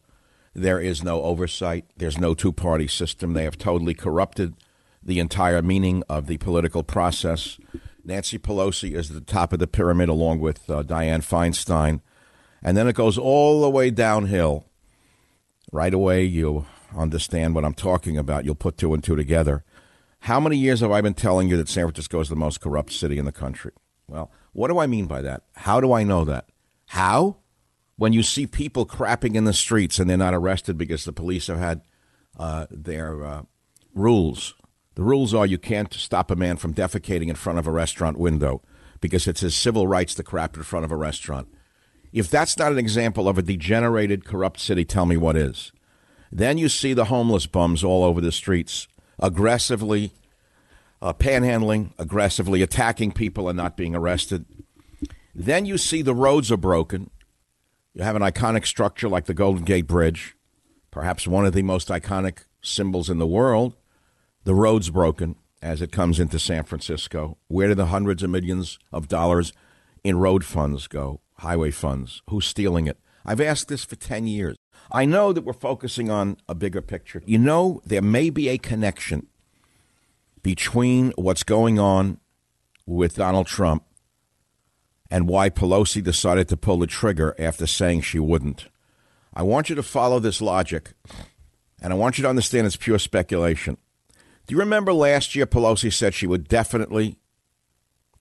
there 0.54 0.80
is 0.80 1.04
no 1.04 1.22
oversight. 1.24 1.86
There's 1.98 2.18
no 2.18 2.34
two 2.34 2.54
party 2.54 2.88
system. 2.88 3.34
They 3.34 3.44
have 3.44 3.58
totally 3.58 3.94
corrupted 3.94 4.56
the 5.04 5.20
entire 5.20 5.62
meaning 5.62 6.04
of 6.10 6.28
the 6.28 6.38
political 6.38 6.82
process. 6.82 7.58
Nancy 8.04 8.40
Pelosi 8.40 8.96
is 8.96 9.10
at 9.10 9.16
the 9.16 9.22
top 9.22 9.54
of 9.54 9.60
the 9.60 9.68
pyramid 9.68 10.10
along 10.10 10.40
with 10.40 10.70
uh, 10.70 10.84
Dianne 10.84 11.24
Feinstein. 11.24 12.02
And 12.64 12.76
then 12.76 12.88
it 12.88 12.96
goes 12.96 13.18
all 13.18 13.62
the 13.62 13.70
way 13.70 13.92
downhill. 13.92 14.66
Right 15.72 15.94
away, 15.94 16.24
you 16.24 16.66
understand 16.96 17.54
what 17.54 17.66
I'm 17.66 17.74
talking 17.74 18.18
about. 18.18 18.46
You'll 18.46 18.56
put 18.56 18.78
two 18.78 18.94
and 18.94 19.04
two 19.04 19.16
together. 19.16 19.64
How 20.22 20.40
many 20.40 20.58
years 20.58 20.80
have 20.80 20.92
I 20.92 21.02
been 21.02 21.14
telling 21.14 21.50
you 21.50 21.58
that 21.58 21.70
San 21.70 21.86
Francisco 21.86 22.20
is 22.22 22.30
the 22.30 22.36
most 22.36 22.62
corrupt 22.62 22.92
city 22.94 23.20
in 23.20 23.26
the 23.26 23.32
country? 23.32 23.72
Well, 24.08 24.32
what 24.54 24.70
do 24.70 24.80
I 24.80 24.88
mean 24.88 25.06
by 25.06 25.22
that? 25.22 25.44
How 25.54 25.82
do 25.82 25.92
I 25.92 26.04
know 26.04 26.24
that? 26.26 26.46
How? 26.88 27.38
When 27.98 28.14
you 28.14 28.24
see 28.24 28.46
people 28.46 28.86
crapping 28.86 29.36
in 29.36 29.46
the 29.46 29.54
streets 29.54 30.00
and 30.00 30.10
they're 30.10 30.18
not 30.18 30.34
arrested 30.34 30.78
because 30.78 31.06
the 31.06 31.14
police 31.14 31.48
have 31.48 31.58
had 31.58 31.82
uh, 32.38 32.68
their 32.70 33.24
uh, 33.24 33.42
rules. 33.94 34.54
The 34.96 35.04
rules 35.04 35.34
are 35.34 35.46
you 35.46 35.58
can't 35.58 35.94
stop 35.94 36.30
a 36.30 36.36
man 36.36 36.58
from 36.58 36.74
defecating 36.74 37.30
in 37.30 37.36
front 37.36 37.60
of 37.60 37.68
a 37.68 37.72
restaurant 37.72 38.18
window 38.18 38.62
because 39.02 39.28
it's 39.28 39.42
his 39.42 39.56
civil 39.56 39.88
rights 39.88 40.16
to 40.16 40.24
crap 40.24 40.56
in 40.56 40.64
front 40.64 40.86
of 40.86 40.92
a 40.92 40.98
restaurant. 40.98 41.48
If 42.12 42.30
that's 42.30 42.58
not 42.58 42.72
an 42.72 42.78
example 42.78 43.28
of 43.28 43.38
a 43.38 43.42
degenerated, 43.42 44.26
corrupt 44.26 44.60
city, 44.60 44.86
tell 44.86 45.06
me 45.06 45.18
what 45.18 45.36
is. 45.36 45.72
Then 46.32 46.58
you 46.58 46.70
see 46.70 46.94
the 46.94 47.06
homeless 47.06 47.46
bums 47.46 47.84
all 47.84 48.04
over 48.04 48.22
the 48.22 48.32
streets, 48.32 48.88
aggressively 49.20 50.12
uh, 51.02 51.14
panhandling, 51.14 51.92
aggressively 52.00 52.62
attacking 52.62 53.12
people 53.12 53.50
and 53.50 53.58
not 53.58 53.78
being 53.78 53.96
arrested. 53.96 54.46
Then 55.38 55.66
you 55.66 55.78
see 55.78 56.02
the 56.02 56.16
roads 56.16 56.50
are 56.50 56.58
broken. 56.58 57.10
You 57.94 58.04
have 58.04 58.16
an 58.16 58.22
iconic 58.22 58.66
structure 58.66 59.10
like 59.10 59.26
the 59.26 59.34
Golden 59.34 59.66
Gate 59.66 59.86
Bridge, 59.86 60.38
perhaps 60.92 61.28
one 61.28 61.46
of 61.46 61.52
the 61.52 61.62
most 61.62 61.90
iconic 61.90 62.46
symbols 62.62 63.10
in 63.10 63.18
the 63.18 63.28
world. 63.28 63.76
The 64.46 64.56
road's 64.56 64.90
broken 64.90 65.36
as 65.62 65.82
it 65.82 65.92
comes 65.92 66.22
into 66.22 66.40
San 66.40 66.64
Francisco. 66.64 67.38
Where 67.50 67.68
do 67.68 67.76
the 67.76 67.88
hundreds 67.88 68.24
of 68.24 68.30
millions 68.30 68.80
of 68.94 69.10
dollars 69.10 69.52
in 70.06 70.20
road 70.20 70.46
funds 70.46 70.88
go? 70.88 71.20
Highway 71.40 71.72
funds? 71.72 72.22
Who's 72.30 72.46
stealing 72.46 72.88
it? 72.88 72.98
I've 73.26 73.42
asked 73.42 73.68
this 73.68 73.84
for 73.84 73.98
10 73.98 74.28
years. 74.28 74.56
I 74.90 75.04
know 75.04 75.34
that 75.34 75.44
we're 75.44 75.54
focusing 75.54 76.10
on 76.10 76.38
a 76.48 76.56
bigger 76.56 76.82
picture. 76.82 77.22
You 77.26 77.40
know, 77.40 77.82
there 77.86 78.02
may 78.02 78.30
be 78.30 78.48
a 78.48 78.58
connection 78.58 79.28
between 80.44 81.12
what's 81.18 81.44
going 81.44 81.78
on 81.78 82.20
with 82.86 83.16
Donald 83.16 83.48
Trump 83.48 83.84
and 85.10 85.28
why 85.28 85.50
Pelosi 85.50 86.04
decided 86.04 86.48
to 86.50 86.58
pull 86.58 86.80
the 86.80 86.88
trigger 86.88 87.36
after 87.38 87.68
saying 87.68 88.02
she 88.02 88.20
wouldn't. 88.20 88.68
I 89.34 89.44
want 89.44 89.70
you 89.70 89.76
to 89.76 89.84
follow 89.84 90.20
this 90.20 90.42
logic, 90.42 90.94
and 91.82 91.92
I 91.94 91.96
want 91.96 92.18
you 92.18 92.24
to 92.24 92.30
understand 92.30 92.66
it's 92.66 92.76
pure 92.76 93.00
speculation. 93.00 93.78
Do 94.48 94.54
you 94.54 94.60
remember 94.60 94.94
last 94.94 95.36
year 95.36 95.46
Pelosi 95.46 95.92
said 95.92 96.14
she 96.14 96.28
would 96.28 96.48
definitely, 96.48 97.18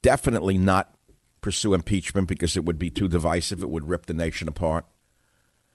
definitely 0.02 0.58
not 0.58 0.94
pursue 1.40 1.74
impeachment 1.74 2.28
because 2.28 2.56
it 2.56 2.64
would 2.64 2.78
be 2.78 2.90
too 2.90 3.08
divisive, 3.08 3.62
it 3.62 3.70
would 3.70 3.88
rip 3.88 4.06
the 4.06 4.14
nation 4.14 4.48
apart? 4.48 4.86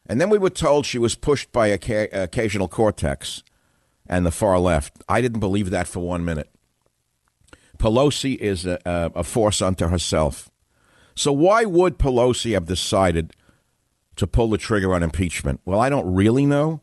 And 0.08 0.20
then 0.20 0.30
we 0.30 0.40
were 0.40 0.50
told 0.50 0.86
she 0.86 0.98
was 0.98 1.14
pushed 1.16 1.52
by 1.52 1.68
occasional 1.68 2.68
cortex 2.68 3.44
and 4.08 4.26
the 4.26 4.32
far 4.32 4.60
left. 4.60 5.04
I 5.08 5.22
didn't 5.22 5.40
believe 5.40 5.70
that 5.70 5.88
for 5.88 6.00
one 6.00 6.26
minute. 6.26 6.50
Pelosi 7.78 8.36
is 8.36 8.66
a, 8.66 8.80
a 8.86 9.24
force 9.24 9.62
unto 9.62 9.88
herself. 9.88 10.50
So 11.20 11.34
why 11.34 11.66
would 11.66 12.00
Pelosi 12.00 12.54
have 12.54 12.64
decided 12.64 13.36
to 14.16 14.26
pull 14.26 14.50
the 14.50 14.58
trigger 14.58 14.94
on 14.94 15.04
impeachment? 15.04 15.60
Well, 15.66 15.82
I 15.82 15.90
don't 15.90 16.16
really 16.16 16.46
know, 16.46 16.80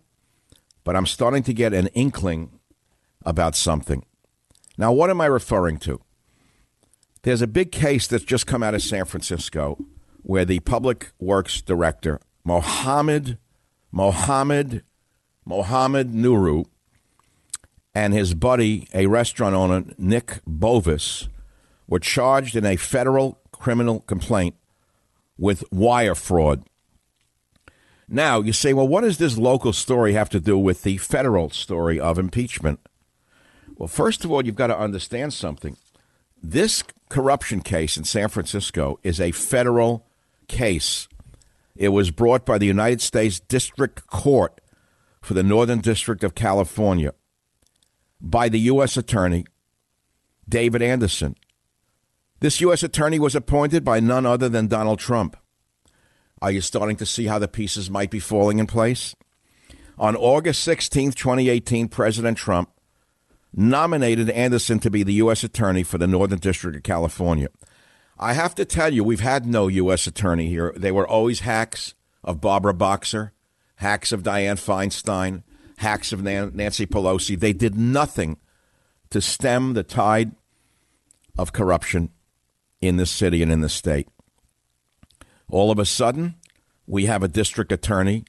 but 0.84 0.94
I'm 0.94 1.06
starting 1.06 1.42
to 1.44 1.54
get 1.54 1.72
an 1.72 1.86
inkling 1.94 2.60
about 3.24 3.56
something. 3.56 4.04
Now, 4.76 4.92
what 4.92 5.08
am 5.08 5.22
I 5.22 5.24
referring 5.24 5.78
to? 5.78 6.02
There's 7.22 7.40
a 7.40 7.46
big 7.46 7.72
case 7.72 8.06
that's 8.06 8.24
just 8.24 8.46
come 8.46 8.62
out 8.62 8.74
of 8.74 8.82
San 8.82 9.06
Francisco 9.06 9.78
where 10.22 10.44
the 10.44 10.60
public 10.60 11.12
works 11.18 11.62
director, 11.62 12.20
Mohammed 12.44 13.38
Mohammed 13.90 14.84
Mohammed 15.46 16.12
Nuru, 16.12 16.66
and 17.94 18.12
his 18.12 18.34
buddy, 18.34 18.86
a 18.92 19.06
restaurant 19.06 19.54
owner, 19.54 19.84
Nick 19.96 20.40
Bovis, 20.46 21.30
were 21.88 22.00
charged 22.00 22.54
in 22.54 22.66
a 22.66 22.76
federal 22.76 23.40
criminal 23.58 24.00
complaint 24.00 24.54
with 25.38 25.64
wire 25.70 26.14
fraud. 26.14 26.64
Now, 28.08 28.40
you 28.40 28.52
say, 28.52 28.72
well, 28.72 28.86
what 28.86 29.00
does 29.00 29.18
this 29.18 29.36
local 29.36 29.72
story 29.72 30.12
have 30.12 30.30
to 30.30 30.40
do 30.40 30.56
with 30.56 30.82
the 30.82 30.96
federal 30.98 31.50
story 31.50 31.98
of 31.98 32.18
impeachment? 32.18 32.80
Well, 33.76 33.88
first 33.88 34.24
of 34.24 34.30
all, 34.30 34.44
you've 34.44 34.54
got 34.54 34.68
to 34.68 34.78
understand 34.78 35.34
something. 35.34 35.76
This 36.42 36.84
corruption 37.08 37.60
case 37.62 37.96
in 37.96 38.04
San 38.04 38.28
Francisco 38.28 38.98
is 39.02 39.20
a 39.20 39.32
federal 39.32 40.06
case. 40.48 41.08
It 41.74 41.88
was 41.88 42.10
brought 42.10 42.46
by 42.46 42.58
the 42.58 42.66
United 42.66 43.00
States 43.00 43.40
District 43.40 44.06
Court 44.06 44.60
for 45.20 45.34
the 45.34 45.42
Northern 45.42 45.80
District 45.80 46.22
of 46.22 46.34
California 46.34 47.12
by 48.20 48.48
the 48.48 48.60
U.S. 48.60 48.96
Attorney, 48.96 49.44
David 50.48 50.80
Anderson. 50.80 51.34
This 52.40 52.60
U.S. 52.60 52.82
Attorney 52.82 53.18
was 53.18 53.34
appointed 53.34 53.82
by 53.84 53.98
none 53.98 54.26
other 54.26 54.48
than 54.48 54.66
Donald 54.66 54.98
Trump. 54.98 55.36
Are 56.42 56.50
you 56.50 56.60
starting 56.60 56.96
to 56.96 57.06
see 57.06 57.26
how 57.26 57.38
the 57.38 57.48
pieces 57.48 57.90
might 57.90 58.10
be 58.10 58.20
falling 58.20 58.58
in 58.58 58.66
place? 58.66 59.16
On 59.98 60.14
August 60.14 60.62
16, 60.62 61.12
2018, 61.12 61.88
President 61.88 62.36
Trump 62.36 62.70
nominated 63.54 64.28
Anderson 64.28 64.78
to 64.80 64.90
be 64.90 65.02
the 65.02 65.14
U.S. 65.14 65.42
Attorney 65.44 65.82
for 65.82 65.96
the 65.96 66.06
Northern 66.06 66.38
District 66.38 66.76
of 66.76 66.82
California. 66.82 67.48
I 68.18 68.34
have 68.34 68.54
to 68.56 68.66
tell 68.66 68.92
you, 68.92 69.02
we've 69.02 69.20
had 69.20 69.46
no 69.46 69.68
U.S. 69.68 70.06
Attorney 70.06 70.48
here. 70.48 70.74
They 70.76 70.92
were 70.92 71.08
always 71.08 71.40
hacks 71.40 71.94
of 72.22 72.42
Barbara 72.42 72.74
Boxer, 72.74 73.32
hacks 73.76 74.12
of 74.12 74.22
Dianne 74.22 74.60
Feinstein, 74.62 75.42
hacks 75.78 76.12
of 76.12 76.22
Nancy 76.22 76.84
Pelosi. 76.84 77.38
They 77.38 77.54
did 77.54 77.78
nothing 77.78 78.36
to 79.08 79.22
stem 79.22 79.72
the 79.72 79.82
tide 79.82 80.32
of 81.38 81.54
corruption 81.54 82.10
in 82.80 82.96
this 82.96 83.10
city 83.10 83.42
and 83.42 83.50
in 83.50 83.60
the 83.60 83.68
state. 83.68 84.08
All 85.48 85.70
of 85.70 85.78
a 85.78 85.84
sudden, 85.84 86.36
we 86.86 87.06
have 87.06 87.22
a 87.22 87.28
district 87.28 87.72
attorney. 87.72 88.24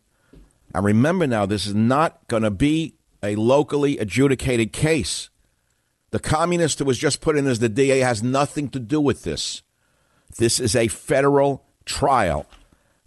And 0.74 0.86
remember 0.86 1.28
now, 1.28 1.46
this 1.46 1.66
is 1.66 1.76
not 1.76 2.28
going 2.28 2.44
to 2.44 2.52
be 2.52 2.96
a 3.24 3.36
locally 3.36 3.98
adjudicated 3.98 4.74
case. 4.74 5.30
The 6.12 6.20
communist 6.20 6.80
who 6.80 6.86
was 6.86 6.98
just 6.98 7.22
put 7.22 7.38
in 7.38 7.48
as 7.48 7.60
the 7.60 7.70
DA 7.70 8.00
has 8.00 8.24
nothing 8.24 8.70
to 8.70 8.80
do 8.80 9.02
with 9.02 9.24
this. 9.24 9.62
This 10.38 10.60
is 10.60 10.76
a 10.76 10.88
federal 10.88 11.66
trial 11.86 12.46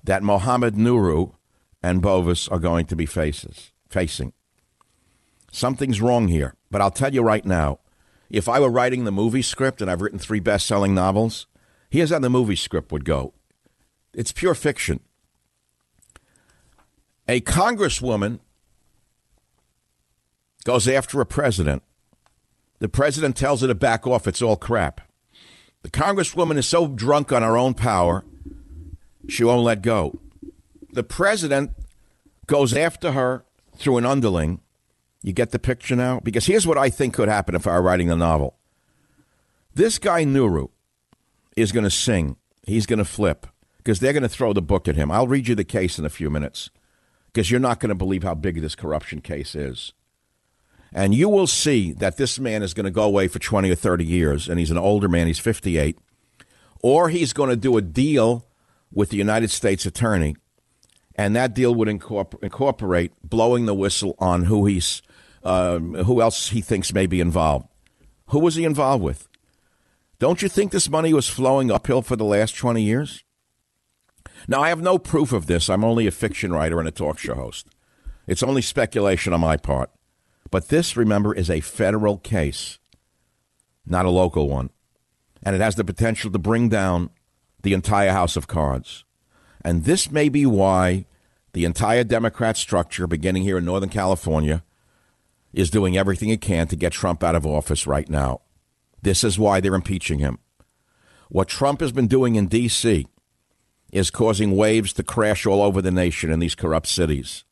that 0.03 0.22
Mohammed 0.22 0.74
Nuru 0.74 1.34
and 1.82 2.03
Bovis 2.03 2.49
are 2.49 2.59
going 2.59 2.86
to 2.86 2.97
be 2.97 3.07
faces, 3.07 3.72
facing. 3.88 4.32
Something's 5.53 6.01
wrong 6.01 6.28
here. 6.28 6.55
But 6.70 6.80
I'll 6.80 6.91
tell 6.91 7.12
you 7.12 7.22
right 7.22 7.45
now 7.45 7.80
if 8.31 8.49
I 8.49 8.61
were 8.61 8.70
writing 8.70 9.05
the 9.05 9.12
movie 9.12 9.43
script, 9.43 9.83
and 9.83 9.91
I've 9.91 10.01
written 10.01 10.18
three 10.18 10.41
best 10.41 10.66
selling 10.66 10.95
novels, 10.95 11.47
here's 11.91 12.11
how 12.11 12.18
the 12.20 12.31
movie 12.31 12.57
script 12.57 12.93
would 12.93 13.05
go 13.05 13.35
it's 14.12 14.33
pure 14.33 14.55
fiction. 14.55 15.01
A 17.28 17.41
congresswoman 17.41 18.41
goes 20.64 20.89
after 20.89 21.20
a 21.20 21.26
president. 21.26 21.83
The 22.81 22.89
president 22.89 23.37
tells 23.37 23.61
her 23.61 23.68
to 23.68 23.74
back 23.74 24.07
off. 24.07 24.26
It's 24.26 24.43
all 24.43 24.57
crap. 24.57 25.01
The 25.83 25.91
congresswoman 25.91 26.59
is 26.59 26.66
so 26.66 26.89
drunk 26.89 27.33
on 27.33 27.43
her 27.43 27.57
own 27.57 27.74
power, 27.74 28.24
she 29.28 29.45
won't 29.45 29.62
let 29.62 29.83
go. 29.83 30.18
The 30.93 31.05
president 31.05 31.72
goes 32.47 32.74
after 32.74 33.12
her 33.12 33.45
through 33.76 33.99
an 33.99 34.07
underling. 34.07 34.61
You 35.23 35.33
get 35.33 35.51
the 35.51 35.59
picture 35.59 35.97
now? 35.97 36.21
Because 36.21 36.47
here's 36.47 36.66
what 36.66 36.79
I 36.79 36.89
think 36.91 37.14
could 37.14 37.29
happen 37.29 37.55
if 37.55 37.66
I 37.66 37.73
were 37.73 37.83
writing 37.83 38.09
the 38.09 38.16
novel. 38.16 38.57
This 39.75 39.99
guy, 39.99 40.25
Nuru, 40.25 40.71
is 41.57 41.73
going 41.73 41.85
to 41.85 41.91
sing. 41.91 42.37
He's 42.66 42.87
going 42.87 42.99
to 42.99 43.05
flip 43.05 43.47
because 43.79 44.01
they're 44.01 44.12
going 44.12 44.23
to 44.23 44.29
throw 44.29 44.53
the 44.53 44.62
book 44.62 44.89
at 44.89 44.97
him. 44.97 45.11
I'll 45.11 45.29
read 45.29 45.49
you 45.49 45.55
the 45.55 45.64
case 45.64 45.99
in 45.99 46.05
a 46.05 46.11
few 46.11 46.31
minutes 46.31 46.71
because 47.27 47.51
you're 47.51 47.61
not 47.61 47.81
going 47.81 47.91
to 47.91 47.95
believe 47.95 48.23
how 48.23 48.35
big 48.35 48.61
this 48.61 48.75
corruption 48.75 49.21
case 49.21 49.55
is. 49.55 49.93
And 50.93 51.14
you 51.14 51.29
will 51.29 51.47
see 51.47 51.93
that 51.93 52.16
this 52.16 52.41
man 52.41 52.62
is 52.62 52.75
going 52.75 52.85
to 52.85 52.91
go 52.91 53.05
away 53.05 53.29
for 53.29 53.39
20 53.39 53.71
or 53.71 53.77
30 53.77 54.05
years, 54.05 54.49
and 54.49 54.59
he's 54.59 54.73
an 54.73 54.79
older 54.79 55.09
man, 55.09 55.29
he's 55.29 55.39
58. 55.39 55.97
Or 56.83 57.09
he's 57.11 57.33
going 57.33 57.51
to 57.51 57.57
do 57.57 57.77
a 57.77 57.83
deal 57.83 58.47
with 58.93 59.11
the 59.11 59.16
United 59.16 59.51
States 59.51 59.87
attorney, 59.87 60.37
and 61.14 61.37
that 61.37 61.55
deal 61.55 61.75
would 61.75 61.89
incorporate 61.89 63.12
blowing 63.23 63.66
the 63.66 63.75
whistle 63.75 64.16
on 64.18 64.47
who 64.47 64.66
he's, 64.66 65.01
uh, 65.43 65.78
who 65.78 66.20
else 66.20 66.51
he 66.51 66.61
thinks 66.61 66.93
may 66.93 67.07
be 67.07 67.20
involved. 67.20 67.68
Who 68.28 68.38
was 68.38 68.55
he 68.55 68.64
involved 68.64 69.03
with? 69.03 69.28
Don't 70.18 70.43
you 70.43 70.49
think 70.49 70.70
this 70.70 70.91
money 70.91 71.14
was 71.14 71.28
flowing 71.28 71.70
uphill 71.70 72.03
for 72.03 72.16
the 72.16 72.24
last 72.24 72.57
20 72.57 72.82
years? 72.82 73.24
Now, 74.47 74.62
I 74.62 74.68
have 74.68 74.82
no 74.82 74.99
proof 74.99 75.32
of 75.32 75.47
this. 75.47 75.68
I'm 75.68 75.84
only 75.84 76.07
a 76.07 76.12
fiction 76.12 76.53
writer 76.53 76.78
and 76.78 76.88
a 76.88 76.93
talk 76.93 77.18
show 77.18 77.34
host. 77.34 77.66
It's 78.26 78.43
only 78.43 78.62
speculation 78.62 79.32
on 79.32 79.41
my 79.41 79.57
part. 79.57 79.91
But 80.51 80.68
this, 80.68 80.97
remember, 80.97 81.34
is 81.34 81.51
a 81.51 81.61
federal 81.61 82.18
case, 82.18 82.78
not 83.86 84.07
a 84.07 84.11
local 84.11 84.49
one. 84.49 84.70
And 85.43 85.55
it 85.55 85.61
has 85.61 85.76
the 85.76 85.84
potential 85.84 86.30
to 86.30 86.38
bring 86.38 86.68
down 86.68 87.11
the 87.62 87.72
entire 87.72 88.12
House 88.12 88.36
of 88.36 88.47
Cards. 88.47 89.05
And 89.64 89.84
this 89.84 90.11
may 90.11 90.28
be 90.28 90.47
why 90.47 91.07
the 91.53 91.64
entire 91.64 92.05
Democrat 92.05 92.57
structure, 92.57 93.07
beginning 93.07 93.43
here 93.43 93.59
in 93.59 93.64
Northern 93.64 93.88
California, 93.88 94.62
is 95.53 95.71
doing 95.71 95.97
everything 95.97 96.29
it 96.29 96.41
can 96.41 96.67
to 96.69 96.77
get 96.77 96.93
Trump 96.93 97.23
out 97.23 97.35
of 97.35 97.47
office 97.47 97.87
right 97.87 98.09
now. 98.09 98.41
This 99.03 99.25
is 99.25 99.39
why 99.39 99.61
they're 99.61 99.75
impeaching 99.75 100.19
him. 100.19 100.39
What 101.29 101.49
Trump 101.49 101.81
has 101.81 101.93
been 101.93 102.07
doing 102.07 102.35
in 102.35 102.49
D.C. 102.49 103.07
is 103.93 104.11
causing 104.11 104.57
waves 104.57 104.93
to 104.95 105.03
crash 105.03 105.47
all 105.47 105.63
over 105.63 105.81
the 105.81 105.91
nation 105.91 106.31
in 106.31 106.41
these 106.41 106.55
corrupt 106.55 106.87
cities. 106.87 107.45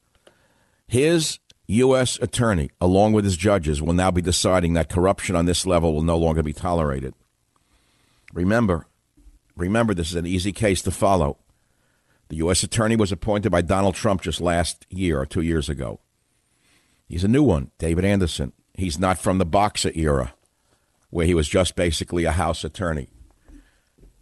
His 0.86 1.38
U.S. 1.66 2.18
attorney, 2.20 2.70
along 2.80 3.12
with 3.12 3.24
his 3.24 3.36
judges, 3.36 3.82
will 3.82 3.92
now 3.92 4.10
be 4.10 4.22
deciding 4.22 4.72
that 4.72 4.88
corruption 4.88 5.36
on 5.36 5.46
this 5.46 5.66
level 5.66 5.94
will 5.94 6.02
no 6.02 6.16
longer 6.16 6.42
be 6.42 6.52
tolerated. 6.52 7.14
Remember, 8.32 8.86
remember, 9.56 9.94
this 9.94 10.10
is 10.10 10.16
an 10.16 10.26
easy 10.26 10.52
case 10.52 10.82
to 10.82 10.90
follow. 10.90 11.38
The 12.28 12.36
U.S. 12.36 12.62
attorney 12.62 12.96
was 12.96 13.12
appointed 13.12 13.50
by 13.50 13.62
Donald 13.62 13.94
Trump 13.94 14.22
just 14.22 14.40
last 14.40 14.86
year 14.90 15.20
or 15.20 15.26
two 15.26 15.40
years 15.40 15.68
ago. 15.68 16.00
He's 17.08 17.24
a 17.24 17.28
new 17.28 17.42
one, 17.42 17.70
David 17.78 18.04
Anderson. 18.04 18.52
He's 18.74 18.98
not 18.98 19.18
from 19.18 19.38
the 19.38 19.46
Boxer 19.46 19.90
era, 19.94 20.34
where 21.10 21.26
he 21.26 21.34
was 21.34 21.48
just 21.48 21.74
basically 21.74 22.24
a 22.24 22.32
House 22.32 22.64
attorney. 22.64 23.08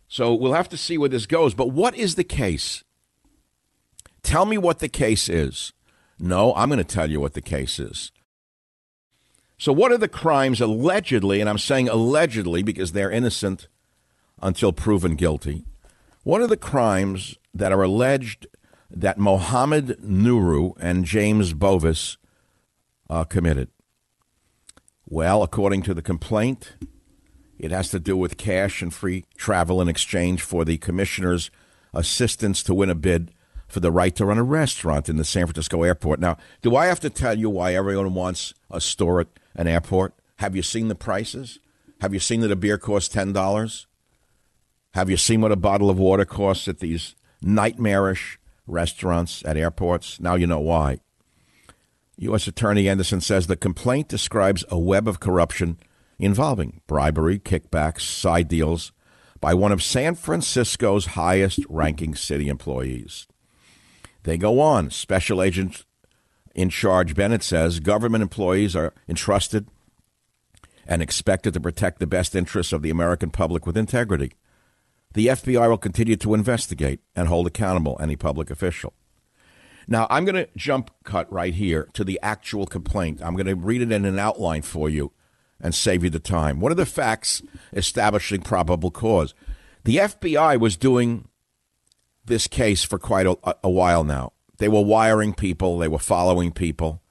So 0.09 0.35
we'll 0.35 0.53
have 0.53 0.69
to 0.69 0.77
see 0.77 0.97
where 0.97 1.09
this 1.09 1.27
goes. 1.27 1.53
But 1.53 1.71
what 1.71 1.97
is 1.97 2.15
the 2.15 2.25
case? 2.25 2.85
Tell 4.23 4.47
me 4.47 4.57
what 4.57 4.79
the 4.79 4.89
case 4.89 5.29
is. 5.29 5.73
No, 6.19 6.55
I'm 6.55 6.69
going 6.69 6.79
to 6.79 6.85
tell 6.85 7.11
you 7.11 7.21
what 7.21 7.35
the 7.35 7.43
case 7.43 7.79
is. 7.79 8.13
So, 9.59 9.73
what 9.73 9.91
are 9.91 9.99
the 9.99 10.09
crimes 10.09 10.61
allegedly, 10.61 11.41
and 11.41 11.49
I'm 11.49 11.59
saying 11.59 11.89
allegedly 11.89 12.63
because 12.63 12.93
they're 12.93 13.11
innocent 13.11 13.69
until 14.43 14.73
proven 14.73 15.15
guilty? 15.15 15.65
What 16.25 16.41
are 16.41 16.47
the 16.47 16.57
crimes 16.57 17.37
that 17.55 17.73
are 17.73 17.83
alleged 17.83 18.47
that 18.91 19.19
Mohammed 19.19 19.99
Nuru 20.03 20.75
and 20.79 21.05
James 21.05 21.53
Bovis 21.53 22.19
uh, 23.09 23.25
committed? 23.25 23.69
Well, 25.07 25.43
according 25.43 25.83
to 25.83 25.95
the 25.95 26.03
complaint, 26.03 26.75
it 27.59 27.71
has 27.71 27.91
to 27.91 28.01
do 28.01 28.17
with 28.17 28.37
cash 28.37 28.83
and 28.83 28.93
free 28.93 29.25
travel 29.37 29.81
in 29.81 29.89
exchange 29.89 30.43
for 30.43 30.65
the 30.65 30.79
commissioner's 30.79 31.51
assistance 31.95 32.63
to 32.65 32.75
win 32.75 32.91
a 32.91 32.95
bid 32.95 33.33
for 33.69 33.81
the 33.81 33.93
right 33.93 34.15
to 34.17 34.27
run 34.27 34.39
a 34.39 34.43
restaurant 34.43 35.09
in 35.09 35.17
the 35.17 35.25
San 35.25 35.47
Francisco 35.47 35.83
airport. 35.83 36.21
Now, 36.21 36.37
do 36.63 36.77
I 36.77 36.87
have 36.87 37.01
to 37.01 37.11
tell 37.11 37.39
you 37.39 37.51
why 37.51 37.75
everyone 37.75 38.15
wants 38.15 38.55
a 38.71 38.81
store 38.81 39.21
at 39.21 39.29
an 39.55 39.67
airport? 39.67 40.15
Have 40.37 40.55
you 40.55 40.63
seen 40.63 40.89
the 40.89 40.95
prices? 40.95 41.59
Have 42.01 42.13
you 42.13 42.21
seen 42.21 42.41
that 42.41 42.53
a 42.53 42.57
beer 42.57 42.79
costs 42.79 43.15
$10? 43.15 43.87
Have 44.95 45.11
you 45.11 45.17
seen 45.17 45.41
what 45.41 45.53
a 45.53 45.57
bottle 45.57 45.91
of 45.91 45.99
water 45.99 46.25
costs 46.25 46.69
at 46.69 46.79
these 46.79 47.15
nightmarish 47.41 48.39
restaurants 48.67 49.45
at 49.45 49.57
airports? 49.57 50.21
Now 50.21 50.35
you 50.35 50.47
know 50.47 50.61
why. 50.61 51.01
U.S. 52.19 52.47
Attorney 52.47 52.89
Anderson 52.89 53.21
says 53.21 53.47
the 53.47 53.57
complaint 53.57 54.09
describes 54.09 54.65
a 54.71 54.79
web 54.79 55.07
of 55.07 55.21
corruption 55.21 55.79
involving 56.19 56.81
bribery, 56.87 57.39
kickbacks, 57.39 58.01
side 58.01 58.49
deals 58.49 58.93
by 59.41 59.53
one 59.53 59.73
of 59.73 59.83
San 59.83 60.15
Francisco's 60.15 61.07
highest 61.07 61.61
ranking 61.69 62.15
city 62.15 62.49
employees. 62.49 63.27
They 64.23 64.39
go 64.39 64.61
on. 64.61 64.91
Special 64.91 65.43
Agent 65.43 65.85
in 66.55 66.71
charge 66.71 67.15
Bennett 67.15 67.43
says 67.43 67.81
government 67.81 68.23
employees 68.23 68.75
are 68.75 68.95
entrusted 69.07 69.69
and 70.87 71.03
expected 71.03 71.53
to 71.53 71.61
protect 71.61 71.99
the 71.99 72.07
best 72.07 72.35
interests 72.35 72.73
of 72.73 72.81
the 72.81 72.91
American 72.91 73.31
public 73.31 73.67
with 73.67 73.77
integrity. 73.77 74.33
The 75.13 75.29
FBI 75.29 75.69
will 75.69 75.79
continue 75.79 76.17
to 76.17 76.35
investigate 76.35 77.01
and 77.15 77.29
hold 77.29 77.47
accountable 77.47 77.99
any 78.01 78.17
public 78.17 78.51
official. 78.51 78.95
Now, 79.89 80.07
I'm 80.11 80.25
going 80.25 80.35
to 80.35 80.49
jump 80.57 80.91
cut 81.05 81.31
right 81.33 81.55
here 81.55 81.89
to 81.93 82.05
the 82.05 82.19
actual 82.23 82.67
complaint. 82.67 83.21
I'm 83.23 83.35
going 83.35 83.47
to 83.47 83.55
read 83.55 83.83
it 83.83 83.93
in 83.93 84.05
an 84.05 84.19
outline 84.19 84.63
for 84.63 84.91
you 84.91 85.13
and 85.61 85.75
save 85.75 86.03
you 86.03 86.11
the 86.11 86.19
time. 86.19 86.61
What 86.61 86.73
are 86.73 86.77
the 86.77 86.87
facts 86.87 87.43
establishing 87.73 88.43
probable 88.43 88.91
cause? 88.91 89.35
The 89.85 89.99
FBI 89.99 90.59
was 90.59 90.77
doing 90.77 91.29
this 92.25 92.49
case 92.49 92.83
for 92.83 92.99
quite 92.99 93.27
a, 93.27 93.37
a 93.63 93.71
while 93.71 94.03
now. 94.03 94.33
They 94.59 94.69
were 94.69 94.83
wiring 94.83 95.35
people, 95.35 95.79
they 95.79 95.89
were 95.89 95.99
following 95.99 96.51
people. 96.51 97.03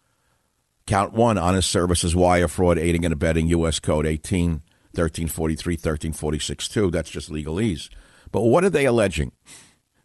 Count 0.86 1.14
one 1.14 1.38
honest 1.38 1.70
services 1.70 2.16
wire 2.16 2.48
fraud, 2.48 2.78
aiding 2.78 3.06
and 3.06 3.14
abetting 3.14 3.48
U.S. 3.48 3.80
Code 3.80 4.06
18, 4.06 4.62
1343, 4.92 5.74
1346 5.74 6.68
2. 6.68 6.92
That's 6.92 7.10
just 7.10 7.32
legalese. 7.32 7.90
But 8.32 8.42
what 8.42 8.64
are 8.64 8.70
they 8.70 8.86
alleging? 8.86 9.32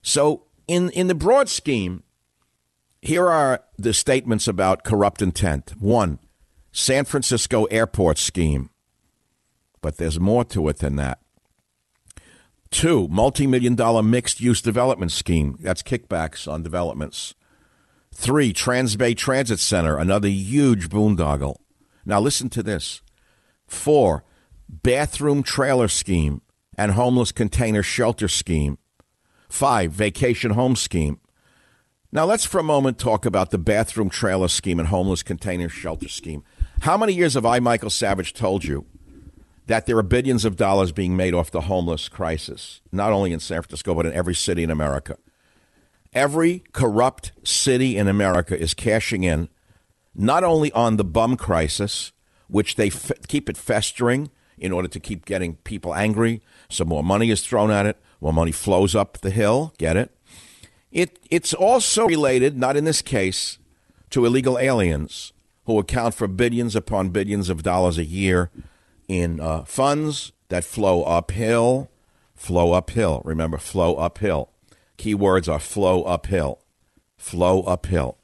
So, 0.00 0.46
in, 0.66 0.88
in 0.90 1.08
the 1.08 1.14
broad 1.14 1.48
scheme, 1.48 2.02
here 3.02 3.28
are 3.28 3.62
the 3.78 3.94
statements 3.94 4.46
about 4.46 4.84
corrupt 4.84 5.22
intent. 5.22 5.74
One, 5.78 6.18
San 6.72 7.04
Francisco 7.04 7.64
airport 7.64 8.18
scheme. 8.18 8.70
But 9.80 9.96
there's 9.96 10.20
more 10.20 10.44
to 10.46 10.68
it 10.68 10.78
than 10.78 10.96
that. 10.96 11.20
Two, 12.70 13.08
multi 13.08 13.46
million 13.46 13.74
dollar 13.74 14.02
mixed 14.02 14.40
use 14.40 14.62
development 14.62 15.12
scheme. 15.12 15.56
That's 15.60 15.82
kickbacks 15.82 16.50
on 16.50 16.62
developments. 16.62 17.34
Three, 18.14 18.52
Transbay 18.52 19.16
Transit 19.16 19.58
Center, 19.58 19.96
another 19.96 20.28
huge 20.28 20.88
boondoggle. 20.88 21.56
Now 22.04 22.20
listen 22.20 22.48
to 22.50 22.62
this. 22.62 23.02
Four, 23.66 24.24
bathroom 24.68 25.42
trailer 25.42 25.88
scheme 25.88 26.42
and 26.76 26.92
homeless 26.92 27.32
container 27.32 27.82
shelter 27.82 28.28
scheme. 28.28 28.78
Five, 29.48 29.92
vacation 29.92 30.52
home 30.52 30.76
scheme. 30.76 31.19
Now 32.12 32.24
let's 32.24 32.44
for 32.44 32.58
a 32.58 32.64
moment 32.64 32.98
talk 32.98 33.24
about 33.24 33.50
the 33.50 33.58
bathroom 33.58 34.10
trailer 34.10 34.48
scheme 34.48 34.80
and 34.80 34.88
homeless 34.88 35.22
container 35.22 35.68
shelter 35.68 36.08
scheme. 36.08 36.42
How 36.80 36.96
many 36.96 37.12
years 37.12 37.34
have 37.34 37.46
I, 37.46 37.60
Michael 37.60 37.90
Savage, 37.90 38.32
told 38.34 38.64
you 38.64 38.84
that 39.66 39.86
there 39.86 39.96
are 39.96 40.02
billions 40.02 40.44
of 40.44 40.56
dollars 40.56 40.90
being 40.90 41.16
made 41.16 41.34
off 41.34 41.52
the 41.52 41.62
homeless 41.62 42.08
crisis, 42.08 42.80
not 42.90 43.12
only 43.12 43.32
in 43.32 43.38
San 43.38 43.62
Francisco, 43.62 43.94
but 43.94 44.06
in 44.06 44.12
every 44.12 44.34
city 44.34 44.64
in 44.64 44.72
America. 44.72 45.18
Every 46.12 46.64
corrupt 46.72 47.30
city 47.44 47.96
in 47.96 48.08
America 48.08 48.58
is 48.58 48.74
cashing 48.74 49.22
in 49.22 49.48
not 50.12 50.42
only 50.42 50.72
on 50.72 50.96
the 50.96 51.04
bum 51.04 51.36
crisis, 51.36 52.10
which 52.48 52.74
they 52.74 52.88
f- 52.88 53.12
keep 53.28 53.48
it 53.48 53.56
festering 53.56 54.30
in 54.58 54.72
order 54.72 54.88
to 54.88 54.98
keep 54.98 55.24
getting 55.26 55.54
people 55.58 55.94
angry, 55.94 56.42
so 56.68 56.84
more 56.84 57.04
money 57.04 57.30
is 57.30 57.46
thrown 57.46 57.70
at 57.70 57.86
it, 57.86 57.96
more 58.20 58.32
money 58.32 58.50
flows 58.50 58.96
up 58.96 59.18
the 59.18 59.30
hill, 59.30 59.72
get 59.78 59.96
it? 59.96 60.10
It 60.90 61.18
it's 61.30 61.54
also 61.54 62.06
related, 62.06 62.56
not 62.56 62.76
in 62.76 62.84
this 62.84 63.02
case, 63.02 63.58
to 64.10 64.26
illegal 64.26 64.58
aliens 64.58 65.32
who 65.64 65.78
account 65.78 66.14
for 66.14 66.26
billions 66.26 66.74
upon 66.74 67.10
billions 67.10 67.48
of 67.48 67.62
dollars 67.62 67.96
a 67.98 68.04
year 68.04 68.50
in 69.06 69.40
uh, 69.40 69.64
funds 69.64 70.32
that 70.48 70.64
flow 70.64 71.04
uphill, 71.04 71.90
flow 72.34 72.72
uphill. 72.72 73.22
Remember, 73.24 73.58
flow 73.58 73.94
uphill. 73.96 74.50
Keywords 74.98 75.50
are 75.50 75.60
flow 75.60 76.02
uphill, 76.02 76.60
flow 77.16 77.62
uphill. 77.62 78.18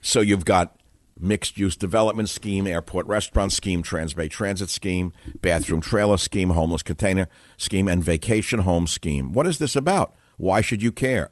So 0.00 0.20
you've 0.20 0.44
got 0.44 0.78
mixed 1.18 1.58
use 1.58 1.76
development 1.76 2.28
scheme, 2.28 2.66
airport 2.66 3.06
restaurant 3.06 3.52
scheme, 3.52 3.82
Transbay 3.82 4.30
Transit 4.30 4.70
scheme, 4.70 5.12
bathroom 5.40 5.80
trailer 5.80 6.18
scheme, 6.18 6.50
homeless 6.50 6.82
container 6.82 7.28
scheme, 7.56 7.88
and 7.88 8.04
vacation 8.04 8.60
home 8.60 8.86
scheme. 8.86 9.32
What 9.32 9.46
is 9.46 9.58
this 9.58 9.74
about? 9.74 10.14
Why 10.36 10.60
should 10.60 10.82
you 10.82 10.92
care? 10.92 11.30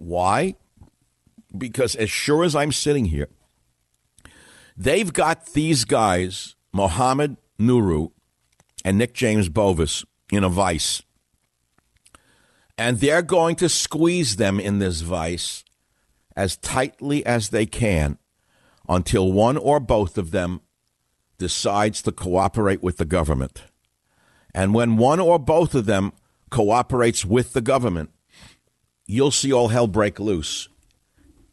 Why? 0.00 0.54
Because 1.56 1.94
as 1.94 2.10
sure 2.10 2.42
as 2.42 2.56
I'm 2.56 2.72
sitting 2.72 3.04
here, 3.06 3.28
they've 4.74 5.12
got 5.12 5.52
these 5.52 5.84
guys, 5.84 6.56
Mohammed 6.72 7.36
Nuru 7.58 8.10
and 8.82 8.96
Nick 8.96 9.12
James 9.12 9.50
Bovis 9.50 10.06
in 10.32 10.42
a 10.42 10.48
vice. 10.48 11.02
And 12.78 12.98
they're 12.98 13.20
going 13.20 13.56
to 13.56 13.68
squeeze 13.68 14.36
them 14.36 14.58
in 14.58 14.78
this 14.78 15.02
vice 15.02 15.64
as 16.34 16.56
tightly 16.56 17.24
as 17.26 17.50
they 17.50 17.66
can 17.66 18.16
until 18.88 19.30
one 19.30 19.58
or 19.58 19.80
both 19.80 20.16
of 20.16 20.30
them 20.30 20.62
decides 21.36 22.00
to 22.02 22.12
cooperate 22.12 22.82
with 22.82 22.96
the 22.96 23.04
government. 23.04 23.64
And 24.54 24.72
when 24.72 24.96
one 24.96 25.20
or 25.20 25.38
both 25.38 25.74
of 25.74 25.84
them 25.84 26.12
cooperates 26.48 27.22
with 27.26 27.52
the 27.52 27.60
government, 27.60 28.10
you'll 29.10 29.32
see 29.32 29.52
all 29.52 29.68
hell 29.68 29.88
break 29.88 30.20
loose 30.20 30.68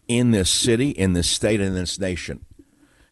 in 0.08 0.32
this 0.32 0.50
city, 0.50 0.92
in 0.92 1.14
this 1.14 1.30
state, 1.30 1.60
in 1.60 1.74
this 1.74 2.00
nation. 2.00 2.46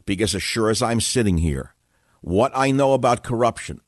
Because 0.06 0.36
as 0.36 0.44
sure 0.44 0.70
as 0.70 0.84
I'm 0.84 1.02
sitting 1.02 1.40
here, 1.40 1.74
what 2.22 2.52
I 2.56 2.72
know 2.72 2.94
about 2.94 3.24
corruption, 3.24 3.82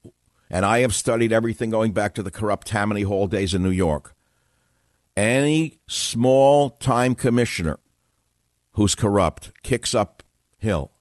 and 0.50 0.66
I 0.66 0.80
have 0.80 0.96
studied 0.96 1.32
everything 1.32 1.70
going 1.70 1.92
back 1.92 2.16
to 2.16 2.24
the 2.24 2.32
corrupt 2.32 2.68
Tammany 2.68 3.04
Hall 3.04 3.28
days 3.28 3.54
in 3.54 3.62
New 3.62 3.70
York. 3.70 4.16
Any 5.16 5.80
small 5.88 6.72
time 6.72 7.16
commissioner 7.16 7.80
who's 8.74 8.96
corrupt 8.96 9.52
kicks 9.64 9.94
uphill, 9.96 10.92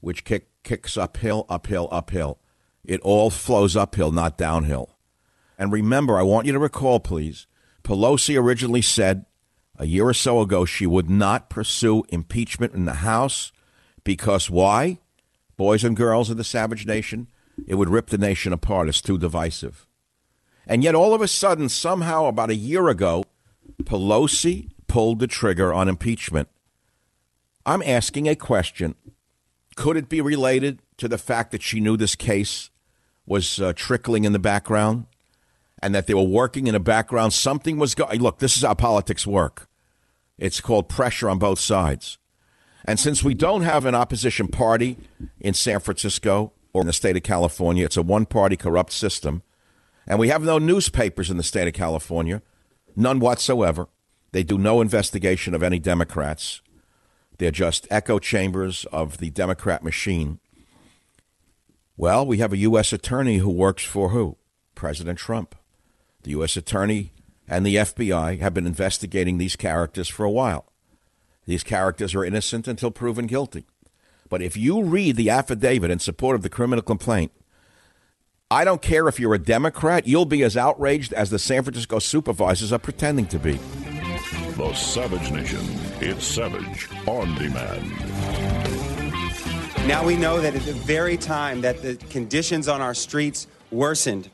which 0.00 0.24
kick, 0.24 0.48
kicks 0.62 0.96
uphill, 0.96 1.46
uphill, 1.48 1.88
uphill. 1.90 2.38
It 2.84 3.00
all 3.00 3.30
flows 3.30 3.76
uphill, 3.76 4.12
not 4.12 4.38
downhill. 4.38 4.96
And 5.58 5.72
remember, 5.72 6.18
I 6.18 6.22
want 6.22 6.46
you 6.46 6.52
to 6.52 6.58
recall, 6.58 7.00
please, 7.00 7.46
Pelosi 7.88 8.38
originally 8.38 8.82
said 8.82 9.24
a 9.78 9.86
year 9.86 10.06
or 10.06 10.14
so 10.14 10.42
ago 10.42 10.66
she 10.66 10.86
would 10.86 11.08
not 11.08 11.48
pursue 11.48 12.04
impeachment 12.10 12.74
in 12.74 12.84
the 12.84 12.94
House 12.94 13.50
because 14.04 14.50
why? 14.50 14.98
boys 15.58 15.84
and 15.84 15.96
girls 15.96 16.30
of 16.30 16.38
the 16.38 16.44
savage 16.44 16.86
nation, 16.86 17.26
it 17.66 17.74
would 17.74 17.90
rip 17.90 18.06
the 18.06 18.16
nation 18.16 18.52
apart. 18.54 18.88
It's 18.88 19.02
too 19.02 19.18
divisive. 19.18 19.86
And 20.66 20.82
yet, 20.82 20.94
all 20.94 21.12
of 21.12 21.20
a 21.20 21.28
sudden, 21.28 21.68
somehow, 21.68 22.26
about 22.26 22.50
a 22.50 22.54
year 22.54 22.88
ago, 22.88 23.24
Pelosi 23.82 24.70
pulled 24.86 25.18
the 25.18 25.26
trigger 25.26 25.74
on 25.74 25.88
impeachment. 25.88 26.48
I'm 27.66 27.82
asking 27.82 28.28
a 28.28 28.36
question. 28.36 28.94
Could 29.76 29.96
it 29.96 30.08
be 30.08 30.20
related 30.20 30.80
to 30.98 31.08
the 31.08 31.18
fact 31.18 31.50
that 31.50 31.62
she 31.62 31.80
knew 31.80 31.96
this 31.96 32.14
case 32.14 32.70
was 33.26 33.60
uh, 33.60 33.72
trickling 33.74 34.24
in 34.24 34.32
the 34.32 34.38
background 34.38 35.06
and 35.80 35.94
that 35.94 36.06
they 36.06 36.14
were 36.14 36.22
working 36.22 36.66
in 36.66 36.74
the 36.74 36.80
background? 36.80 37.32
Something 37.32 37.78
was 37.78 37.94
going. 37.94 38.20
Look, 38.20 38.38
this 38.38 38.56
is 38.56 38.62
how 38.62 38.74
politics 38.74 39.26
work. 39.26 39.68
It's 40.38 40.60
called 40.60 40.88
pressure 40.88 41.28
on 41.28 41.38
both 41.38 41.58
sides. 41.58 42.18
And 42.84 42.98
since 42.98 43.22
we 43.22 43.34
don't 43.34 43.62
have 43.62 43.84
an 43.84 43.94
opposition 43.94 44.48
party 44.48 44.96
in 45.40 45.54
San 45.54 45.80
Francisco 45.80 46.52
or 46.72 46.82
in 46.82 46.86
the 46.86 46.92
state 46.92 47.16
of 47.16 47.22
California, 47.22 47.84
it's 47.84 47.96
a 47.96 48.02
one 48.02 48.24
party 48.24 48.56
corrupt 48.56 48.92
system. 48.92 49.42
And 50.06 50.18
we 50.18 50.28
have 50.28 50.42
no 50.42 50.58
newspapers 50.58 51.30
in 51.30 51.36
the 51.36 51.42
state 51.42 51.68
of 51.68 51.74
California, 51.74 52.40
none 52.96 53.20
whatsoever. 53.20 53.88
They 54.32 54.42
do 54.42 54.58
no 54.58 54.80
investigation 54.80 55.54
of 55.54 55.62
any 55.62 55.78
Democrats. 55.78 56.62
They're 57.38 57.50
just 57.50 57.86
echo 57.90 58.18
chambers 58.18 58.84
of 58.92 59.18
the 59.18 59.30
Democrat 59.30 59.82
machine. 59.82 60.40
Well, 61.96 62.26
we 62.26 62.38
have 62.38 62.52
a 62.52 62.58
U.S. 62.58 62.92
attorney 62.92 63.38
who 63.38 63.50
works 63.50 63.84
for 63.84 64.10
who? 64.10 64.36
President 64.74 65.18
Trump. 65.18 65.54
The 66.22 66.30
U.S. 66.30 66.56
attorney 66.56 67.12
and 67.48 67.64
the 67.64 67.76
FBI 67.76 68.40
have 68.40 68.54
been 68.54 68.66
investigating 68.66 69.38
these 69.38 69.56
characters 69.56 70.08
for 70.08 70.24
a 70.24 70.30
while. 70.30 70.66
These 71.46 71.62
characters 71.62 72.14
are 72.14 72.24
innocent 72.24 72.68
until 72.68 72.90
proven 72.90 73.26
guilty. 73.26 73.66
But 74.28 74.42
if 74.42 74.56
you 74.56 74.82
read 74.82 75.16
the 75.16 75.30
affidavit 75.30 75.90
in 75.90 75.98
support 75.98 76.36
of 76.36 76.42
the 76.42 76.50
criminal 76.50 76.82
complaint, 76.82 77.32
I 78.50 78.64
don't 78.64 78.82
care 78.82 79.08
if 79.08 79.20
you're 79.20 79.34
a 79.34 79.38
Democrat, 79.38 80.06
you'll 80.06 80.24
be 80.24 80.42
as 80.42 80.56
outraged 80.56 81.12
as 81.12 81.30
the 81.30 81.38
San 81.38 81.62
Francisco 81.62 81.98
supervisors 81.98 82.72
are 82.72 82.78
pretending 82.78 83.26
to 83.26 83.38
be. 83.38 83.58
The 84.56 84.74
Savage 84.74 85.30
Nation. 85.30 85.60
It's 86.00 86.24
Savage 86.24 86.88
on 87.06 87.34
demand. 87.36 87.92
Now 89.86 90.04
we 90.04 90.16
know 90.16 90.40
that 90.40 90.54
at 90.54 90.62
the 90.62 90.72
very 90.72 91.16
time 91.16 91.60
that 91.62 91.80
the 91.80 91.96
conditions 92.10 92.68
on 92.68 92.82
our 92.82 92.94
streets 92.94 93.46
worsened, 93.70 94.28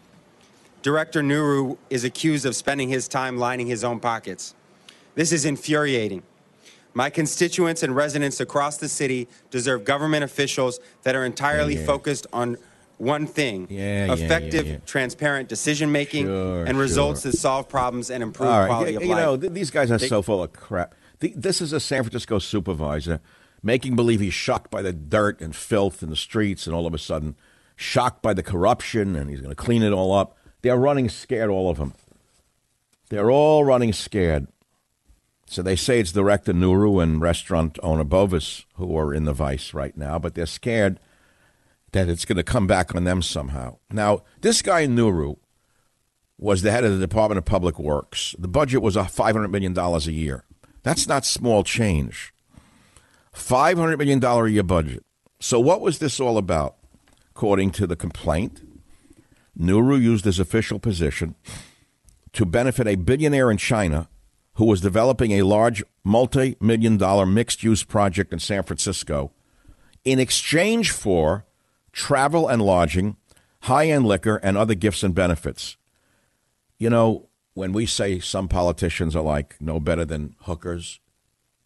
Director 0.84 1.22
Nuru 1.22 1.78
is 1.88 2.04
accused 2.04 2.44
of 2.44 2.54
spending 2.54 2.90
his 2.90 3.08
time 3.08 3.38
lining 3.38 3.66
his 3.66 3.82
own 3.84 4.00
pockets. 4.00 4.54
This 5.14 5.32
is 5.32 5.46
infuriating. 5.46 6.22
My 6.92 7.08
constituents 7.08 7.82
and 7.82 7.96
residents 7.96 8.38
across 8.38 8.76
the 8.76 8.90
city 8.90 9.26
deserve 9.50 9.84
government 9.86 10.24
officials 10.24 10.78
that 11.04 11.16
are 11.16 11.24
entirely 11.24 11.76
Yeah, 11.76 11.86
focused 11.86 12.26
on 12.34 12.58
one 12.98 13.26
thing 13.26 13.66
Yeah, 13.70 14.12
effective, 14.12 14.66
yeah, 14.66 14.76
transparent 14.84 15.48
decision 15.48 15.90
making 15.90 16.26
Sure, 16.26 16.64
and 16.66 16.78
results 16.78 17.22
sure. 17.22 17.32
that 17.32 17.38
solve 17.38 17.66
problems 17.66 18.10
and 18.10 18.22
improve 18.22 18.50
right, 18.50 18.66
quality 18.68 18.92
you, 18.92 18.96
of 18.98 19.02
you 19.04 19.08
life. 19.08 19.18
know 19.24 19.36
th- 19.38 19.52
these 19.54 19.70
guys 19.70 19.90
are 19.90 19.96
They- 19.96 20.06
so 20.06 20.20
full 20.20 20.42
of 20.42 20.52
crap. 20.52 20.94
The, 21.20 21.32
this 21.34 21.62
is 21.62 21.72
a 21.72 21.80
San 21.80 22.02
Francisco 22.02 22.38
supervisor 22.38 23.20
making 23.62 23.96
believe 23.96 24.20
he's 24.20 24.34
shocked 24.34 24.70
by 24.70 24.82
the 24.82 24.92
dirt 24.92 25.40
and 25.40 25.56
filth 25.56 26.02
in 26.02 26.10
the 26.10 26.14
streets, 26.16 26.66
and 26.66 26.76
all 26.76 26.86
of 26.86 26.92
a 26.92 26.98
sudden 26.98 27.36
shocked 27.74 28.20
by 28.22 28.34
the 28.34 28.42
corruption, 28.42 29.16
and 29.16 29.30
he's 29.30 29.40
going 29.40 29.50
to 29.50 29.56
clean 29.56 29.82
it 29.82 29.90
all 29.90 30.12
up. 30.12 30.36
They're 30.64 30.78
running 30.78 31.10
scared, 31.10 31.50
all 31.50 31.68
of 31.68 31.76
them. 31.76 31.92
They're 33.10 33.30
all 33.30 33.64
running 33.64 33.92
scared. 33.92 34.48
So 35.44 35.60
they 35.60 35.76
say 35.76 36.00
it's 36.00 36.10
director 36.10 36.54
Nuru 36.54 37.02
and 37.02 37.20
restaurant 37.20 37.78
owner 37.82 38.02
Bovis 38.02 38.64
who 38.76 38.96
are 38.96 39.12
in 39.12 39.24
the 39.24 39.34
vice 39.34 39.74
right 39.74 39.94
now, 39.94 40.18
but 40.18 40.34
they're 40.34 40.46
scared 40.46 40.98
that 41.92 42.08
it's 42.08 42.24
going 42.24 42.38
to 42.38 42.42
come 42.42 42.66
back 42.66 42.94
on 42.94 43.04
them 43.04 43.20
somehow. 43.20 43.76
Now, 43.92 44.22
this 44.40 44.62
guy 44.62 44.86
Nuru 44.86 45.36
was 46.38 46.62
the 46.62 46.70
head 46.70 46.84
of 46.84 46.92
the 46.92 47.06
Department 47.06 47.36
of 47.36 47.44
Public 47.44 47.78
Works. 47.78 48.34
The 48.38 48.48
budget 48.48 48.80
was 48.80 48.96
$500 48.96 49.50
million 49.50 49.76
a 49.76 49.98
year. 50.10 50.44
That's 50.82 51.06
not 51.06 51.26
small 51.26 51.62
change. 51.62 52.32
$500 53.34 53.98
million 53.98 54.24
a 54.24 54.46
year 54.46 54.62
budget. 54.62 55.04
So, 55.40 55.60
what 55.60 55.82
was 55.82 55.98
this 55.98 56.18
all 56.18 56.38
about? 56.38 56.76
According 57.32 57.72
to 57.72 57.86
the 57.86 57.96
complaint, 57.96 58.62
Nuru 59.58 60.00
used 60.00 60.24
his 60.24 60.38
official 60.38 60.78
position 60.78 61.34
to 62.32 62.44
benefit 62.44 62.86
a 62.86 62.96
billionaire 62.96 63.50
in 63.50 63.56
China 63.56 64.08
who 64.54 64.64
was 64.64 64.80
developing 64.80 65.32
a 65.32 65.42
large 65.42 65.82
multi 66.02 66.56
million 66.60 66.96
dollar 66.96 67.26
mixed 67.26 67.62
use 67.62 67.84
project 67.84 68.32
in 68.32 68.38
San 68.38 68.62
Francisco 68.62 69.32
in 70.04 70.18
exchange 70.18 70.90
for 70.90 71.46
travel 71.92 72.48
and 72.48 72.62
lodging, 72.62 73.16
high 73.62 73.86
end 73.88 74.06
liquor, 74.06 74.36
and 74.36 74.56
other 74.56 74.74
gifts 74.74 75.02
and 75.02 75.14
benefits. 75.14 75.76
You 76.78 76.90
know, 76.90 77.28
when 77.54 77.72
we 77.72 77.86
say 77.86 78.18
some 78.18 78.48
politicians 78.48 79.16
are 79.16 79.22
like 79.22 79.56
no 79.60 79.80
better 79.80 80.04
than 80.04 80.34
hookers, 80.42 81.00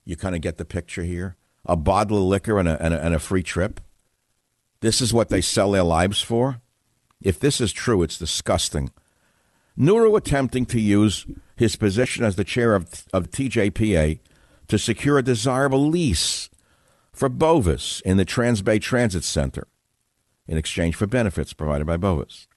you 0.05 0.17
kind 0.17 0.35
of 0.35 0.41
get 0.41 0.59
the 0.59 0.65
picture 0.65 1.03
here. 1.03 1.37
A 1.65 1.77
bottle 1.77 2.19
of 2.19 2.25
liquor 2.25 2.59
and 2.59 2.69
a, 2.69 2.83
and 2.83 2.95
a, 2.95 3.05
and 3.05 3.15
a 3.15 3.19
free 3.19 3.43
trip. 3.43 3.81
This 4.81 5.01
is 5.01 5.13
what 5.13 5.29
they 5.29 5.41
sell 5.41 5.73
their 5.73 5.83
lives 5.83 6.23
for. 6.23 6.61
If 7.21 7.41
this 7.41 7.61
is 7.61 7.73
true, 7.73 8.03
it's 8.03 8.19
disgusting. 8.19 8.91
Nuru 9.79 10.17
attempting 10.17 10.67
to 10.67 10.81
use 10.81 11.27
his 11.57 11.77
position 11.77 12.25
as 12.25 12.37
the 12.37 12.45
chair 12.45 12.75
of, 12.75 13.07
of 13.13 13.31
TJPA 13.31 14.19
to 14.69 14.79
secure 14.79 15.19
a 15.19 15.23
desirable 15.23 15.89
lease 15.89 16.51
for 17.13 17.29
Bovis 17.29 18.01
in 18.05 18.17
the 18.17 18.25
Transbay 18.25 18.81
Transit 18.81 19.25
Center 19.25 19.67
in 20.47 20.57
exchange 20.57 20.97
for 20.97 21.07
benefits 21.07 21.53
provided 21.53 21.87
by 21.87 21.97
Bovis. 21.97 22.49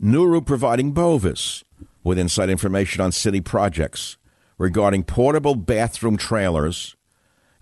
Nuru 0.00 0.44
providing 0.44 0.92
Bovis 0.92 1.64
with 2.04 2.18
inside 2.18 2.50
information 2.50 3.00
on 3.00 3.12
city 3.12 3.40
projects 3.40 4.16
regarding 4.58 5.04
portable 5.04 5.54
bathroom 5.54 6.16
trailers 6.16 6.96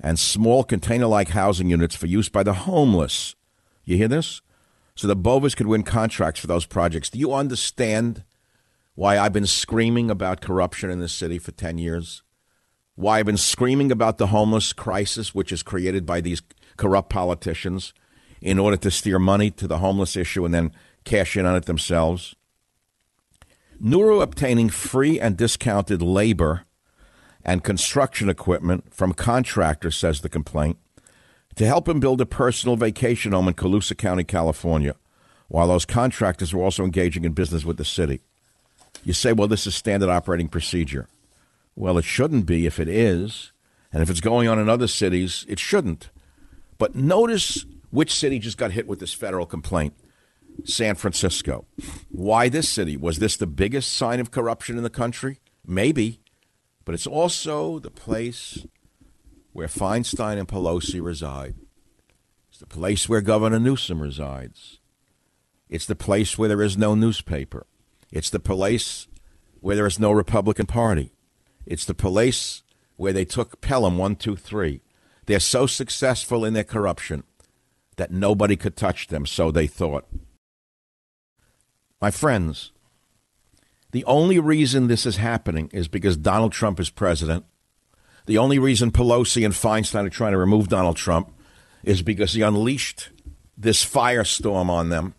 and 0.00 0.18
small 0.18 0.64
container 0.64 1.06
like 1.06 1.28
housing 1.28 1.70
units 1.70 1.94
for 1.94 2.06
use 2.06 2.28
by 2.28 2.42
the 2.42 2.52
homeless. 2.52 3.34
You 3.84 3.96
hear 3.96 4.08
this? 4.08 4.40
So 5.00 5.08
the 5.08 5.16
Bovis 5.16 5.54
could 5.54 5.66
win 5.66 5.82
contracts 5.82 6.40
for 6.40 6.46
those 6.46 6.66
projects. 6.66 7.08
Do 7.08 7.18
you 7.18 7.32
understand 7.32 8.22
why 8.94 9.18
I've 9.18 9.32
been 9.32 9.46
screaming 9.46 10.10
about 10.10 10.42
corruption 10.42 10.90
in 10.90 11.00
this 11.00 11.14
city 11.14 11.38
for 11.38 11.52
10 11.52 11.78
years? 11.78 12.22
why 12.96 13.18
I've 13.18 13.26
been 13.26 13.38
screaming 13.38 13.90
about 13.90 14.18
the 14.18 14.26
homeless 14.26 14.74
crisis, 14.74 15.34
which 15.34 15.52
is 15.52 15.62
created 15.62 16.04
by 16.04 16.20
these 16.20 16.42
corrupt 16.76 17.08
politicians 17.08 17.94
in 18.42 18.58
order 18.58 18.76
to 18.76 18.90
steer 18.90 19.18
money 19.18 19.50
to 19.52 19.66
the 19.66 19.78
homeless 19.78 20.16
issue 20.16 20.44
and 20.44 20.52
then 20.52 20.70
cash 21.04 21.34
in 21.34 21.46
on 21.46 21.56
it 21.56 21.64
themselves. 21.64 22.36
Nuru 23.82 24.20
obtaining 24.20 24.68
free 24.68 25.18
and 25.18 25.34
discounted 25.34 26.02
labor 26.02 26.66
and 27.42 27.64
construction 27.64 28.28
equipment 28.28 28.92
from 28.92 29.14
contractors, 29.14 29.96
says 29.96 30.20
the 30.20 30.28
complaint, 30.28 30.76
to 31.60 31.66
help 31.66 31.86
him 31.86 32.00
build 32.00 32.22
a 32.22 32.26
personal 32.26 32.74
vacation 32.74 33.32
home 33.32 33.46
in 33.46 33.52
Colusa 33.52 33.94
County, 33.94 34.24
California, 34.24 34.96
while 35.48 35.68
those 35.68 35.84
contractors 35.84 36.54
were 36.54 36.64
also 36.64 36.84
engaging 36.84 37.26
in 37.26 37.32
business 37.32 37.66
with 37.66 37.76
the 37.76 37.84
city. 37.84 38.22
You 39.04 39.12
say, 39.12 39.34
well, 39.34 39.46
this 39.46 39.66
is 39.66 39.74
standard 39.74 40.08
operating 40.08 40.48
procedure. 40.48 41.06
Well, 41.76 41.98
it 41.98 42.06
shouldn't 42.06 42.46
be 42.46 42.64
if 42.64 42.80
it 42.80 42.88
is. 42.88 43.52
And 43.92 44.02
if 44.02 44.08
it's 44.08 44.22
going 44.22 44.48
on 44.48 44.58
in 44.58 44.70
other 44.70 44.86
cities, 44.86 45.44
it 45.50 45.58
shouldn't. 45.58 46.08
But 46.78 46.94
notice 46.94 47.66
which 47.90 48.14
city 48.14 48.38
just 48.38 48.56
got 48.56 48.72
hit 48.72 48.86
with 48.86 48.98
this 48.98 49.12
federal 49.12 49.44
complaint 49.44 49.92
San 50.64 50.94
Francisco. 50.94 51.66
Why 52.08 52.48
this 52.48 52.70
city? 52.70 52.96
Was 52.96 53.18
this 53.18 53.36
the 53.36 53.46
biggest 53.46 53.92
sign 53.92 54.18
of 54.18 54.30
corruption 54.30 54.78
in 54.78 54.82
the 54.82 54.88
country? 54.88 55.40
Maybe. 55.66 56.20
But 56.86 56.94
it's 56.94 57.06
also 57.06 57.78
the 57.80 57.90
place 57.90 58.64
where 59.60 59.68
Feinstein 59.68 60.38
and 60.38 60.48
Pelosi 60.48 61.04
reside. 61.04 61.54
It's 62.48 62.60
the 62.60 62.66
place 62.66 63.10
where 63.10 63.20
Governor 63.20 63.60
Newsom 63.60 64.00
resides. 64.00 64.78
It's 65.68 65.84
the 65.84 65.94
place 65.94 66.38
where 66.38 66.48
there 66.48 66.62
is 66.62 66.78
no 66.78 66.94
newspaper. 66.94 67.66
It's 68.10 68.30
the 68.30 68.40
place 68.40 69.06
where 69.60 69.76
there 69.76 69.84
is 69.84 69.98
no 69.98 70.12
Republican 70.12 70.64
Party. 70.64 71.12
It's 71.66 71.84
the 71.84 71.92
place 71.92 72.62
where 72.96 73.12
they 73.12 73.26
took 73.26 73.60
Pelham 73.60 73.98
123. 73.98 74.80
They're 75.26 75.38
so 75.38 75.66
successful 75.66 76.42
in 76.42 76.54
their 76.54 76.64
corruption 76.64 77.24
that 77.96 78.10
nobody 78.10 78.56
could 78.56 78.76
touch 78.76 79.08
them, 79.08 79.26
so 79.26 79.50
they 79.50 79.66
thought. 79.66 80.06
My 82.00 82.10
friends, 82.10 82.72
the 83.90 84.06
only 84.06 84.38
reason 84.38 84.86
this 84.86 85.04
is 85.04 85.18
happening 85.18 85.68
is 85.74 85.86
because 85.86 86.16
Donald 86.16 86.52
Trump 86.52 86.80
is 86.80 86.88
president. 86.88 87.44
The 88.30 88.38
only 88.38 88.60
reason 88.60 88.92
Pelosi 88.92 89.44
and 89.44 89.52
Feinstein 89.52 90.06
are 90.06 90.08
trying 90.08 90.30
to 90.30 90.38
remove 90.38 90.68
Donald 90.68 90.94
Trump 90.96 91.34
is 91.82 92.00
because 92.00 92.32
he 92.32 92.42
unleashed 92.42 93.08
this 93.58 93.84
firestorm 93.84 94.68
on 94.70 94.88
them. 94.88 95.16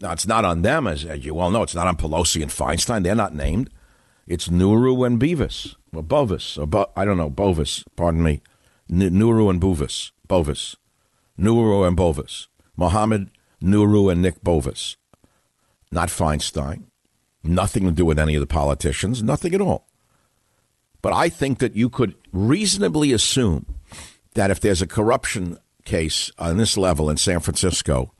Now, 0.00 0.12
it's 0.12 0.28
not 0.28 0.44
on 0.44 0.62
them, 0.62 0.86
as, 0.86 1.04
as 1.04 1.24
you 1.24 1.34
well 1.34 1.50
know. 1.50 1.64
It's 1.64 1.74
not 1.74 1.88
on 1.88 1.96
Pelosi 1.96 2.40
and 2.40 2.52
Feinstein. 2.52 3.02
They're 3.02 3.16
not 3.16 3.34
named. 3.34 3.68
It's 4.28 4.46
Nuru 4.46 5.04
and 5.04 5.20
Beavis, 5.20 5.74
or 5.92 6.04
Bovis, 6.04 6.56
or 6.56 6.68
Bo- 6.68 6.92
I 6.94 7.04
don't 7.04 7.16
know, 7.16 7.30
Bovis, 7.30 7.82
pardon 7.96 8.22
me. 8.22 8.42
N- 8.88 9.10
Nuru 9.10 9.50
and 9.50 9.60
Bovis, 9.60 10.12
Bovis. 10.28 10.76
Nuru 11.36 11.84
and 11.84 11.96
Bovis. 11.96 12.46
Mohammed 12.76 13.32
Nuru 13.60 14.12
and 14.12 14.22
Nick 14.22 14.40
Bovis. 14.40 14.96
Not 15.90 16.10
Feinstein. 16.10 16.84
Nothing 17.42 17.86
to 17.86 17.90
do 17.90 18.04
with 18.04 18.20
any 18.20 18.36
of 18.36 18.40
the 18.40 18.46
politicians, 18.46 19.20
nothing 19.20 19.52
at 19.52 19.60
all. 19.60 19.89
But 21.02 21.12
I 21.12 21.28
think 21.28 21.58
that 21.58 21.76
you 21.76 21.88
could 21.88 22.14
reasonably 22.32 23.12
assume 23.12 23.66
that 24.34 24.50
if 24.50 24.60
there's 24.60 24.82
a 24.82 24.86
corruption 24.86 25.58
case 25.84 26.30
on 26.38 26.56
this 26.56 26.76
level 26.76 27.08
in 27.08 27.16
San 27.16 27.40
Francisco, 27.40 28.12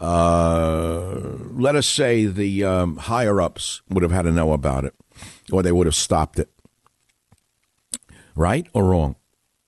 uh, 0.00 1.20
let 1.52 1.76
us 1.76 1.86
say 1.86 2.26
the 2.26 2.64
um, 2.64 2.96
higher 2.96 3.40
ups 3.40 3.82
would 3.88 4.02
have 4.02 4.12
had 4.12 4.22
to 4.22 4.32
know 4.32 4.52
about 4.52 4.84
it 4.84 4.94
or 5.52 5.62
they 5.62 5.72
would 5.72 5.86
have 5.86 5.94
stopped 5.94 6.38
it. 6.38 6.50
Right 8.34 8.66
or 8.72 8.84
wrong? 8.84 9.16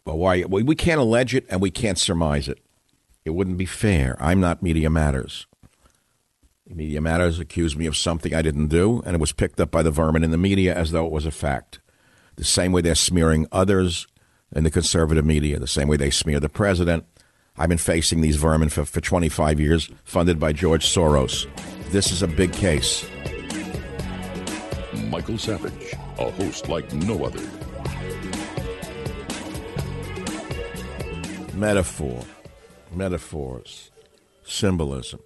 Well, 0.04 0.18
why? 0.18 0.44
We 0.44 0.74
can't 0.74 1.00
allege 1.00 1.34
it 1.34 1.46
and 1.48 1.60
we 1.60 1.70
can't 1.70 1.98
surmise 1.98 2.48
it. 2.48 2.58
It 3.24 3.30
wouldn't 3.30 3.58
be 3.58 3.66
fair. 3.66 4.16
I'm 4.20 4.40
not 4.40 4.62
Media 4.62 4.90
Matters. 4.90 5.46
Media 6.66 7.00
Matters 7.00 7.38
accused 7.38 7.76
me 7.76 7.86
of 7.86 7.96
something 7.96 8.34
I 8.34 8.42
didn't 8.42 8.68
do, 8.68 9.02
and 9.04 9.14
it 9.14 9.20
was 9.20 9.32
picked 9.32 9.60
up 9.60 9.70
by 9.70 9.82
the 9.82 9.90
vermin 9.90 10.24
in 10.24 10.30
the 10.30 10.38
media 10.38 10.74
as 10.74 10.90
though 10.90 11.06
it 11.06 11.12
was 11.12 11.26
a 11.26 11.30
fact. 11.30 11.80
The 12.36 12.44
same 12.44 12.72
way 12.72 12.80
they're 12.80 12.94
smearing 12.94 13.46
others 13.52 14.06
in 14.54 14.64
the 14.64 14.70
conservative 14.70 15.24
media, 15.24 15.58
the 15.58 15.66
same 15.66 15.88
way 15.88 15.96
they 15.96 16.10
smear 16.10 16.40
the 16.40 16.48
president. 16.48 17.04
I've 17.56 17.68
been 17.68 17.78
facing 17.78 18.20
these 18.20 18.36
vermin 18.36 18.68
for, 18.68 18.84
for 18.84 19.00
25 19.00 19.60
years, 19.60 19.88
funded 20.04 20.40
by 20.40 20.52
George 20.52 20.86
Soros. 20.86 21.46
This 21.90 22.10
is 22.10 22.22
a 22.22 22.26
big 22.26 22.52
case. 22.52 23.06
Michael 25.08 25.38
Savage, 25.38 25.94
a 26.18 26.30
host 26.32 26.68
like 26.68 26.92
no 26.92 27.24
other. 27.24 27.40
Metaphor, 31.54 32.24
metaphors, 32.92 33.92
symbolism. 34.42 35.20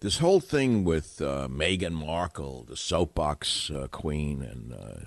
This 0.00 0.18
whole 0.18 0.40
thing 0.40 0.82
with 0.82 1.22
uh, 1.22 1.48
Meghan 1.48 1.92
Markle, 1.92 2.64
the 2.64 2.76
soapbox 2.76 3.70
uh, 3.70 3.86
queen, 3.92 4.42
and 4.42 4.72
uh, 4.72 5.06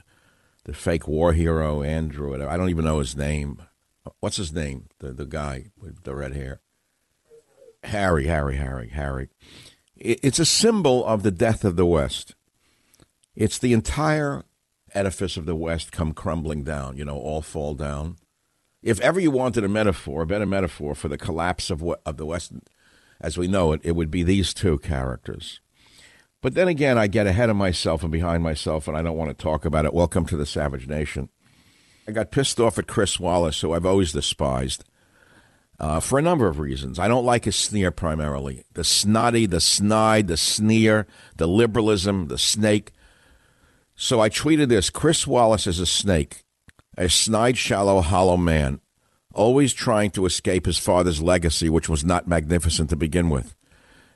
the 0.67 0.73
fake 0.73 1.07
war 1.07 1.33
hero 1.33 1.81
Andrew. 1.81 2.35
I 2.47 2.57
don't 2.57 2.69
even 2.69 2.85
know 2.85 2.99
his 2.99 3.15
name. 3.15 3.63
What's 4.19 4.37
his 4.37 4.53
name? 4.53 4.87
The 4.99 5.13
the 5.13 5.25
guy 5.25 5.71
with 5.79 6.03
the 6.03 6.13
red 6.13 6.33
hair. 6.33 6.61
Harry, 7.83 8.27
Harry, 8.27 8.57
Harry, 8.57 8.89
Harry. 8.89 9.29
It's 9.95 10.39
a 10.39 10.45
symbol 10.45 11.05
of 11.05 11.23
the 11.23 11.31
death 11.31 11.63
of 11.63 11.77
the 11.77 11.85
West. 11.85 12.35
It's 13.35 13.57
the 13.57 13.73
entire 13.73 14.43
edifice 14.93 15.37
of 15.37 15.45
the 15.45 15.55
West 15.55 15.91
come 15.91 16.13
crumbling 16.13 16.63
down, 16.63 16.97
you 16.97 17.05
know, 17.05 17.17
all 17.17 17.41
fall 17.41 17.73
down. 17.73 18.17
If 18.83 18.99
ever 18.99 19.19
you 19.19 19.31
wanted 19.31 19.63
a 19.63 19.69
metaphor, 19.69 20.23
a 20.23 20.27
better 20.27 20.45
metaphor 20.45 20.95
for 20.95 21.07
the 21.07 21.17
collapse 21.17 21.69
of, 21.69 21.81
what, 21.81 22.01
of 22.05 22.17
the 22.17 22.25
West 22.25 22.51
as 23.21 23.37
we 23.37 23.47
know 23.47 23.71
it, 23.71 23.81
it 23.83 23.95
would 23.95 24.11
be 24.11 24.23
these 24.23 24.53
two 24.53 24.77
characters. 24.79 25.61
But 26.47 26.53
then 26.53 26.69
again, 26.69 26.97
I 26.97 27.07
get 27.07 27.27
ahead 27.27 27.49
of 27.49 27.57
myself 27.57 28.03
and 28.03 28.11
behind 28.11 28.41
myself, 28.41 28.87
and 28.87 28.95
I 28.95 29.01
don't 29.01 29.17
want 29.17 29.29
to 29.29 29.43
talk 29.43 29.65
about 29.65 29.83
it. 29.83 29.93
Welcome 29.93 30.25
to 30.27 30.37
the 30.37 30.45
Savage 30.45 30.87
Nation. 30.87 31.27
I 32.07 32.13
got 32.13 32.31
pissed 32.31 32.57
off 32.57 32.79
at 32.79 32.87
Chris 32.87 33.19
Wallace, 33.19 33.59
who 33.59 33.73
I've 33.73 33.85
always 33.85 34.13
despised, 34.13 34.85
uh, 35.77 35.99
for 35.99 36.17
a 36.17 36.21
number 36.21 36.47
of 36.47 36.57
reasons. 36.57 36.99
I 36.99 37.09
don't 37.09 37.25
like 37.25 37.43
his 37.43 37.57
sneer 37.57 37.91
primarily 37.91 38.63
the 38.75 38.85
snotty, 38.85 39.45
the 39.45 39.59
snide, 39.59 40.27
the 40.27 40.37
sneer, 40.37 41.05
the 41.35 41.49
liberalism, 41.49 42.29
the 42.29 42.37
snake. 42.37 42.93
So 43.97 44.21
I 44.21 44.29
tweeted 44.29 44.69
this 44.69 44.89
Chris 44.89 45.27
Wallace 45.27 45.67
is 45.67 45.81
a 45.81 45.85
snake, 45.85 46.45
a 46.97 47.09
snide, 47.09 47.57
shallow, 47.57 47.99
hollow 47.99 48.37
man, 48.37 48.79
always 49.33 49.73
trying 49.73 50.11
to 50.11 50.25
escape 50.25 50.65
his 50.65 50.77
father's 50.77 51.21
legacy, 51.21 51.69
which 51.69 51.89
was 51.89 52.05
not 52.05 52.25
magnificent 52.25 52.89
to 52.91 52.95
begin 52.95 53.29
with. 53.29 53.53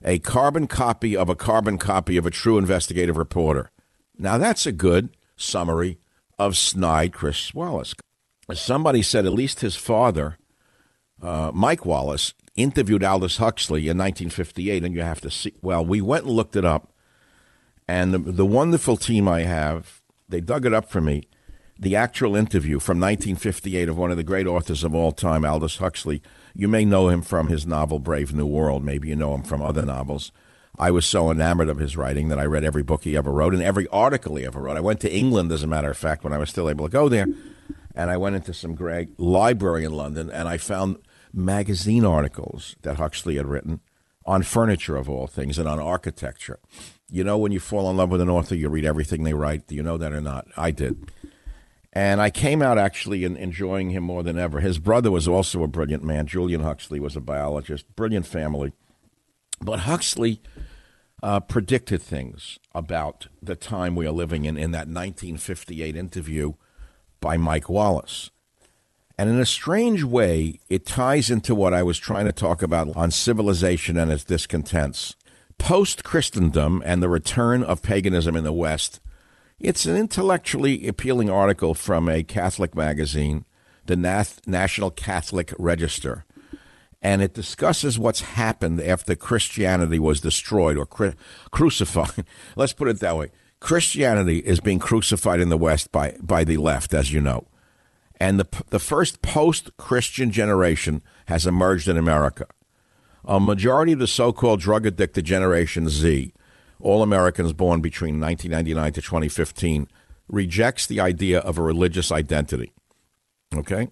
A 0.03 0.19
carbon 0.19 0.67
copy 0.67 1.15
of 1.15 1.29
a 1.29 1.35
carbon 1.35 1.77
copy 1.77 2.17
of 2.17 2.25
a 2.25 2.31
true 2.31 2.57
investigative 2.57 3.17
reporter. 3.17 3.71
Now, 4.17 4.37
that's 4.37 4.65
a 4.65 4.71
good 4.71 5.09
summary 5.35 5.99
of 6.37 6.57
snide 6.57 7.13
Chris 7.13 7.53
Wallace. 7.53 7.93
Somebody 8.53 9.01
said 9.01 9.25
at 9.25 9.33
least 9.33 9.61
his 9.61 9.75
father, 9.75 10.37
uh, 11.21 11.51
Mike 11.53 11.85
Wallace, 11.85 12.33
interviewed 12.55 13.03
Aldous 13.03 13.37
Huxley 13.37 13.81
in 13.81 13.97
1958, 13.97 14.83
and 14.83 14.95
you 14.95 15.01
have 15.01 15.21
to 15.21 15.31
see. 15.31 15.53
Well, 15.61 15.85
we 15.85 16.01
went 16.01 16.25
and 16.25 16.33
looked 16.33 16.55
it 16.55 16.65
up, 16.65 16.93
and 17.87 18.13
the, 18.13 18.17
the 18.19 18.45
wonderful 18.45 18.97
team 18.97 19.27
I 19.27 19.41
have, 19.41 20.01
they 20.27 20.41
dug 20.41 20.65
it 20.65 20.73
up 20.73 20.89
for 20.89 21.01
me. 21.01 21.27
The 21.79 21.95
actual 21.95 22.35
interview 22.35 22.79
from 22.79 22.99
1958 22.99 23.89
of 23.89 23.97
one 23.97 24.11
of 24.11 24.17
the 24.17 24.23
great 24.23 24.47
authors 24.47 24.83
of 24.83 24.93
all 24.93 25.11
time, 25.11 25.45
Aldous 25.45 25.77
Huxley. 25.77 26.21
You 26.53 26.67
may 26.67 26.85
know 26.85 27.09
him 27.09 27.21
from 27.21 27.47
his 27.47 27.65
novel 27.65 27.99
Brave 27.99 28.33
New 28.33 28.45
World. 28.45 28.83
Maybe 28.83 29.09
you 29.09 29.15
know 29.15 29.33
him 29.33 29.43
from 29.43 29.61
other 29.61 29.85
novels. 29.85 30.31
I 30.77 30.91
was 30.91 31.05
so 31.05 31.29
enamored 31.29 31.69
of 31.69 31.77
his 31.77 31.97
writing 31.97 32.29
that 32.29 32.39
I 32.39 32.45
read 32.45 32.63
every 32.63 32.83
book 32.83 33.03
he 33.03 33.17
ever 33.17 33.31
wrote 33.31 33.53
and 33.53 33.61
every 33.61 33.87
article 33.87 34.35
he 34.35 34.45
ever 34.45 34.61
wrote. 34.61 34.77
I 34.77 34.81
went 34.81 34.99
to 35.01 35.13
England, 35.13 35.51
as 35.51 35.63
a 35.63 35.67
matter 35.67 35.91
of 35.91 35.97
fact, 35.97 36.23
when 36.23 36.33
I 36.33 36.37
was 36.37 36.49
still 36.49 36.69
able 36.69 36.85
to 36.85 36.91
go 36.91 37.09
there, 37.09 37.27
and 37.93 38.09
I 38.09 38.17
went 38.17 38.35
into 38.35 38.53
some 38.53 38.75
great 38.75 39.19
library 39.19 39.83
in 39.83 39.91
London, 39.91 40.29
and 40.29 40.47
I 40.47 40.57
found 40.57 40.97
magazine 41.33 42.05
articles 42.05 42.75
that 42.83 42.97
Huxley 42.97 43.35
had 43.35 43.47
written 43.47 43.81
on 44.25 44.43
furniture, 44.43 44.95
of 44.95 45.09
all 45.09 45.27
things, 45.27 45.57
and 45.57 45.67
on 45.67 45.79
architecture. 45.79 46.59
You 47.09 47.23
know, 47.23 47.37
when 47.37 47.51
you 47.51 47.59
fall 47.59 47.89
in 47.89 47.97
love 47.97 48.09
with 48.09 48.21
an 48.21 48.29
author, 48.29 48.55
you 48.55 48.69
read 48.69 48.85
everything 48.85 49.23
they 49.23 49.33
write. 49.33 49.67
Do 49.67 49.75
you 49.75 49.83
know 49.83 49.97
that 49.97 50.13
or 50.13 50.21
not? 50.21 50.47
I 50.55 50.71
did. 50.71 51.11
And 51.93 52.21
I 52.21 52.29
came 52.29 52.61
out 52.61 52.77
actually 52.77 53.25
in, 53.25 53.35
enjoying 53.35 53.89
him 53.89 54.03
more 54.03 54.23
than 54.23 54.37
ever. 54.37 54.61
His 54.61 54.79
brother 54.79 55.11
was 55.11 55.27
also 55.27 55.63
a 55.63 55.67
brilliant 55.67 56.03
man. 56.03 56.25
Julian 56.25 56.61
Huxley 56.61 56.99
was 56.99 57.15
a 57.15 57.21
biologist, 57.21 57.95
brilliant 57.95 58.25
family. 58.25 58.71
But 59.59 59.81
Huxley 59.81 60.41
uh, 61.21 61.41
predicted 61.41 62.01
things 62.01 62.57
about 62.73 63.27
the 63.41 63.55
time 63.55 63.95
we 63.95 64.07
are 64.07 64.11
living 64.11 64.45
in 64.45 64.57
in 64.57 64.71
that 64.71 64.87
1958 64.87 65.95
interview 65.95 66.53
by 67.19 67.37
Mike 67.37 67.69
Wallace. 67.69 68.31
And 69.17 69.29
in 69.29 69.39
a 69.39 69.45
strange 69.45 70.03
way, 70.03 70.59
it 70.67 70.85
ties 70.85 71.29
into 71.29 71.53
what 71.53 71.73
I 71.73 71.83
was 71.83 71.99
trying 71.99 72.25
to 72.25 72.31
talk 72.31 72.63
about 72.63 72.95
on 72.95 73.11
civilization 73.11 73.97
and 73.97 74.11
its 74.11 74.23
discontents. 74.23 75.15
Post 75.59 76.03
Christendom 76.03 76.81
and 76.83 77.03
the 77.03 77.09
return 77.09 77.63
of 77.63 77.83
paganism 77.83 78.35
in 78.35 78.43
the 78.43 78.53
West, 78.53 78.99
it's 79.63 79.85
an 79.85 79.95
intellectually 79.95 80.87
appealing 80.87 81.29
article 81.29 81.73
from 81.73 82.09
a 82.09 82.23
Catholic 82.23 82.75
magazine, 82.75 83.45
the 83.85 83.95
National 84.45 84.91
Catholic 84.91 85.53
Register 85.57 86.25
and 87.01 87.21
it 87.21 87.33
discusses 87.33 87.97
what's 87.97 88.21
happened 88.21 88.79
after 88.79 89.15
Christianity 89.15 89.97
was 89.97 90.21
destroyed 90.21 90.77
or 90.77 90.85
cru- 90.85 91.13
crucified. 91.49 92.25
Let's 92.55 92.73
put 92.73 92.87
it 92.87 92.99
that 92.99 93.17
way. 93.17 93.31
Christianity 93.59 94.39
is 94.39 94.59
being 94.59 94.79
crucified 94.79 95.39
in 95.39 95.49
the 95.49 95.57
West 95.57 95.91
by, 95.91 96.15
by 96.21 96.43
the 96.43 96.57
left, 96.57 96.93
as 96.93 97.11
you 97.11 97.21
know. 97.21 97.47
And 98.19 98.39
the, 98.39 98.63
the 98.69 98.79
first 98.79 99.21
post 99.23 99.75
Christian 99.77 100.31
generation 100.31 101.01
has 101.25 101.47
emerged 101.47 101.87
in 101.87 101.97
America. 101.97 102.45
A 103.25 103.39
majority 103.39 103.93
of 103.93 103.99
the 103.99 104.07
so 104.07 104.31
called 104.31 104.59
drug 104.59 104.85
addicted 104.85 105.25
Generation 105.25 105.89
Z, 105.89 106.33
all 106.81 107.03
Americans 107.03 107.53
born 107.53 107.81
between 107.81 108.19
1999 108.19 108.93
to 108.93 109.01
2015, 109.01 109.87
rejects 110.27 110.87
the 110.87 110.99
idea 110.99 111.39
of 111.39 111.57
a 111.57 111.61
religious 111.61 112.11
identity. 112.11 112.71
Okay? 113.55 113.89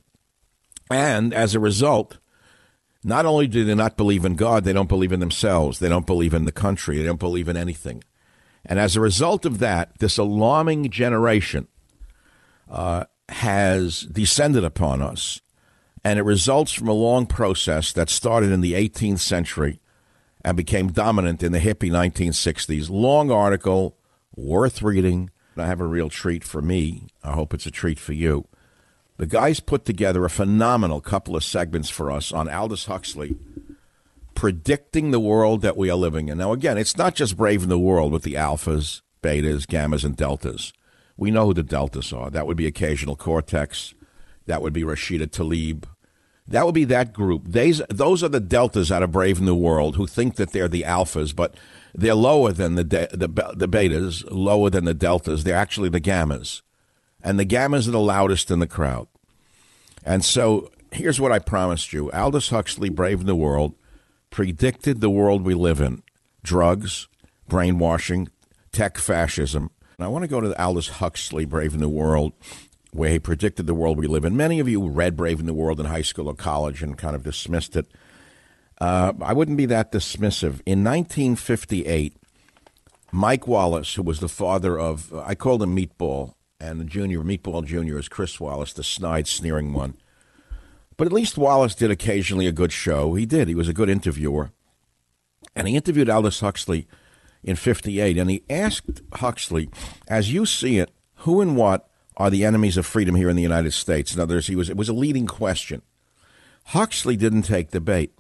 And 0.89 1.33
as 1.33 1.53
a 1.53 1.59
result, 1.59 2.17
not 3.03 3.25
only 3.25 3.47
do 3.47 3.63
they 3.63 3.75
not 3.75 3.97
believe 3.97 4.25
in 4.25 4.35
God, 4.35 4.63
they 4.63 4.73
don't 4.73 4.89
believe 4.89 5.11
in 5.11 5.19
themselves. 5.19 5.79
They 5.79 5.89
don't 5.89 6.07
believe 6.07 6.33
in 6.33 6.45
the 6.45 6.51
country. 6.51 6.97
They 6.97 7.05
don't 7.05 7.19
believe 7.19 7.47
in 7.47 7.57
anything. 7.57 8.03
And 8.65 8.79
as 8.79 8.95
a 8.95 9.01
result 9.01 9.45
of 9.45 9.59
that, 9.59 9.97
this 9.99 10.17
alarming 10.17 10.89
generation 10.89 11.67
uh, 12.69 13.05
has 13.29 14.01
descended 14.01 14.63
upon 14.63 15.01
us. 15.01 15.41
And 16.03 16.17
it 16.17 16.23
results 16.23 16.71
from 16.71 16.87
a 16.87 16.93
long 16.93 17.25
process 17.25 17.91
that 17.93 18.09
started 18.09 18.51
in 18.51 18.61
the 18.61 18.73
18th 18.73 19.19
century 19.19 19.79
and 20.43 20.55
became 20.55 20.91
dominant 20.91 21.43
in 21.43 21.51
the 21.51 21.59
hippie 21.59 21.91
1960s. 21.91 22.89
Long 22.89 23.31
article, 23.31 23.97
worth 24.35 24.81
reading. 24.81 25.29
I 25.57 25.65
have 25.65 25.81
a 25.81 25.85
real 25.85 26.09
treat 26.09 26.43
for 26.43 26.61
me. 26.61 27.07
I 27.23 27.33
hope 27.33 27.53
it's 27.53 27.65
a 27.65 27.71
treat 27.71 27.99
for 27.99 28.13
you. 28.13 28.47
The 29.17 29.25
guys 29.25 29.59
put 29.59 29.83
together 29.83 30.23
a 30.23 30.29
phenomenal 30.29 31.01
couple 31.01 31.35
of 31.35 31.43
segments 31.43 31.89
for 31.89 32.09
us 32.09 32.31
on 32.31 32.47
Aldous 32.47 32.85
Huxley 32.85 33.35
predicting 34.39 35.11
the 35.11 35.19
world 35.19 35.61
that 35.61 35.75
we 35.75 35.89
are 35.89 35.97
living 35.97 36.29
in. 36.29 36.37
Now, 36.37 36.53
again, 36.53 36.77
it's 36.77 36.95
not 36.95 37.13
just 37.13 37.35
Brave 37.35 37.67
New 37.67 37.77
World 37.77 38.13
with 38.13 38.23
the 38.23 38.35
alphas, 38.35 39.01
betas, 39.21 39.65
gammas, 39.65 40.05
and 40.05 40.15
deltas. 40.15 40.71
We 41.17 41.29
know 41.29 41.47
who 41.47 41.53
the 41.53 41.61
deltas 41.61 42.13
are. 42.13 42.29
That 42.29 42.47
would 42.47 42.55
be 42.55 42.65
Occasional 42.65 43.17
Cortex. 43.17 43.93
That 44.45 44.61
would 44.61 44.71
be 44.71 44.83
Rashida 44.83 45.27
Tlaib. 45.27 45.83
That 46.50 46.66
would 46.66 46.76
be 46.76 46.86
that 46.86 47.14
group. 47.14 47.43
These, 47.45 47.82
those 47.89 48.24
are 48.24 48.30
the 48.30 48.39
deltas 48.39 48.91
out 48.91 49.04
of 49.04 49.12
Brave 49.12 49.39
New 49.39 49.56
World 49.56 49.95
who 49.95 50.08
think 50.08 50.36
that 50.36 50.52
they're 50.52 50.68
the 50.68 50.84
alphas, 50.84 51.36
but 51.36 51.56
they're 51.93 52.16
lower 52.16 52.52
than 52.52 52.76
the, 52.76 52.84
the, 52.84 53.54
the 53.56 53.68
betas, 53.68 54.24
lower 54.30 54.70
than 54.70 54.86
the 54.86 54.93
deltas. 54.93 55.43
They're 55.43 55.56
actually 55.56 55.89
the 55.89 56.02
gammas 56.02 56.62
and 57.22 57.39
the 57.39 57.45
gammas 57.45 57.88
are 57.88 57.91
the 57.91 58.00
loudest 58.00 58.52
in 58.52 58.60
the 58.60 58.68
crowd. 58.68 59.08
And 60.06 60.24
so 60.24 60.72
here's 60.91 61.20
what 61.20 61.32
I 61.32 61.39
promised 61.39 61.93
you 61.93 62.12
Aldous 62.12 62.50
Huxley, 62.50 62.89
Brave 62.89 63.24
New 63.26 63.36
World, 63.36 63.76
predicted 64.30 65.02
the 65.02 65.10
world 65.10 65.43
we 65.43 65.54
live 65.54 65.82
in 65.82 66.02
drugs, 66.43 67.08
brainwashing, 67.47 68.30
tech 68.72 68.97
fascism. 68.97 69.72
And 69.97 70.06
I 70.06 70.08
want 70.08 70.24
to 70.24 70.30
go 70.30 70.39
to 70.39 70.62
Aldous 70.62 70.89
Huxley, 70.89 71.45
Brave 71.45 71.76
New 71.76 71.89
World, 71.89 72.34
where 72.91 73.11
he 73.11 73.19
predicted 73.19 73.67
the 73.67 73.73
world 73.73 73.97
we 73.97 74.07
live 74.07 74.25
in. 74.25 74.35
Many 74.35 74.59
of 74.59 74.67
you 74.67 74.87
read 74.87 75.15
Brave 75.15 75.43
New 75.43 75.53
World 75.53 75.79
in 75.79 75.85
high 75.85 76.01
school 76.01 76.27
or 76.27 76.33
college 76.33 76.81
and 76.81 76.97
kind 76.97 77.15
of 77.15 77.23
dismissed 77.23 77.75
it. 77.75 77.87
Uh, 78.81 79.13
I 79.21 79.33
wouldn't 79.33 79.57
be 79.57 79.65
that 79.67 79.91
dismissive. 79.91 80.61
In 80.65 80.83
1958, 80.83 82.15
Mike 83.11 83.47
Wallace, 83.47 83.95
who 83.95 84.03
was 84.03 84.19
the 84.19 84.29
father 84.29 84.79
of, 84.79 85.13
I 85.13 85.35
called 85.35 85.61
him 85.61 85.75
Meatball, 85.75 86.33
and 86.59 86.79
the 86.79 86.85
junior, 86.85 87.21
Meatball 87.21 87.65
Jr., 87.65 87.97
is 87.97 88.09
Chris 88.09 88.39
Wallace, 88.39 88.73
the 88.73 88.83
snide, 88.83 89.27
sneering 89.27 89.73
one. 89.73 89.95
But 90.97 91.07
at 91.07 91.13
least 91.13 91.37
Wallace 91.37 91.75
did 91.75 91.91
occasionally 91.91 92.47
a 92.47 92.51
good 92.51 92.71
show. 92.71 93.13
He 93.13 93.25
did. 93.25 93.47
He 93.47 93.55
was 93.55 93.69
a 93.69 93.73
good 93.73 93.89
interviewer. 93.89 94.51
And 95.55 95.67
he 95.67 95.75
interviewed 95.75 96.09
Aldous 96.09 96.41
Huxley 96.41 96.87
in 97.43 97.55
58, 97.55 98.17
and 98.17 98.29
he 98.29 98.43
asked 98.49 99.01
Huxley, 99.13 99.69
as 100.07 100.33
you 100.33 100.45
see 100.45 100.77
it, 100.77 100.91
who 101.15 101.41
and 101.41 101.55
what 101.55 101.88
are 102.20 102.30
the 102.30 102.45
enemies 102.45 102.78
of 102.78 102.86
freedom 102.86 103.15
here 103.15 103.30
in 103.30 103.36
the 103.36 103.41
United 103.41 103.72
States? 103.72 104.13
In 104.13 104.20
other 104.20 104.36
words, 104.36 104.47
he 104.47 104.55
was, 104.55 104.70
it 104.70 104.78
was 104.78 104.89
a 104.89 104.93
leading 104.93 105.26
question. 105.26 105.82
Huxley 106.65 107.15
didn't 107.15 107.43
take 107.43 107.72
the 107.72 107.82
bait. 107.82 108.13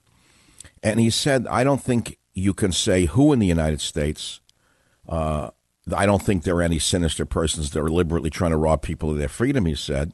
And 0.81 0.99
he 0.99 1.09
said, 1.09 1.45
I 1.47 1.63
don't 1.63 1.81
think 1.81 2.17
you 2.33 2.53
can 2.53 2.71
say 2.71 3.05
who 3.05 3.33
in 3.33 3.39
the 3.39 3.45
United 3.45 3.81
States 3.81 4.39
uh, 5.07 5.49
I 5.95 6.05
don't 6.05 6.21
think 6.21 6.43
there 6.43 6.57
are 6.57 6.61
any 6.61 6.79
sinister 6.79 7.25
persons 7.25 7.71
that 7.71 7.81
are 7.81 7.87
deliberately 7.87 8.29
trying 8.29 8.51
to 8.51 8.57
rob 8.57 8.81
people 8.81 9.09
of 9.09 9.17
their 9.17 9.27
freedom, 9.27 9.65
he 9.65 9.75
said. 9.75 10.13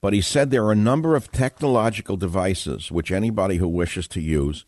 But 0.00 0.12
he 0.12 0.20
said 0.20 0.50
there 0.50 0.64
are 0.64 0.72
a 0.72 0.76
number 0.76 1.14
of 1.14 1.30
technological 1.30 2.16
devices 2.16 2.90
which 2.90 3.12
anybody 3.12 3.56
who 3.56 3.68
wishes 3.68 4.08
to 4.08 4.20
use 4.20 4.64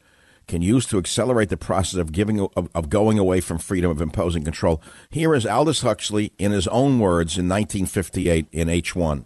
can 0.47 0.62
use 0.62 0.86
to 0.86 0.99
accelerate 0.99 1.49
the 1.49 1.57
process 1.57 1.99
of 1.99 2.12
giving 2.12 2.40
of, 2.40 2.68
of 2.74 2.90
going 2.90 3.18
away 3.18 3.40
from 3.40 3.59
freedom 3.59 3.90
of 3.90 4.01
imposing 4.01 4.45
control. 4.45 4.82
Here 5.11 5.34
is 5.34 5.47
Aldous 5.47 5.82
Huxley 5.82 6.32
in 6.38 6.53
his 6.53 6.68
own 6.68 6.99
words 6.99 7.38
in 7.38 7.49
1958 7.49 8.47
in 8.53 8.68
H1. 8.68 9.24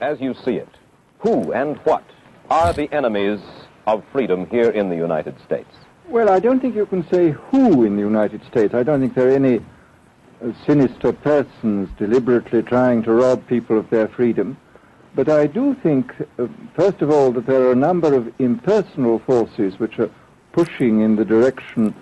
As 0.00 0.20
you 0.20 0.34
see 0.44 0.52
it, 0.52 0.68
who 1.18 1.52
and 1.52 1.76
what 1.78 2.04
are 2.50 2.72
the 2.72 2.92
enemies 2.92 3.40
of 3.86 4.04
freedom 4.12 4.46
here 4.46 4.70
in 4.70 4.88
the 4.88 4.96
United 4.96 5.34
States? 5.44 5.70
Well, 6.08 6.30
I 6.30 6.38
don't 6.38 6.60
think 6.60 6.74
you 6.74 6.86
can 6.86 7.06
say 7.10 7.30
who 7.30 7.84
in 7.84 7.96
the 7.96 8.02
United 8.02 8.44
States. 8.46 8.74
I 8.74 8.82
don't 8.82 9.00
think 9.00 9.14
there 9.14 9.28
are 9.28 9.34
any 9.34 9.60
sinister 10.66 11.12
persons 11.12 11.88
deliberately 11.98 12.62
trying 12.62 13.02
to 13.02 13.12
rob 13.12 13.46
people 13.46 13.78
of 13.78 13.90
their 13.90 14.08
freedom. 14.08 14.56
But 15.14 15.28
I 15.28 15.46
do 15.46 15.74
think, 15.82 16.12
uh, 16.38 16.46
first 16.76 17.02
of 17.02 17.10
all, 17.10 17.32
that 17.32 17.46
there 17.46 17.62
are 17.62 17.72
a 17.72 17.76
number 17.76 18.14
of 18.14 18.32
impersonal 18.38 19.18
forces 19.20 19.78
which 19.78 19.98
are 19.98 20.10
pushing 20.58 21.02
in 21.02 21.14
the 21.14 21.24
direction 21.24 21.94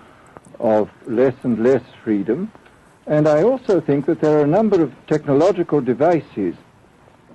of 0.59 0.89
less 1.05 1.35
and 1.43 1.59
less 1.59 1.83
freedom. 2.03 2.51
And 3.05 3.27
I 3.27 3.43
also 3.43 3.79
think 3.79 4.07
that 4.07 4.19
there 4.19 4.39
are 4.39 4.43
a 4.43 4.53
number 4.59 4.81
of 4.81 4.91
technological 5.05 5.79
devices 5.79 6.55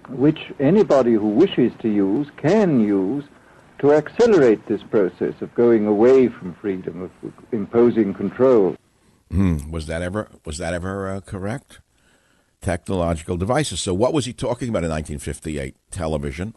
which 0.09 0.41
anybody 0.59 1.13
who 1.13 1.29
wishes 1.29 1.71
to 1.79 1.89
use 1.89 2.27
can 2.37 2.81
use 2.81 3.25
to 3.79 3.93
accelerate 3.93 4.67
this 4.67 4.83
process 4.83 5.35
of 5.41 5.55
going 5.55 5.87
away 5.87 6.27
from 6.27 6.55
freedom, 6.55 7.03
of 7.03 7.13
imposing 7.53 8.15
control. 8.15 8.75
Hmm. 9.31 9.71
Was 9.71 9.87
that 9.87 10.03
ever 10.03 10.29
was 10.45 10.59
that 10.59 10.75
ever 10.75 11.09
uh, 11.09 11.21
correct? 11.21 11.81
Technological 12.61 13.37
devices. 13.37 13.79
So, 13.81 13.95
what 13.95 14.13
was 14.13 14.25
he 14.25 14.33
talking 14.33 14.69
about 14.71 14.83
in 14.83 14.91
1958? 14.91 15.77
Television, 15.93 16.55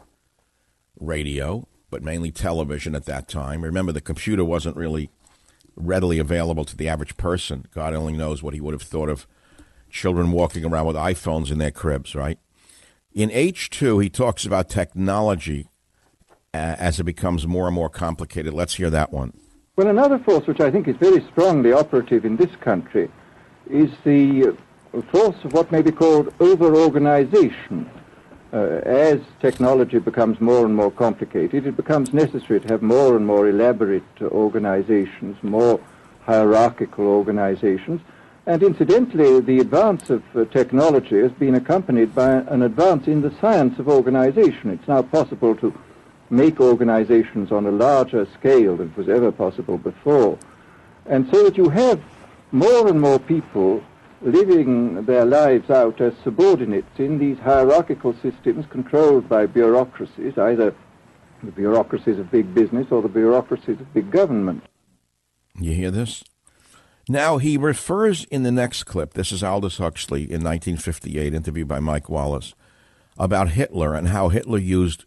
radio, 0.98 1.68
but 1.96 2.02
mainly 2.02 2.30
television 2.30 2.94
at 2.94 3.06
that 3.06 3.26
time. 3.26 3.62
Remember, 3.62 3.90
the 3.90 4.02
computer 4.02 4.44
wasn't 4.44 4.76
really 4.76 5.08
readily 5.76 6.18
available 6.18 6.66
to 6.66 6.76
the 6.76 6.90
average 6.90 7.16
person. 7.16 7.64
God 7.72 7.94
only 7.94 8.12
knows 8.12 8.42
what 8.42 8.52
he 8.52 8.60
would 8.60 8.74
have 8.74 8.82
thought 8.82 9.08
of 9.08 9.26
children 9.88 10.30
walking 10.30 10.62
around 10.66 10.84
with 10.84 10.96
iPhones 10.96 11.50
in 11.50 11.56
their 11.56 11.70
cribs, 11.70 12.14
right? 12.14 12.38
In 13.14 13.30
H2, 13.30 14.02
he 14.02 14.10
talks 14.10 14.44
about 14.44 14.68
technology 14.68 15.68
uh, 16.52 16.76
as 16.78 17.00
it 17.00 17.04
becomes 17.04 17.46
more 17.46 17.64
and 17.64 17.74
more 17.74 17.88
complicated. 17.88 18.52
Let's 18.52 18.74
hear 18.74 18.90
that 18.90 19.10
one. 19.10 19.32
Well, 19.76 19.88
another 19.88 20.18
force 20.18 20.46
which 20.46 20.60
I 20.60 20.70
think 20.70 20.88
is 20.88 20.96
very 20.96 21.26
strongly 21.32 21.72
operative 21.72 22.26
in 22.26 22.36
this 22.36 22.54
country 22.60 23.10
is 23.70 23.88
the 24.04 24.54
force 25.10 25.42
of 25.44 25.54
what 25.54 25.72
may 25.72 25.80
be 25.80 25.92
called 25.92 26.34
over-organization. 26.40 27.90
Uh, 28.52 28.80
as 28.84 29.20
technology 29.40 29.98
becomes 29.98 30.40
more 30.40 30.64
and 30.64 30.74
more 30.74 30.90
complicated, 30.90 31.66
it 31.66 31.76
becomes 31.76 32.14
necessary 32.14 32.60
to 32.60 32.68
have 32.68 32.80
more 32.80 33.16
and 33.16 33.26
more 33.26 33.48
elaborate 33.48 34.04
organizations, 34.22 35.36
more 35.42 35.80
hierarchical 36.24 37.06
organizations. 37.06 38.00
And 38.46 38.62
incidentally, 38.62 39.40
the 39.40 39.58
advance 39.58 40.08
of 40.10 40.22
uh, 40.36 40.44
technology 40.44 41.18
has 41.18 41.32
been 41.32 41.56
accompanied 41.56 42.14
by 42.14 42.30
an 42.34 42.62
advance 42.62 43.08
in 43.08 43.20
the 43.20 43.34
science 43.40 43.80
of 43.80 43.88
organization. 43.88 44.70
It's 44.70 44.86
now 44.86 45.02
possible 45.02 45.56
to 45.56 45.76
make 46.30 46.60
organizations 46.60 47.50
on 47.50 47.66
a 47.66 47.70
larger 47.72 48.26
scale 48.38 48.76
than 48.76 48.94
was 48.96 49.08
ever 49.08 49.32
possible 49.32 49.78
before. 49.78 50.38
And 51.06 51.28
so 51.32 51.42
that 51.44 51.56
you 51.56 51.68
have 51.70 52.00
more 52.52 52.88
and 52.88 53.00
more 53.00 53.18
people 53.18 53.82
living 54.22 55.04
their 55.04 55.24
lives 55.24 55.70
out 55.70 56.00
as 56.00 56.12
subordinates 56.24 56.98
in 56.98 57.18
these 57.18 57.38
hierarchical 57.38 58.14
systems 58.22 58.66
controlled 58.70 59.28
by 59.28 59.46
bureaucracies, 59.46 60.38
either 60.38 60.74
the 61.42 61.52
bureaucracies 61.52 62.18
of 62.18 62.30
big 62.30 62.54
business 62.54 62.86
or 62.90 63.02
the 63.02 63.08
bureaucracies 63.08 63.80
of 63.80 63.92
big 63.92 64.10
government. 64.10 64.62
You 65.58 65.72
hear 65.72 65.90
this? 65.90 66.24
Now, 67.08 67.38
he 67.38 67.56
refers 67.56 68.24
in 68.24 68.42
the 68.42 68.50
next 68.50 68.84
clip, 68.84 69.14
this 69.14 69.30
is 69.30 69.42
Aldous 69.42 69.78
Huxley 69.78 70.22
in 70.22 70.42
1958, 70.42 71.34
interviewed 71.34 71.68
by 71.68 71.78
Mike 71.78 72.08
Wallace, 72.08 72.54
about 73.16 73.50
Hitler 73.50 73.94
and 73.94 74.08
how 74.08 74.28
Hitler 74.28 74.58
used 74.58 75.04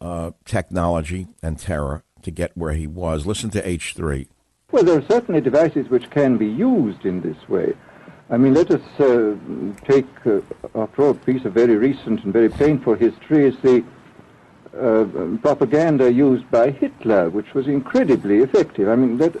uh, 0.00 0.30
technology 0.44 1.28
and 1.42 1.58
terror 1.58 2.02
to 2.22 2.30
get 2.30 2.56
where 2.56 2.72
he 2.72 2.86
was. 2.86 3.26
Listen 3.26 3.50
to 3.50 3.62
H3. 3.62 4.26
Well, 4.72 4.84
there 4.84 4.98
are 4.98 5.06
certainly 5.08 5.40
devices 5.40 5.88
which 5.88 6.10
can 6.10 6.38
be 6.38 6.46
used 6.46 7.04
in 7.04 7.20
this 7.20 7.48
way. 7.48 7.74
I 8.30 8.38
mean, 8.38 8.54
let 8.54 8.70
us 8.70 8.80
uh, 9.00 9.36
take, 9.84 10.06
uh, 10.24 10.40
after 10.74 11.02
all, 11.02 11.10
a 11.10 11.14
piece 11.14 11.44
of 11.44 11.52
very 11.52 11.76
recent 11.76 12.24
and 12.24 12.32
very 12.32 12.48
painful 12.48 12.94
history 12.94 13.46
is 13.46 13.56
the 13.58 13.84
uh, 14.74 15.36
propaganda 15.42 16.10
used 16.10 16.50
by 16.50 16.70
Hitler, 16.70 17.28
which 17.28 17.52
was 17.52 17.66
incredibly 17.66 18.38
effective. 18.38 18.88
I 18.88 18.96
mean, 18.96 19.18
that, 19.18 19.34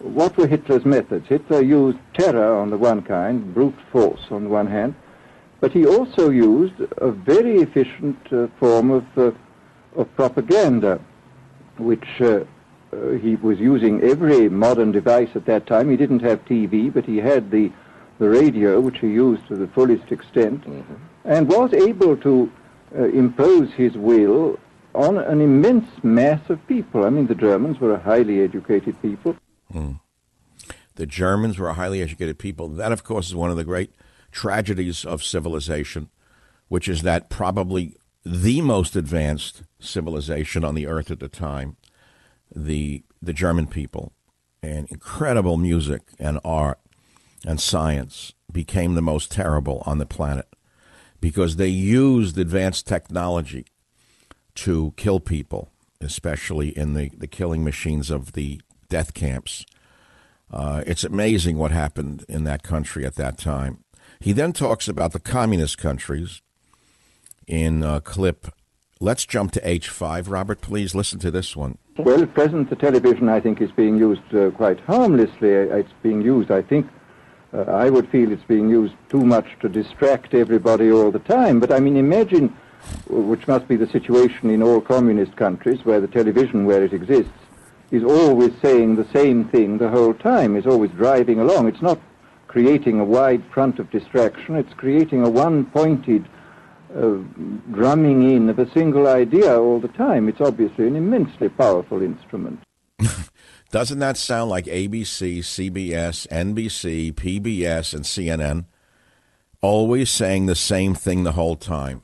what 0.00 0.36
were 0.36 0.46
Hitler's 0.46 0.84
methods? 0.84 1.26
Hitler 1.28 1.62
used 1.62 1.98
terror 2.12 2.54
on 2.54 2.68
the 2.68 2.76
one 2.76 3.00
kind, 3.00 3.54
brute 3.54 3.74
force 3.90 4.20
on 4.30 4.44
the 4.44 4.50
one 4.50 4.66
hand, 4.66 4.94
but 5.60 5.72
he 5.72 5.86
also 5.86 6.28
used 6.28 6.74
a 6.98 7.10
very 7.10 7.62
efficient 7.62 8.18
uh, 8.30 8.48
form 8.60 8.90
of, 8.90 9.06
uh, 9.16 9.30
of 9.96 10.14
propaganda, 10.14 11.00
which 11.78 12.20
uh, 12.20 12.40
he 13.22 13.36
was 13.36 13.58
using 13.58 14.02
every 14.02 14.50
modern 14.50 14.92
device 14.92 15.30
at 15.34 15.46
that 15.46 15.66
time. 15.66 15.88
He 15.90 15.96
didn't 15.96 16.20
have 16.20 16.44
TV, 16.44 16.92
but 16.92 17.06
he 17.06 17.16
had 17.16 17.50
the 17.50 17.72
the 18.18 18.28
radio, 18.28 18.80
which 18.80 18.98
he 18.98 19.08
used 19.08 19.46
to 19.48 19.56
the 19.56 19.66
fullest 19.68 20.10
extent, 20.10 20.64
mm-hmm. 20.64 20.94
and 21.24 21.48
was 21.48 21.72
able 21.72 22.16
to 22.18 22.50
uh, 22.96 23.04
impose 23.04 23.72
his 23.72 23.94
will 23.94 24.58
on 24.94 25.18
an 25.18 25.40
immense 25.40 25.86
mass 26.02 26.40
of 26.48 26.66
people. 26.66 27.04
I 27.04 27.10
mean, 27.10 27.26
the 27.26 27.34
Germans 27.34 27.78
were 27.80 27.92
a 27.92 28.00
highly 28.00 28.40
educated 28.40 29.00
people. 29.02 29.36
Mm. 29.72 30.00
The 30.94 31.06
Germans 31.06 31.58
were 31.58 31.68
a 31.68 31.74
highly 31.74 32.00
educated 32.00 32.38
people. 32.38 32.68
That, 32.68 32.92
of 32.92 33.04
course, 33.04 33.28
is 33.28 33.34
one 33.34 33.50
of 33.50 33.56
the 33.56 33.64
great 33.64 33.92
tragedies 34.32 35.04
of 35.04 35.22
civilization, 35.22 36.08
which 36.68 36.88
is 36.88 37.02
that 37.02 37.28
probably 37.28 37.96
the 38.24 38.62
most 38.62 38.96
advanced 38.96 39.62
civilization 39.78 40.64
on 40.64 40.74
the 40.74 40.86
earth 40.86 41.10
at 41.10 41.20
the 41.20 41.28
time, 41.28 41.76
the 42.54 43.02
the 43.20 43.32
German 43.32 43.66
people, 43.66 44.12
and 44.62 44.88
incredible 44.90 45.56
music 45.56 46.02
and 46.18 46.40
art 46.44 46.78
and 47.44 47.60
science 47.60 48.32
became 48.50 48.94
the 48.94 49.02
most 49.02 49.30
terrible 49.30 49.82
on 49.84 49.98
the 49.98 50.06
planet 50.06 50.46
because 51.20 51.56
they 51.56 51.68
used 51.68 52.38
advanced 52.38 52.86
technology 52.86 53.66
to 54.54 54.94
kill 54.96 55.20
people, 55.20 55.70
especially 56.00 56.76
in 56.76 56.94
the, 56.94 57.10
the 57.16 57.26
killing 57.26 57.64
machines 57.64 58.10
of 58.10 58.32
the 58.32 58.60
death 58.88 59.14
camps. 59.14 59.64
Uh, 60.50 60.82
it's 60.86 61.04
amazing 61.04 61.58
what 61.58 61.72
happened 61.72 62.24
in 62.28 62.44
that 62.44 62.62
country 62.62 63.04
at 63.04 63.16
that 63.16 63.36
time. 63.38 63.84
He 64.20 64.32
then 64.32 64.52
talks 64.52 64.88
about 64.88 65.12
the 65.12 65.20
communist 65.20 65.78
countries 65.78 66.40
in 67.46 67.82
a 67.82 68.00
clip. 68.00 68.46
Let's 69.00 69.26
jump 69.26 69.52
to 69.52 69.60
H5. 69.60 70.30
Robert, 70.30 70.60
please 70.60 70.94
listen 70.94 71.18
to 71.20 71.30
this 71.30 71.54
one. 71.54 71.78
Well, 71.98 72.22
at 72.22 72.34
present, 72.34 72.70
the 72.70 72.76
television, 72.76 73.28
I 73.28 73.40
think, 73.40 73.60
is 73.60 73.70
being 73.72 73.96
used 73.96 74.34
uh, 74.34 74.50
quite 74.50 74.80
harmlessly. 74.80 75.50
It's 75.50 75.92
being 76.02 76.22
used, 76.22 76.50
I 76.50 76.62
think, 76.62 76.86
uh, 77.56 77.62
I 77.70 77.88
would 77.88 78.08
feel 78.10 78.32
it's 78.32 78.44
being 78.44 78.68
used 78.68 78.94
too 79.08 79.24
much 79.24 79.46
to 79.60 79.68
distract 79.68 80.34
everybody 80.34 80.90
all 80.90 81.10
the 81.10 81.20
time. 81.20 81.58
But 81.58 81.72
I 81.72 81.80
mean, 81.80 81.96
imagine, 81.96 82.54
which 83.08 83.48
must 83.48 83.66
be 83.66 83.76
the 83.76 83.86
situation 83.86 84.50
in 84.50 84.62
all 84.62 84.80
communist 84.80 85.36
countries 85.36 85.84
where 85.84 86.00
the 86.00 86.08
television, 86.08 86.66
where 86.66 86.84
it 86.84 86.92
exists, 86.92 87.32
is 87.90 88.04
always 88.04 88.52
saying 88.60 88.96
the 88.96 89.08
same 89.12 89.46
thing 89.48 89.78
the 89.78 89.88
whole 89.88 90.12
time, 90.12 90.56
is 90.56 90.66
always 90.66 90.90
driving 90.90 91.40
along. 91.40 91.68
It's 91.68 91.82
not 91.82 91.98
creating 92.48 93.00
a 93.00 93.04
wide 93.04 93.44
front 93.52 93.78
of 93.78 93.90
distraction, 93.90 94.56
it's 94.56 94.74
creating 94.74 95.22
a 95.24 95.30
one-pointed 95.30 96.26
uh, 96.94 97.18
drumming 97.72 98.30
in 98.34 98.48
of 98.48 98.58
a 98.58 98.70
single 98.72 99.06
idea 99.06 99.58
all 99.58 99.80
the 99.80 99.88
time. 99.88 100.28
It's 100.28 100.40
obviously 100.40 100.86
an 100.86 100.96
immensely 100.96 101.48
powerful 101.48 102.02
instrument. 102.02 102.60
Doesn't 103.70 103.98
that 103.98 104.16
sound 104.16 104.50
like 104.50 104.66
ABC, 104.66 105.38
CBS, 105.38 106.26
NBC, 106.28 107.12
PBS, 107.12 107.94
and 107.94 108.04
CNN 108.04 108.66
always 109.60 110.10
saying 110.10 110.46
the 110.46 110.54
same 110.54 110.94
thing 110.94 111.24
the 111.24 111.32
whole 111.32 111.56
time 111.56 112.02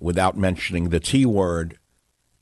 without 0.00 0.36
mentioning 0.36 0.88
the 0.88 1.00
T 1.00 1.24
word? 1.24 1.78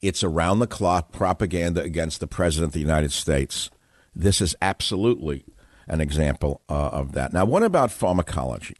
It's 0.00 0.24
around 0.24 0.58
the 0.58 0.66
clock 0.66 1.12
propaganda 1.12 1.82
against 1.82 2.20
the 2.20 2.26
President 2.26 2.70
of 2.70 2.72
the 2.74 2.80
United 2.80 3.12
States. 3.12 3.70
This 4.14 4.40
is 4.40 4.56
absolutely 4.60 5.44
an 5.86 6.00
example 6.00 6.62
uh, 6.68 6.88
of 6.88 7.12
that. 7.12 7.32
Now, 7.32 7.44
what 7.44 7.62
about 7.62 7.90
pharmacology? 7.90 8.76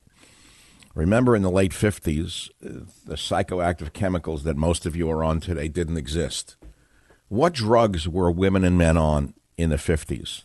Remember 0.95 1.34
in 1.34 1.42
the 1.42 1.51
late 1.51 1.72
50s, 1.72 2.51
uh, 2.64 2.84
the 3.05 3.16
psychoactive 3.16 3.92
chemicals 3.92 4.45
that 4.45 4.57
most 4.57 4.86
of 4.86 4.95
you 4.95 5.11
are 5.11 5.24
on 5.24 5.40
today 5.40 5.68
didn't 5.68 5.97
exist. 5.97 6.57
What 7.29 7.55
drugs 7.55 8.09
were 8.09 8.31
women 8.31 8.64
and 8.64 8.77
men 8.77 8.97
on 8.97 9.35
in 9.57 9.70
the 9.70 9.77
50s? 9.77 10.43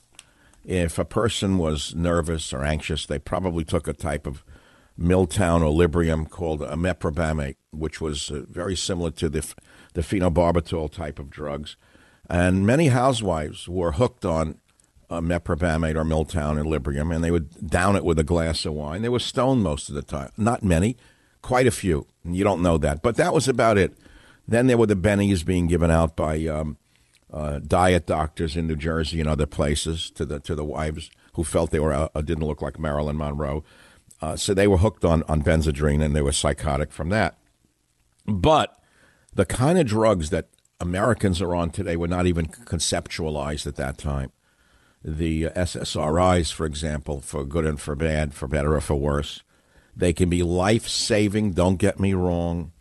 If 0.65 0.99
a 0.99 1.05
person 1.05 1.57
was 1.57 1.95
nervous 1.95 2.53
or 2.53 2.63
anxious, 2.63 3.05
they 3.05 3.19
probably 3.19 3.63
took 3.63 3.87
a 3.87 3.93
type 3.93 4.27
of 4.27 4.43
Milltown 4.97 5.63
or 5.63 5.71
Librium 5.71 6.29
called 6.29 6.61
meprobamate, 6.75 7.55
which 7.71 8.01
was 8.01 8.29
uh, 8.29 8.43
very 8.49 8.75
similar 8.75 9.11
to 9.11 9.29
the, 9.29 9.53
the 9.93 10.01
phenobarbital 10.01 10.91
type 10.91 11.19
of 11.19 11.29
drugs. 11.29 11.77
And 12.29 12.67
many 12.67 12.89
housewives 12.89 13.67
were 13.67 13.93
hooked 13.93 14.25
on 14.25 14.59
uh, 15.09 15.21
or 15.95 16.03
Milltown 16.03 16.57
and 16.57 16.67
Librium, 16.67 17.13
and 17.13 17.23
they 17.23 17.31
would 17.31 17.67
down 17.67 17.95
it 17.95 18.03
with 18.03 18.19
a 18.19 18.23
glass 18.23 18.65
of 18.65 18.73
wine. 18.73 19.01
They 19.01 19.09
were 19.09 19.19
stoned 19.19 19.63
most 19.63 19.89
of 19.89 19.95
the 19.95 20.01
time. 20.01 20.29
Not 20.37 20.63
many, 20.63 20.97
quite 21.41 21.65
a 21.65 21.71
few. 21.71 22.05
You 22.23 22.43
don't 22.43 22.61
know 22.61 22.77
that. 22.77 23.01
But 23.01 23.15
that 23.15 23.33
was 23.33 23.47
about 23.47 23.77
it. 23.77 23.97
Then 24.49 24.65
there 24.65 24.79
were 24.79 24.87
the 24.87 24.95
bennies 24.95 25.45
being 25.45 25.67
given 25.67 25.91
out 25.91 26.15
by 26.15 26.47
um, 26.47 26.77
uh, 27.31 27.59
diet 27.59 28.07
doctors 28.07 28.57
in 28.57 28.65
New 28.65 28.75
Jersey 28.75 29.19
and 29.19 29.29
other 29.29 29.45
places 29.45 30.09
to 30.11 30.25
the 30.25 30.39
to 30.39 30.55
the 30.55 30.65
wives 30.65 31.11
who 31.33 31.43
felt 31.43 31.69
they 31.69 31.79
were 31.79 31.93
uh, 31.93 32.21
didn't 32.21 32.47
look 32.47 32.59
like 32.59 32.79
Marilyn 32.79 33.15
Monroe. 33.15 33.63
Uh, 34.23 34.35
so 34.35 34.55
they 34.55 34.67
were 34.67 34.77
hooked 34.77 35.05
on 35.05 35.21
on 35.27 35.43
Benzedrine 35.43 36.03
and 36.03 36.15
they 36.15 36.21
were 36.23 36.31
psychotic 36.31 36.91
from 36.91 37.09
that. 37.09 37.37
But 38.25 38.75
the 39.35 39.45
kind 39.45 39.77
of 39.77 39.85
drugs 39.85 40.31
that 40.31 40.47
Americans 40.79 41.43
are 41.43 41.53
on 41.53 41.69
today 41.69 41.95
were 41.95 42.07
not 42.07 42.25
even 42.25 42.47
conceptualized 42.47 43.67
at 43.67 43.75
that 43.75 43.99
time. 43.99 44.31
The 45.03 45.43
SSRIs, 45.43 46.51
for 46.51 46.65
example, 46.65 47.21
for 47.21 47.45
good 47.45 47.67
and 47.67 47.79
for 47.79 47.95
bad, 47.95 48.33
for 48.33 48.47
better 48.47 48.75
or 48.75 48.81
for 48.81 48.95
worse, 48.95 49.43
they 49.95 50.11
can 50.11 50.27
be 50.27 50.41
life 50.41 50.87
saving. 50.87 51.51
Don't 51.51 51.77
get 51.77 51.99
me 51.99 52.15
wrong 52.15 52.71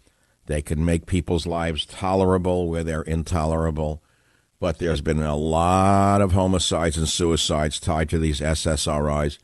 they 0.49 0.63
can 0.63 0.85
make 0.85 1.07
people's 1.07 1.47
lives 1.47 1.87
tolerable 1.87 2.69
where 2.69 2.83
they're 2.83 3.03
intolerable. 3.03 4.03
But 4.59 4.79
there's 4.79 5.03
been 5.03 5.23
a 5.23 5.37
lot 5.37 6.21
of 6.21 6.33
homicides 6.33 6.97
and 6.97 7.09
suicides 7.09 7.79
tied 7.79 8.09
to 8.09 8.19
these 8.19 8.41
SSRIs 8.41 9.39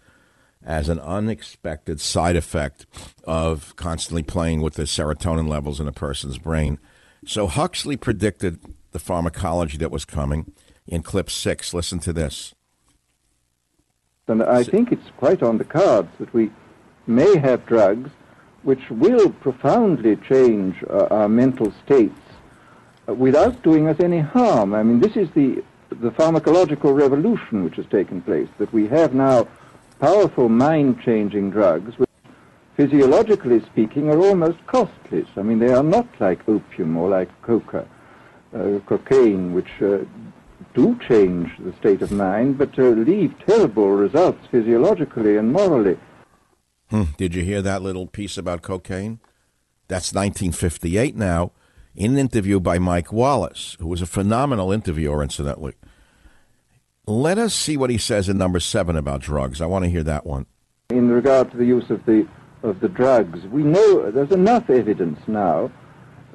as 0.64 0.88
an 0.88 0.98
unexpected 0.98 2.00
side 2.00 2.36
effect 2.36 2.86
of 3.24 3.76
constantly 3.76 4.22
playing 4.22 4.62
with 4.62 4.74
the 4.74 4.84
serotonin 4.84 5.46
levels 5.46 5.78
in 5.78 5.86
a 5.86 5.92
person's 5.92 6.38
brain. 6.38 6.78
So 7.26 7.46
Huxley 7.46 7.98
predicted 7.98 8.58
the 8.92 8.98
pharmacology 8.98 9.76
that 9.78 9.90
was 9.90 10.06
coming 10.06 10.52
in 10.86 11.02
clip 11.02 11.30
six. 11.30 11.74
Listen 11.74 11.98
to 12.00 12.14
this. 12.14 12.54
And 14.26 14.42
I 14.42 14.64
think 14.64 14.90
it's 14.90 15.10
quite 15.18 15.42
on 15.42 15.58
the 15.58 15.64
cards 15.64 16.08
that 16.18 16.32
we 16.32 16.50
may 17.06 17.36
have 17.36 17.66
drugs 17.66 18.10
which 18.64 18.90
will 18.90 19.30
profoundly 19.30 20.16
change 20.16 20.82
uh, 20.88 21.06
our 21.10 21.28
mental 21.28 21.72
states 21.84 22.18
uh, 23.08 23.14
without 23.14 23.62
doing 23.62 23.88
us 23.88 24.00
any 24.00 24.20
harm. 24.20 24.74
I 24.74 24.82
mean, 24.82 25.00
this 25.00 25.16
is 25.16 25.30
the, 25.30 25.62
the 25.90 26.10
pharmacological 26.10 26.96
revolution 26.96 27.62
which 27.62 27.76
has 27.76 27.86
taken 27.86 28.22
place, 28.22 28.48
that 28.58 28.72
we 28.72 28.88
have 28.88 29.14
now 29.14 29.46
powerful 30.00 30.48
mind-changing 30.48 31.50
drugs 31.50 31.98
which, 31.98 32.08
physiologically 32.76 33.60
speaking, 33.60 34.08
are 34.08 34.18
almost 34.18 34.58
costless. 34.66 35.28
I 35.36 35.42
mean, 35.42 35.58
they 35.58 35.72
are 35.72 35.82
not 35.82 36.08
like 36.18 36.48
opium 36.48 36.96
or 36.96 37.08
like 37.10 37.30
coca, 37.42 37.86
uh, 38.54 38.78
cocaine, 38.86 39.52
which 39.52 39.70
uh, 39.82 39.98
do 40.72 40.98
change 41.06 41.52
the 41.58 41.72
state 41.74 42.02
of 42.02 42.10
mind, 42.10 42.56
but 42.58 42.76
uh, 42.78 42.82
leave 42.82 43.34
terrible 43.46 43.90
results 43.90 44.46
physiologically 44.50 45.36
and 45.36 45.52
morally. 45.52 45.98
Hmm. 46.94 47.10
Did 47.16 47.34
you 47.34 47.42
hear 47.42 47.60
that 47.60 47.82
little 47.82 48.06
piece 48.06 48.38
about 48.38 48.62
cocaine? 48.62 49.18
That's 49.88 50.14
1958 50.14 51.16
now, 51.16 51.50
in 51.96 52.12
an 52.12 52.18
interview 52.18 52.60
by 52.60 52.78
Mike 52.78 53.12
Wallace, 53.12 53.76
who 53.80 53.88
was 53.88 54.00
a 54.00 54.06
phenomenal 54.06 54.70
interviewer, 54.70 55.20
incidentally. 55.20 55.74
Let 57.04 57.36
us 57.36 57.52
see 57.52 57.76
what 57.76 57.90
he 57.90 57.98
says 57.98 58.28
in 58.28 58.38
number 58.38 58.60
seven 58.60 58.94
about 58.94 59.22
drugs. 59.22 59.60
I 59.60 59.66
want 59.66 59.84
to 59.84 59.90
hear 59.90 60.04
that 60.04 60.24
one. 60.24 60.46
In 60.90 61.08
regard 61.08 61.50
to 61.50 61.56
the 61.56 61.64
use 61.64 61.90
of 61.90 62.06
the 62.06 62.28
of 62.62 62.78
the 62.78 62.88
drugs, 62.88 63.44
we 63.46 63.64
know 63.64 64.12
there's 64.12 64.30
enough 64.30 64.70
evidence 64.70 65.18
now 65.26 65.72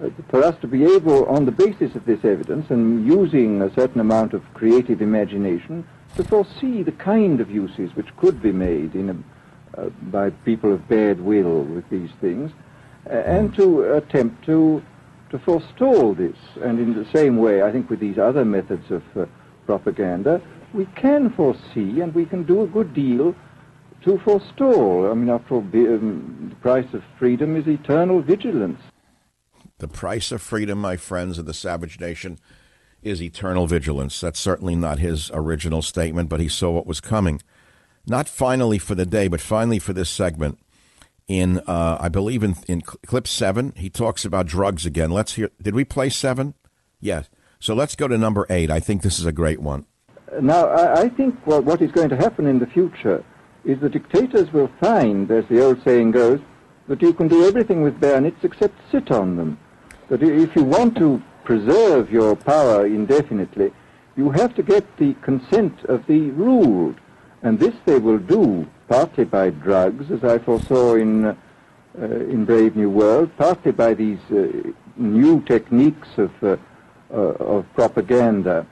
uh, 0.03 0.09
for 0.27 0.43
us 0.43 0.59
to 0.59 0.67
be 0.67 0.83
able, 0.83 1.25
on 1.27 1.45
the 1.45 1.53
basis 1.53 1.95
of 1.95 2.05
this 2.05 2.25
evidence 2.25 2.69
and 2.69 3.07
using 3.07 3.61
a 3.61 3.73
certain 3.75 4.01
amount 4.01 4.33
of 4.33 4.43
creative 4.53 5.01
imagination, 5.01 5.87
to 6.17 6.23
foresee 6.25 6.83
the 6.83 6.91
kind 6.91 7.39
of 7.39 7.49
uses 7.49 7.95
which 7.95 8.13
could 8.17 8.41
be 8.41 8.51
made 8.51 8.93
in 8.93 9.09
a, 9.09 9.15
uh, 9.77 9.89
by 10.03 10.29
people 10.29 10.73
of 10.73 10.87
bad 10.87 11.21
will 11.21 11.63
with 11.63 11.89
these 11.89 12.09
things, 12.21 12.51
uh, 13.09 13.13
and 13.13 13.55
to 13.55 13.93
attempt 13.93 14.45
to 14.45 14.81
to 15.29 15.39
forestall 15.39 16.15
this. 16.15 16.35
And 16.61 16.79
in 16.79 16.95
the 16.95 17.05
same 17.13 17.37
way, 17.37 17.61
I 17.61 17.71
think 17.71 17.89
with 17.89 17.99
these 17.99 18.17
other 18.17 18.43
methods 18.43 18.89
of 18.89 19.03
uh, 19.15 19.25
propaganda, 19.65 20.41
we 20.73 20.85
can 20.95 21.29
foresee 21.29 22.01
and 22.01 22.13
we 22.13 22.25
can 22.25 22.43
do 22.43 22.63
a 22.63 22.67
good 22.67 22.93
deal 22.93 23.35
to 24.03 24.17
forestall. 24.19 25.11
I 25.11 25.13
mean, 25.13 25.29
after 25.29 25.55
all, 25.55 25.61
um, 25.61 26.47
the 26.49 26.55
price 26.55 26.91
of 26.93 27.03
freedom 27.17 27.55
is 27.55 27.67
eternal 27.67 28.21
vigilance. 28.21 28.81
The 29.77 29.87
price 29.87 30.31
of 30.31 30.41
freedom, 30.41 30.79
my 30.79 30.97
friends 30.97 31.37
of 31.37 31.45
the 31.45 31.53
savage 31.53 31.99
nation, 31.99 32.39
is 33.01 33.21
eternal 33.21 33.65
vigilance. 33.65 34.19
That's 34.19 34.39
certainly 34.39 34.75
not 34.75 34.99
his 34.99 35.31
original 35.33 35.81
statement, 35.81 36.29
but 36.29 36.39
he 36.39 36.49
saw 36.49 36.71
what 36.71 36.87
was 36.87 36.99
coming. 36.99 37.41
Not 38.09 38.27
finally 38.27 38.79
for 38.79 38.95
the 38.95 39.05
day, 39.05 39.27
but 39.27 39.39
finally 39.39 39.79
for 39.79 39.93
this 39.93 40.09
segment. 40.09 40.59
In, 41.27 41.59
uh, 41.67 41.97
I 41.99 42.09
believe, 42.09 42.41
in, 42.41 42.55
in 42.67 42.81
clip 42.81 43.27
seven, 43.27 43.73
he 43.75 43.89
talks 43.89 44.25
about 44.25 44.47
drugs 44.47 44.85
again. 44.85 45.11
Let's 45.11 45.33
hear. 45.33 45.51
Did 45.61 45.75
we 45.75 45.85
play 45.85 46.09
seven? 46.09 46.55
Yes. 46.99 47.29
So 47.59 47.75
let's 47.75 47.95
go 47.95 48.07
to 48.07 48.17
number 48.17 48.47
eight. 48.49 48.71
I 48.71 48.79
think 48.79 49.03
this 49.03 49.19
is 49.19 49.27
a 49.27 49.31
great 49.31 49.61
one. 49.61 49.85
Now, 50.41 50.67
I, 50.67 51.01
I 51.01 51.09
think 51.09 51.35
what, 51.45 51.65
what 51.65 51.81
is 51.81 51.91
going 51.91 52.09
to 52.09 52.15
happen 52.15 52.47
in 52.47 52.57
the 52.57 52.65
future 52.65 53.23
is 53.63 53.79
the 53.79 53.89
dictators 53.89 54.51
will 54.51 54.71
find, 54.79 55.29
as 55.29 55.45
the 55.49 55.63
old 55.63 55.83
saying 55.83 56.11
goes, 56.11 56.39
that 56.87 57.01
you 57.03 57.13
can 57.13 57.27
do 57.27 57.45
everything 57.45 57.83
with 57.83 57.99
bayonets 57.99 58.43
except 58.43 58.75
sit 58.91 59.11
on 59.11 59.37
them. 59.37 59.59
That 60.09 60.23
if 60.23 60.55
you 60.55 60.63
want 60.63 60.97
to 60.97 61.21
preserve 61.43 62.11
your 62.11 62.35
power 62.35 62.87
indefinitely, 62.87 63.71
you 64.15 64.31
have 64.31 64.55
to 64.55 64.63
get 64.63 64.97
the 64.97 65.13
consent 65.15 65.85
of 65.85 66.05
the 66.07 66.31
ruled. 66.31 66.95
And 67.41 67.57
this 67.57 67.73
they 67.85 67.99
will 67.99 68.17
do 68.17 68.67
partly 68.87 69.25
by 69.25 69.49
drugs, 69.51 70.11
as 70.11 70.23
I 70.23 70.39
foresaw 70.39 70.95
in, 70.95 71.25
uh, 71.25 71.35
in 71.95 72.45
Brave 72.45 72.75
New 72.75 72.89
World, 72.89 73.31
partly 73.37 73.71
by 73.71 73.93
these 73.93 74.19
uh, 74.31 74.71
new 74.97 75.41
techniques 75.41 76.09
of, 76.17 76.31
uh, 76.43 76.57
uh 77.11 77.15
of 77.15 77.65
propaganda. 77.73 78.65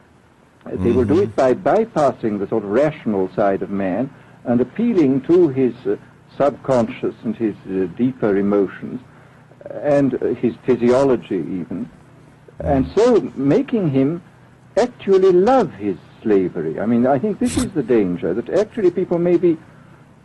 Mm-hmm. 0.66 0.84
They 0.84 0.92
will 0.92 1.06
do 1.06 1.22
it 1.22 1.36
by 1.36 1.54
bypassing 1.54 2.40
the 2.40 2.48
sort 2.48 2.64
of 2.64 2.70
rational 2.70 3.30
side 3.34 3.62
of 3.62 3.70
man 3.70 4.14
and 4.44 4.60
appealing 4.60 5.22
to 5.22 5.50
his 5.50 5.74
uh, 5.86 5.96
subconscious 6.36 7.16
and 7.24 7.36
his 7.36 7.56
uh, 7.70 7.86
deeper 7.96 8.38
emotions 8.38 9.02
and 9.82 10.14
his 10.38 10.56
physiology 10.66 11.36
even, 11.36 11.90
and 12.60 12.88
so 12.96 13.20
making 13.36 13.90
him 13.90 14.22
actually 14.78 15.32
love 15.32 15.74
his 15.74 15.98
slavery. 16.22 16.80
I 16.80 16.86
mean, 16.86 17.06
I 17.06 17.20
think 17.20 17.40
this 17.40 17.58
is 17.58 17.72
the 17.72 17.84
danger, 17.84 18.34
that 18.34 18.50
actually 18.50 18.92
people 18.92 19.20
may 19.20 19.38
be 19.38 19.58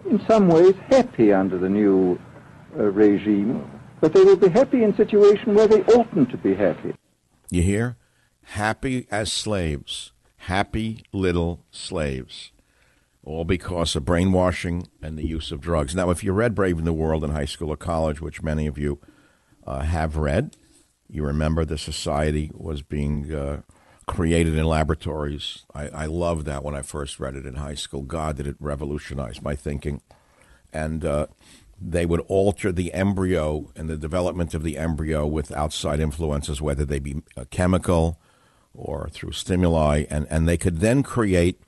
in 0.08 0.20
some 0.26 0.48
ways 0.48 0.74
happy 0.90 1.32
under 1.32 1.58
the 1.58 1.68
new 1.68 2.18
uh, 2.76 2.84
regime, 2.84 3.68
but 4.00 4.12
they 4.12 4.22
will 4.24 4.36
be 4.36 4.48
happy 4.48 4.82
in 4.82 4.90
a 4.90 4.96
situation 4.96 5.54
where 5.54 5.68
they 5.68 5.82
oughtn't 5.84 6.30
to 6.30 6.36
be 6.36 6.54
happy. 6.54 6.94
You 7.50 7.62
hear? 7.62 7.96
Happy 8.42 9.06
as 9.10 9.32
slaves. 9.32 10.12
Happy 10.36 11.04
little 11.12 11.64
slaves. 11.70 12.50
All 13.24 13.44
because 13.44 13.94
of 13.94 14.04
brainwashing 14.04 14.88
and 15.00 15.16
the 15.16 15.26
use 15.26 15.52
of 15.52 15.60
drugs. 15.60 15.94
Now, 15.94 16.10
if 16.10 16.24
you 16.24 16.32
read 16.32 16.56
Brave 16.56 16.82
New 16.82 16.92
World 16.92 17.22
in 17.22 17.30
high 17.30 17.44
school 17.44 17.70
or 17.70 17.76
college, 17.76 18.20
which 18.20 18.42
many 18.42 18.66
of 18.66 18.76
you 18.76 18.98
uh, 19.66 19.80
have 19.80 20.16
read. 20.16 20.56
You 21.08 21.24
remember 21.24 21.64
the 21.64 21.78
society 21.78 22.50
was 22.54 22.82
being 22.82 23.32
uh, 23.34 23.62
created 24.06 24.54
in 24.54 24.64
laboratories. 24.64 25.64
I, 25.74 25.88
I 25.88 26.06
loved 26.06 26.46
that 26.46 26.64
when 26.64 26.74
I 26.74 26.82
first 26.82 27.20
read 27.20 27.36
it 27.36 27.46
in 27.46 27.54
high 27.54 27.74
school. 27.74 28.02
God, 28.02 28.36
did 28.36 28.46
it 28.46 28.56
revolutionize 28.58 29.42
my 29.42 29.54
thinking. 29.54 30.00
And 30.72 31.04
uh, 31.04 31.26
they 31.80 32.06
would 32.06 32.20
alter 32.28 32.72
the 32.72 32.92
embryo 32.92 33.70
and 33.76 33.88
the 33.88 33.96
development 33.96 34.54
of 34.54 34.62
the 34.62 34.78
embryo 34.78 35.26
with 35.26 35.52
outside 35.52 36.00
influences, 36.00 36.60
whether 36.60 36.84
they 36.84 36.98
be 36.98 37.22
chemical 37.50 38.18
or 38.74 39.08
through 39.10 39.32
stimuli, 39.32 40.04
and, 40.08 40.26
and 40.30 40.48
they 40.48 40.56
could 40.56 40.80
then 40.80 41.02
create 41.02 41.60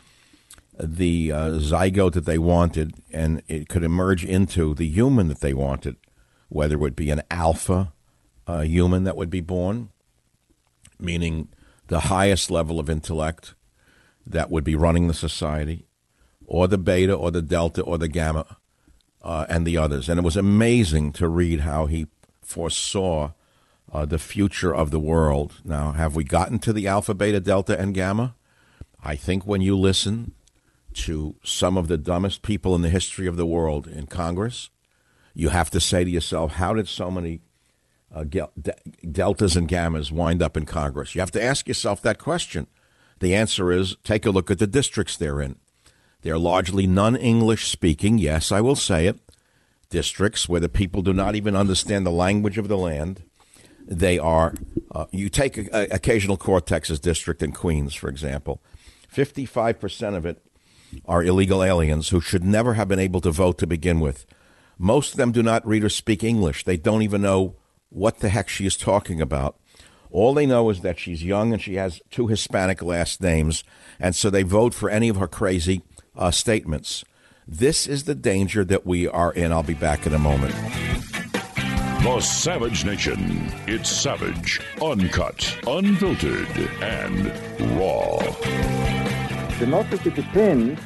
the 0.78 1.30
uh, 1.30 1.50
zygote 1.50 2.14
that 2.14 2.24
they 2.24 2.38
wanted, 2.38 2.94
and 3.12 3.42
it 3.46 3.68
could 3.68 3.84
emerge 3.84 4.24
into 4.24 4.74
the 4.74 4.88
human 4.88 5.28
that 5.28 5.40
they 5.40 5.54
wanted 5.54 5.96
whether 6.54 6.76
it 6.76 6.80
would 6.80 6.96
be 6.96 7.10
an 7.10 7.20
alpha 7.32 7.92
uh, 8.46 8.60
human 8.60 9.02
that 9.02 9.16
would 9.16 9.30
be 9.30 9.40
born, 9.40 9.90
meaning 11.00 11.48
the 11.88 12.00
highest 12.00 12.50
level 12.50 12.80
of 12.80 12.90
intellect 12.90 13.54
that 14.26 14.50
would 14.50 14.64
be 14.64 14.74
running 14.74 15.06
the 15.06 15.14
society, 15.14 15.86
or 16.46 16.66
the 16.66 16.78
beta, 16.78 17.14
or 17.14 17.30
the 17.30 17.42
delta, 17.42 17.82
or 17.82 17.98
the 17.98 18.08
gamma, 18.08 18.56
uh, 19.22 19.46
and 19.48 19.66
the 19.66 19.76
others. 19.76 20.08
And 20.08 20.18
it 20.18 20.24
was 20.24 20.36
amazing 20.36 21.12
to 21.12 21.28
read 21.28 21.60
how 21.60 21.86
he 21.86 22.06
foresaw 22.42 23.32
uh, 23.92 24.04
the 24.04 24.18
future 24.18 24.74
of 24.74 24.90
the 24.90 24.98
world. 24.98 25.60
Now, 25.64 25.92
have 25.92 26.16
we 26.16 26.24
gotten 26.24 26.58
to 26.60 26.72
the 26.72 26.86
alpha, 26.86 27.14
beta, 27.14 27.40
delta, 27.40 27.78
and 27.78 27.94
gamma? 27.94 28.34
I 29.02 29.16
think 29.16 29.46
when 29.46 29.60
you 29.60 29.76
listen 29.76 30.32
to 30.94 31.36
some 31.42 31.76
of 31.76 31.88
the 31.88 31.98
dumbest 31.98 32.42
people 32.42 32.74
in 32.74 32.82
the 32.82 32.88
history 32.88 33.26
of 33.26 33.36
the 33.36 33.46
world 33.46 33.86
in 33.86 34.06
Congress, 34.06 34.70
you 35.34 35.50
have 35.50 35.70
to 35.70 35.80
say 35.80 36.04
to 36.04 36.10
yourself, 36.10 36.52
how 36.52 36.72
did 36.72 36.88
so 36.88 37.10
many 37.10 37.40
uh, 38.14 38.24
deltas 39.10 39.56
and 39.56 39.68
gammas 39.68 40.10
wind 40.12 40.42
up 40.42 40.56
in 40.56 40.64
Congress? 40.64 41.14
You 41.14 41.20
have 41.20 41.32
to 41.32 41.42
ask 41.42 41.68
yourself 41.68 42.00
that 42.02 42.18
question. 42.18 42.66
The 43.20 43.34
answer 43.34 43.72
is 43.72 43.96
take 44.04 44.24
a 44.26 44.30
look 44.30 44.50
at 44.50 44.58
the 44.58 44.66
districts 44.66 45.16
they're 45.16 45.40
in. 45.40 45.56
They're 46.22 46.38
largely 46.38 46.86
non 46.86 47.16
English 47.16 47.68
speaking, 47.68 48.18
yes, 48.18 48.50
I 48.50 48.60
will 48.60 48.76
say 48.76 49.06
it, 49.06 49.18
districts 49.90 50.48
where 50.48 50.60
the 50.60 50.68
people 50.68 51.02
do 51.02 51.12
not 51.12 51.34
even 51.34 51.54
understand 51.54 52.06
the 52.06 52.10
language 52.10 52.56
of 52.56 52.68
the 52.68 52.78
land. 52.78 53.22
They 53.86 54.18
are, 54.18 54.54
uh, 54.90 55.04
you 55.10 55.28
take 55.28 55.58
a, 55.58 55.84
a, 55.84 55.98
Ocasio-Cortez's 55.98 56.98
district 56.98 57.42
in 57.42 57.52
Queens, 57.52 57.94
for 57.94 58.08
example, 58.08 58.62
55% 59.14 60.16
of 60.16 60.24
it 60.24 60.42
are 61.04 61.22
illegal 61.22 61.62
aliens 61.62 62.08
who 62.08 62.20
should 62.20 62.42
never 62.42 62.74
have 62.74 62.88
been 62.88 62.98
able 62.98 63.20
to 63.20 63.30
vote 63.30 63.58
to 63.58 63.66
begin 63.66 64.00
with. 64.00 64.24
Most 64.78 65.12
of 65.12 65.16
them 65.18 65.32
do 65.32 65.42
not 65.42 65.66
read 65.66 65.84
or 65.84 65.90
speak 65.90 66.24
English. 66.24 66.64
They 66.64 66.76
don't 66.76 67.02
even 67.02 67.20
know 67.20 67.56
what 67.94 68.18
the 68.18 68.28
heck 68.28 68.48
she 68.48 68.66
is 68.66 68.76
talking 68.76 69.20
about. 69.20 69.56
All 70.10 70.34
they 70.34 70.46
know 70.46 70.70
is 70.70 70.80
that 70.80 70.98
she's 70.98 71.24
young 71.24 71.52
and 71.52 71.60
she 71.60 71.74
has 71.74 72.00
two 72.10 72.28
Hispanic 72.28 72.82
last 72.82 73.20
names, 73.20 73.64
and 73.98 74.14
so 74.14 74.30
they 74.30 74.42
vote 74.42 74.74
for 74.74 74.90
any 74.90 75.08
of 75.08 75.16
her 75.16 75.26
crazy 75.26 75.82
uh, 76.16 76.30
statements. 76.30 77.04
This 77.46 77.86
is 77.86 78.04
the 78.04 78.14
danger 78.14 78.64
that 78.64 78.86
we 78.86 79.08
are 79.08 79.32
in. 79.32 79.52
I'll 79.52 79.62
be 79.62 79.74
back 79.74 80.06
in 80.06 80.14
a 80.14 80.18
moment. 80.18 80.54
The 82.02 82.20
Savage 82.20 82.84
Nation. 82.84 83.50
It's 83.66 83.88
savage, 83.88 84.60
uncut, 84.80 85.58
unfiltered, 85.66 86.48
and 86.80 87.26
raw. 87.78 88.18
Democracy 89.58 90.10
depends 90.10 90.80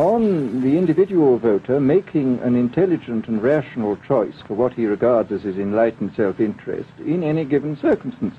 on 0.00 0.62
the 0.62 0.78
individual 0.78 1.38
voter 1.38 1.78
making 1.78 2.38
an 2.38 2.56
intelligent 2.56 3.28
and 3.28 3.42
rational 3.42 3.98
choice 4.08 4.34
for 4.46 4.54
what 4.54 4.72
he 4.72 4.86
regards 4.86 5.30
as 5.30 5.42
his 5.42 5.58
enlightened 5.58 6.10
self-interest 6.16 6.88
in 7.00 7.22
any 7.22 7.44
given 7.44 7.76
circumstance. 7.76 8.34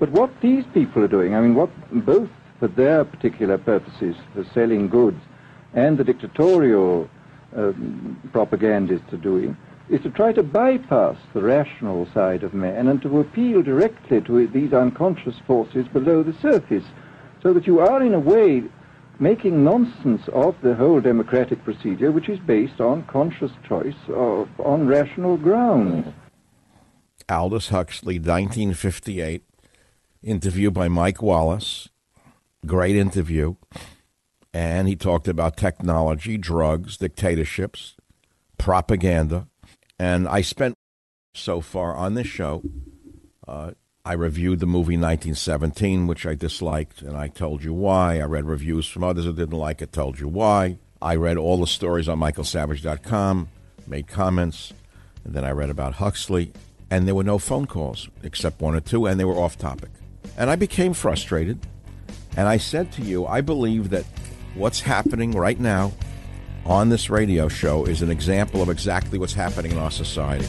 But 0.00 0.10
what 0.10 0.40
these 0.40 0.64
people 0.74 1.04
are 1.04 1.08
doing, 1.08 1.36
I 1.36 1.40
mean, 1.40 1.54
what 1.54 1.70
both 2.04 2.28
for 2.58 2.66
their 2.66 3.04
particular 3.04 3.58
purposes, 3.58 4.16
for 4.34 4.44
selling 4.52 4.88
goods, 4.88 5.20
and 5.72 5.96
the 5.96 6.02
dictatorial 6.02 7.08
um, 7.54 8.20
propagandists 8.32 9.12
are 9.12 9.18
doing 9.18 9.56
is 9.88 10.00
to 10.02 10.10
try 10.10 10.32
to 10.32 10.42
bypass 10.42 11.16
the 11.32 11.42
rational 11.42 12.08
side 12.12 12.42
of 12.42 12.54
man 12.54 12.88
and 12.88 13.00
to 13.02 13.20
appeal 13.20 13.62
directly 13.62 14.20
to 14.22 14.48
these 14.48 14.72
unconscious 14.72 15.36
forces 15.46 15.86
below 15.88 16.24
the 16.24 16.34
surface, 16.42 16.84
so 17.40 17.52
that 17.52 17.68
you 17.68 17.78
are 17.78 18.02
in 18.02 18.14
a 18.14 18.18
way 18.18 18.64
making 19.18 19.64
nonsense 19.64 20.22
of 20.32 20.54
the 20.62 20.74
whole 20.74 21.00
democratic 21.00 21.62
procedure, 21.64 22.12
which 22.12 22.28
is 22.28 22.38
based 22.40 22.80
on 22.80 23.04
conscious 23.04 23.50
choice 23.68 23.96
of, 24.08 24.48
on 24.60 24.86
rational 24.86 25.36
grounds. 25.36 26.12
Aldous 27.28 27.68
Huxley, 27.68 28.14
1958, 28.14 29.42
interview 30.22 30.70
by 30.70 30.88
Mike 30.88 31.20
Wallace. 31.20 31.88
Great 32.64 32.96
interview. 32.96 33.56
And 34.54 34.88
he 34.88 34.96
talked 34.96 35.28
about 35.28 35.56
technology, 35.56 36.38
drugs, 36.38 36.96
dictatorships, 36.96 37.96
propaganda. 38.56 39.46
And 39.98 40.26
I 40.26 40.40
spent 40.40 40.74
so 41.34 41.60
far 41.60 41.94
on 41.94 42.14
this 42.14 42.26
show, 42.26 42.62
uh, 43.46 43.72
I 44.08 44.14
reviewed 44.14 44.60
the 44.60 44.66
movie 44.66 44.96
1917, 44.96 46.06
which 46.06 46.24
I 46.24 46.34
disliked, 46.34 47.02
and 47.02 47.14
I 47.14 47.28
told 47.28 47.62
you 47.62 47.74
why. 47.74 48.20
I 48.20 48.24
read 48.24 48.46
reviews 48.46 48.88
from 48.88 49.04
others 49.04 49.26
who 49.26 49.34
didn't 49.34 49.58
like 49.58 49.82
it, 49.82 49.92
told 49.92 50.18
you 50.18 50.28
why. 50.28 50.78
I 51.02 51.16
read 51.16 51.36
all 51.36 51.58
the 51.58 51.66
stories 51.66 52.08
on 52.08 52.18
michaelsavage.com, 52.18 53.48
made 53.86 54.06
comments, 54.06 54.72
and 55.26 55.34
then 55.34 55.44
I 55.44 55.50
read 55.50 55.68
about 55.68 55.96
Huxley, 55.96 56.54
and 56.90 57.06
there 57.06 57.14
were 57.14 57.22
no 57.22 57.36
phone 57.36 57.66
calls 57.66 58.08
except 58.22 58.62
one 58.62 58.74
or 58.74 58.80
two, 58.80 59.04
and 59.04 59.20
they 59.20 59.26
were 59.26 59.34
off 59.34 59.58
topic. 59.58 59.90
And 60.38 60.48
I 60.48 60.56
became 60.56 60.94
frustrated, 60.94 61.58
and 62.34 62.48
I 62.48 62.56
said 62.56 62.90
to 62.92 63.02
you, 63.02 63.26
I 63.26 63.42
believe 63.42 63.90
that 63.90 64.06
what's 64.54 64.80
happening 64.80 65.32
right 65.32 65.60
now 65.60 65.92
on 66.64 66.88
this 66.88 67.10
radio 67.10 67.46
show 67.46 67.84
is 67.84 68.00
an 68.00 68.08
example 68.10 68.62
of 68.62 68.70
exactly 68.70 69.18
what's 69.18 69.34
happening 69.34 69.72
in 69.72 69.78
our 69.78 69.90
society. 69.90 70.48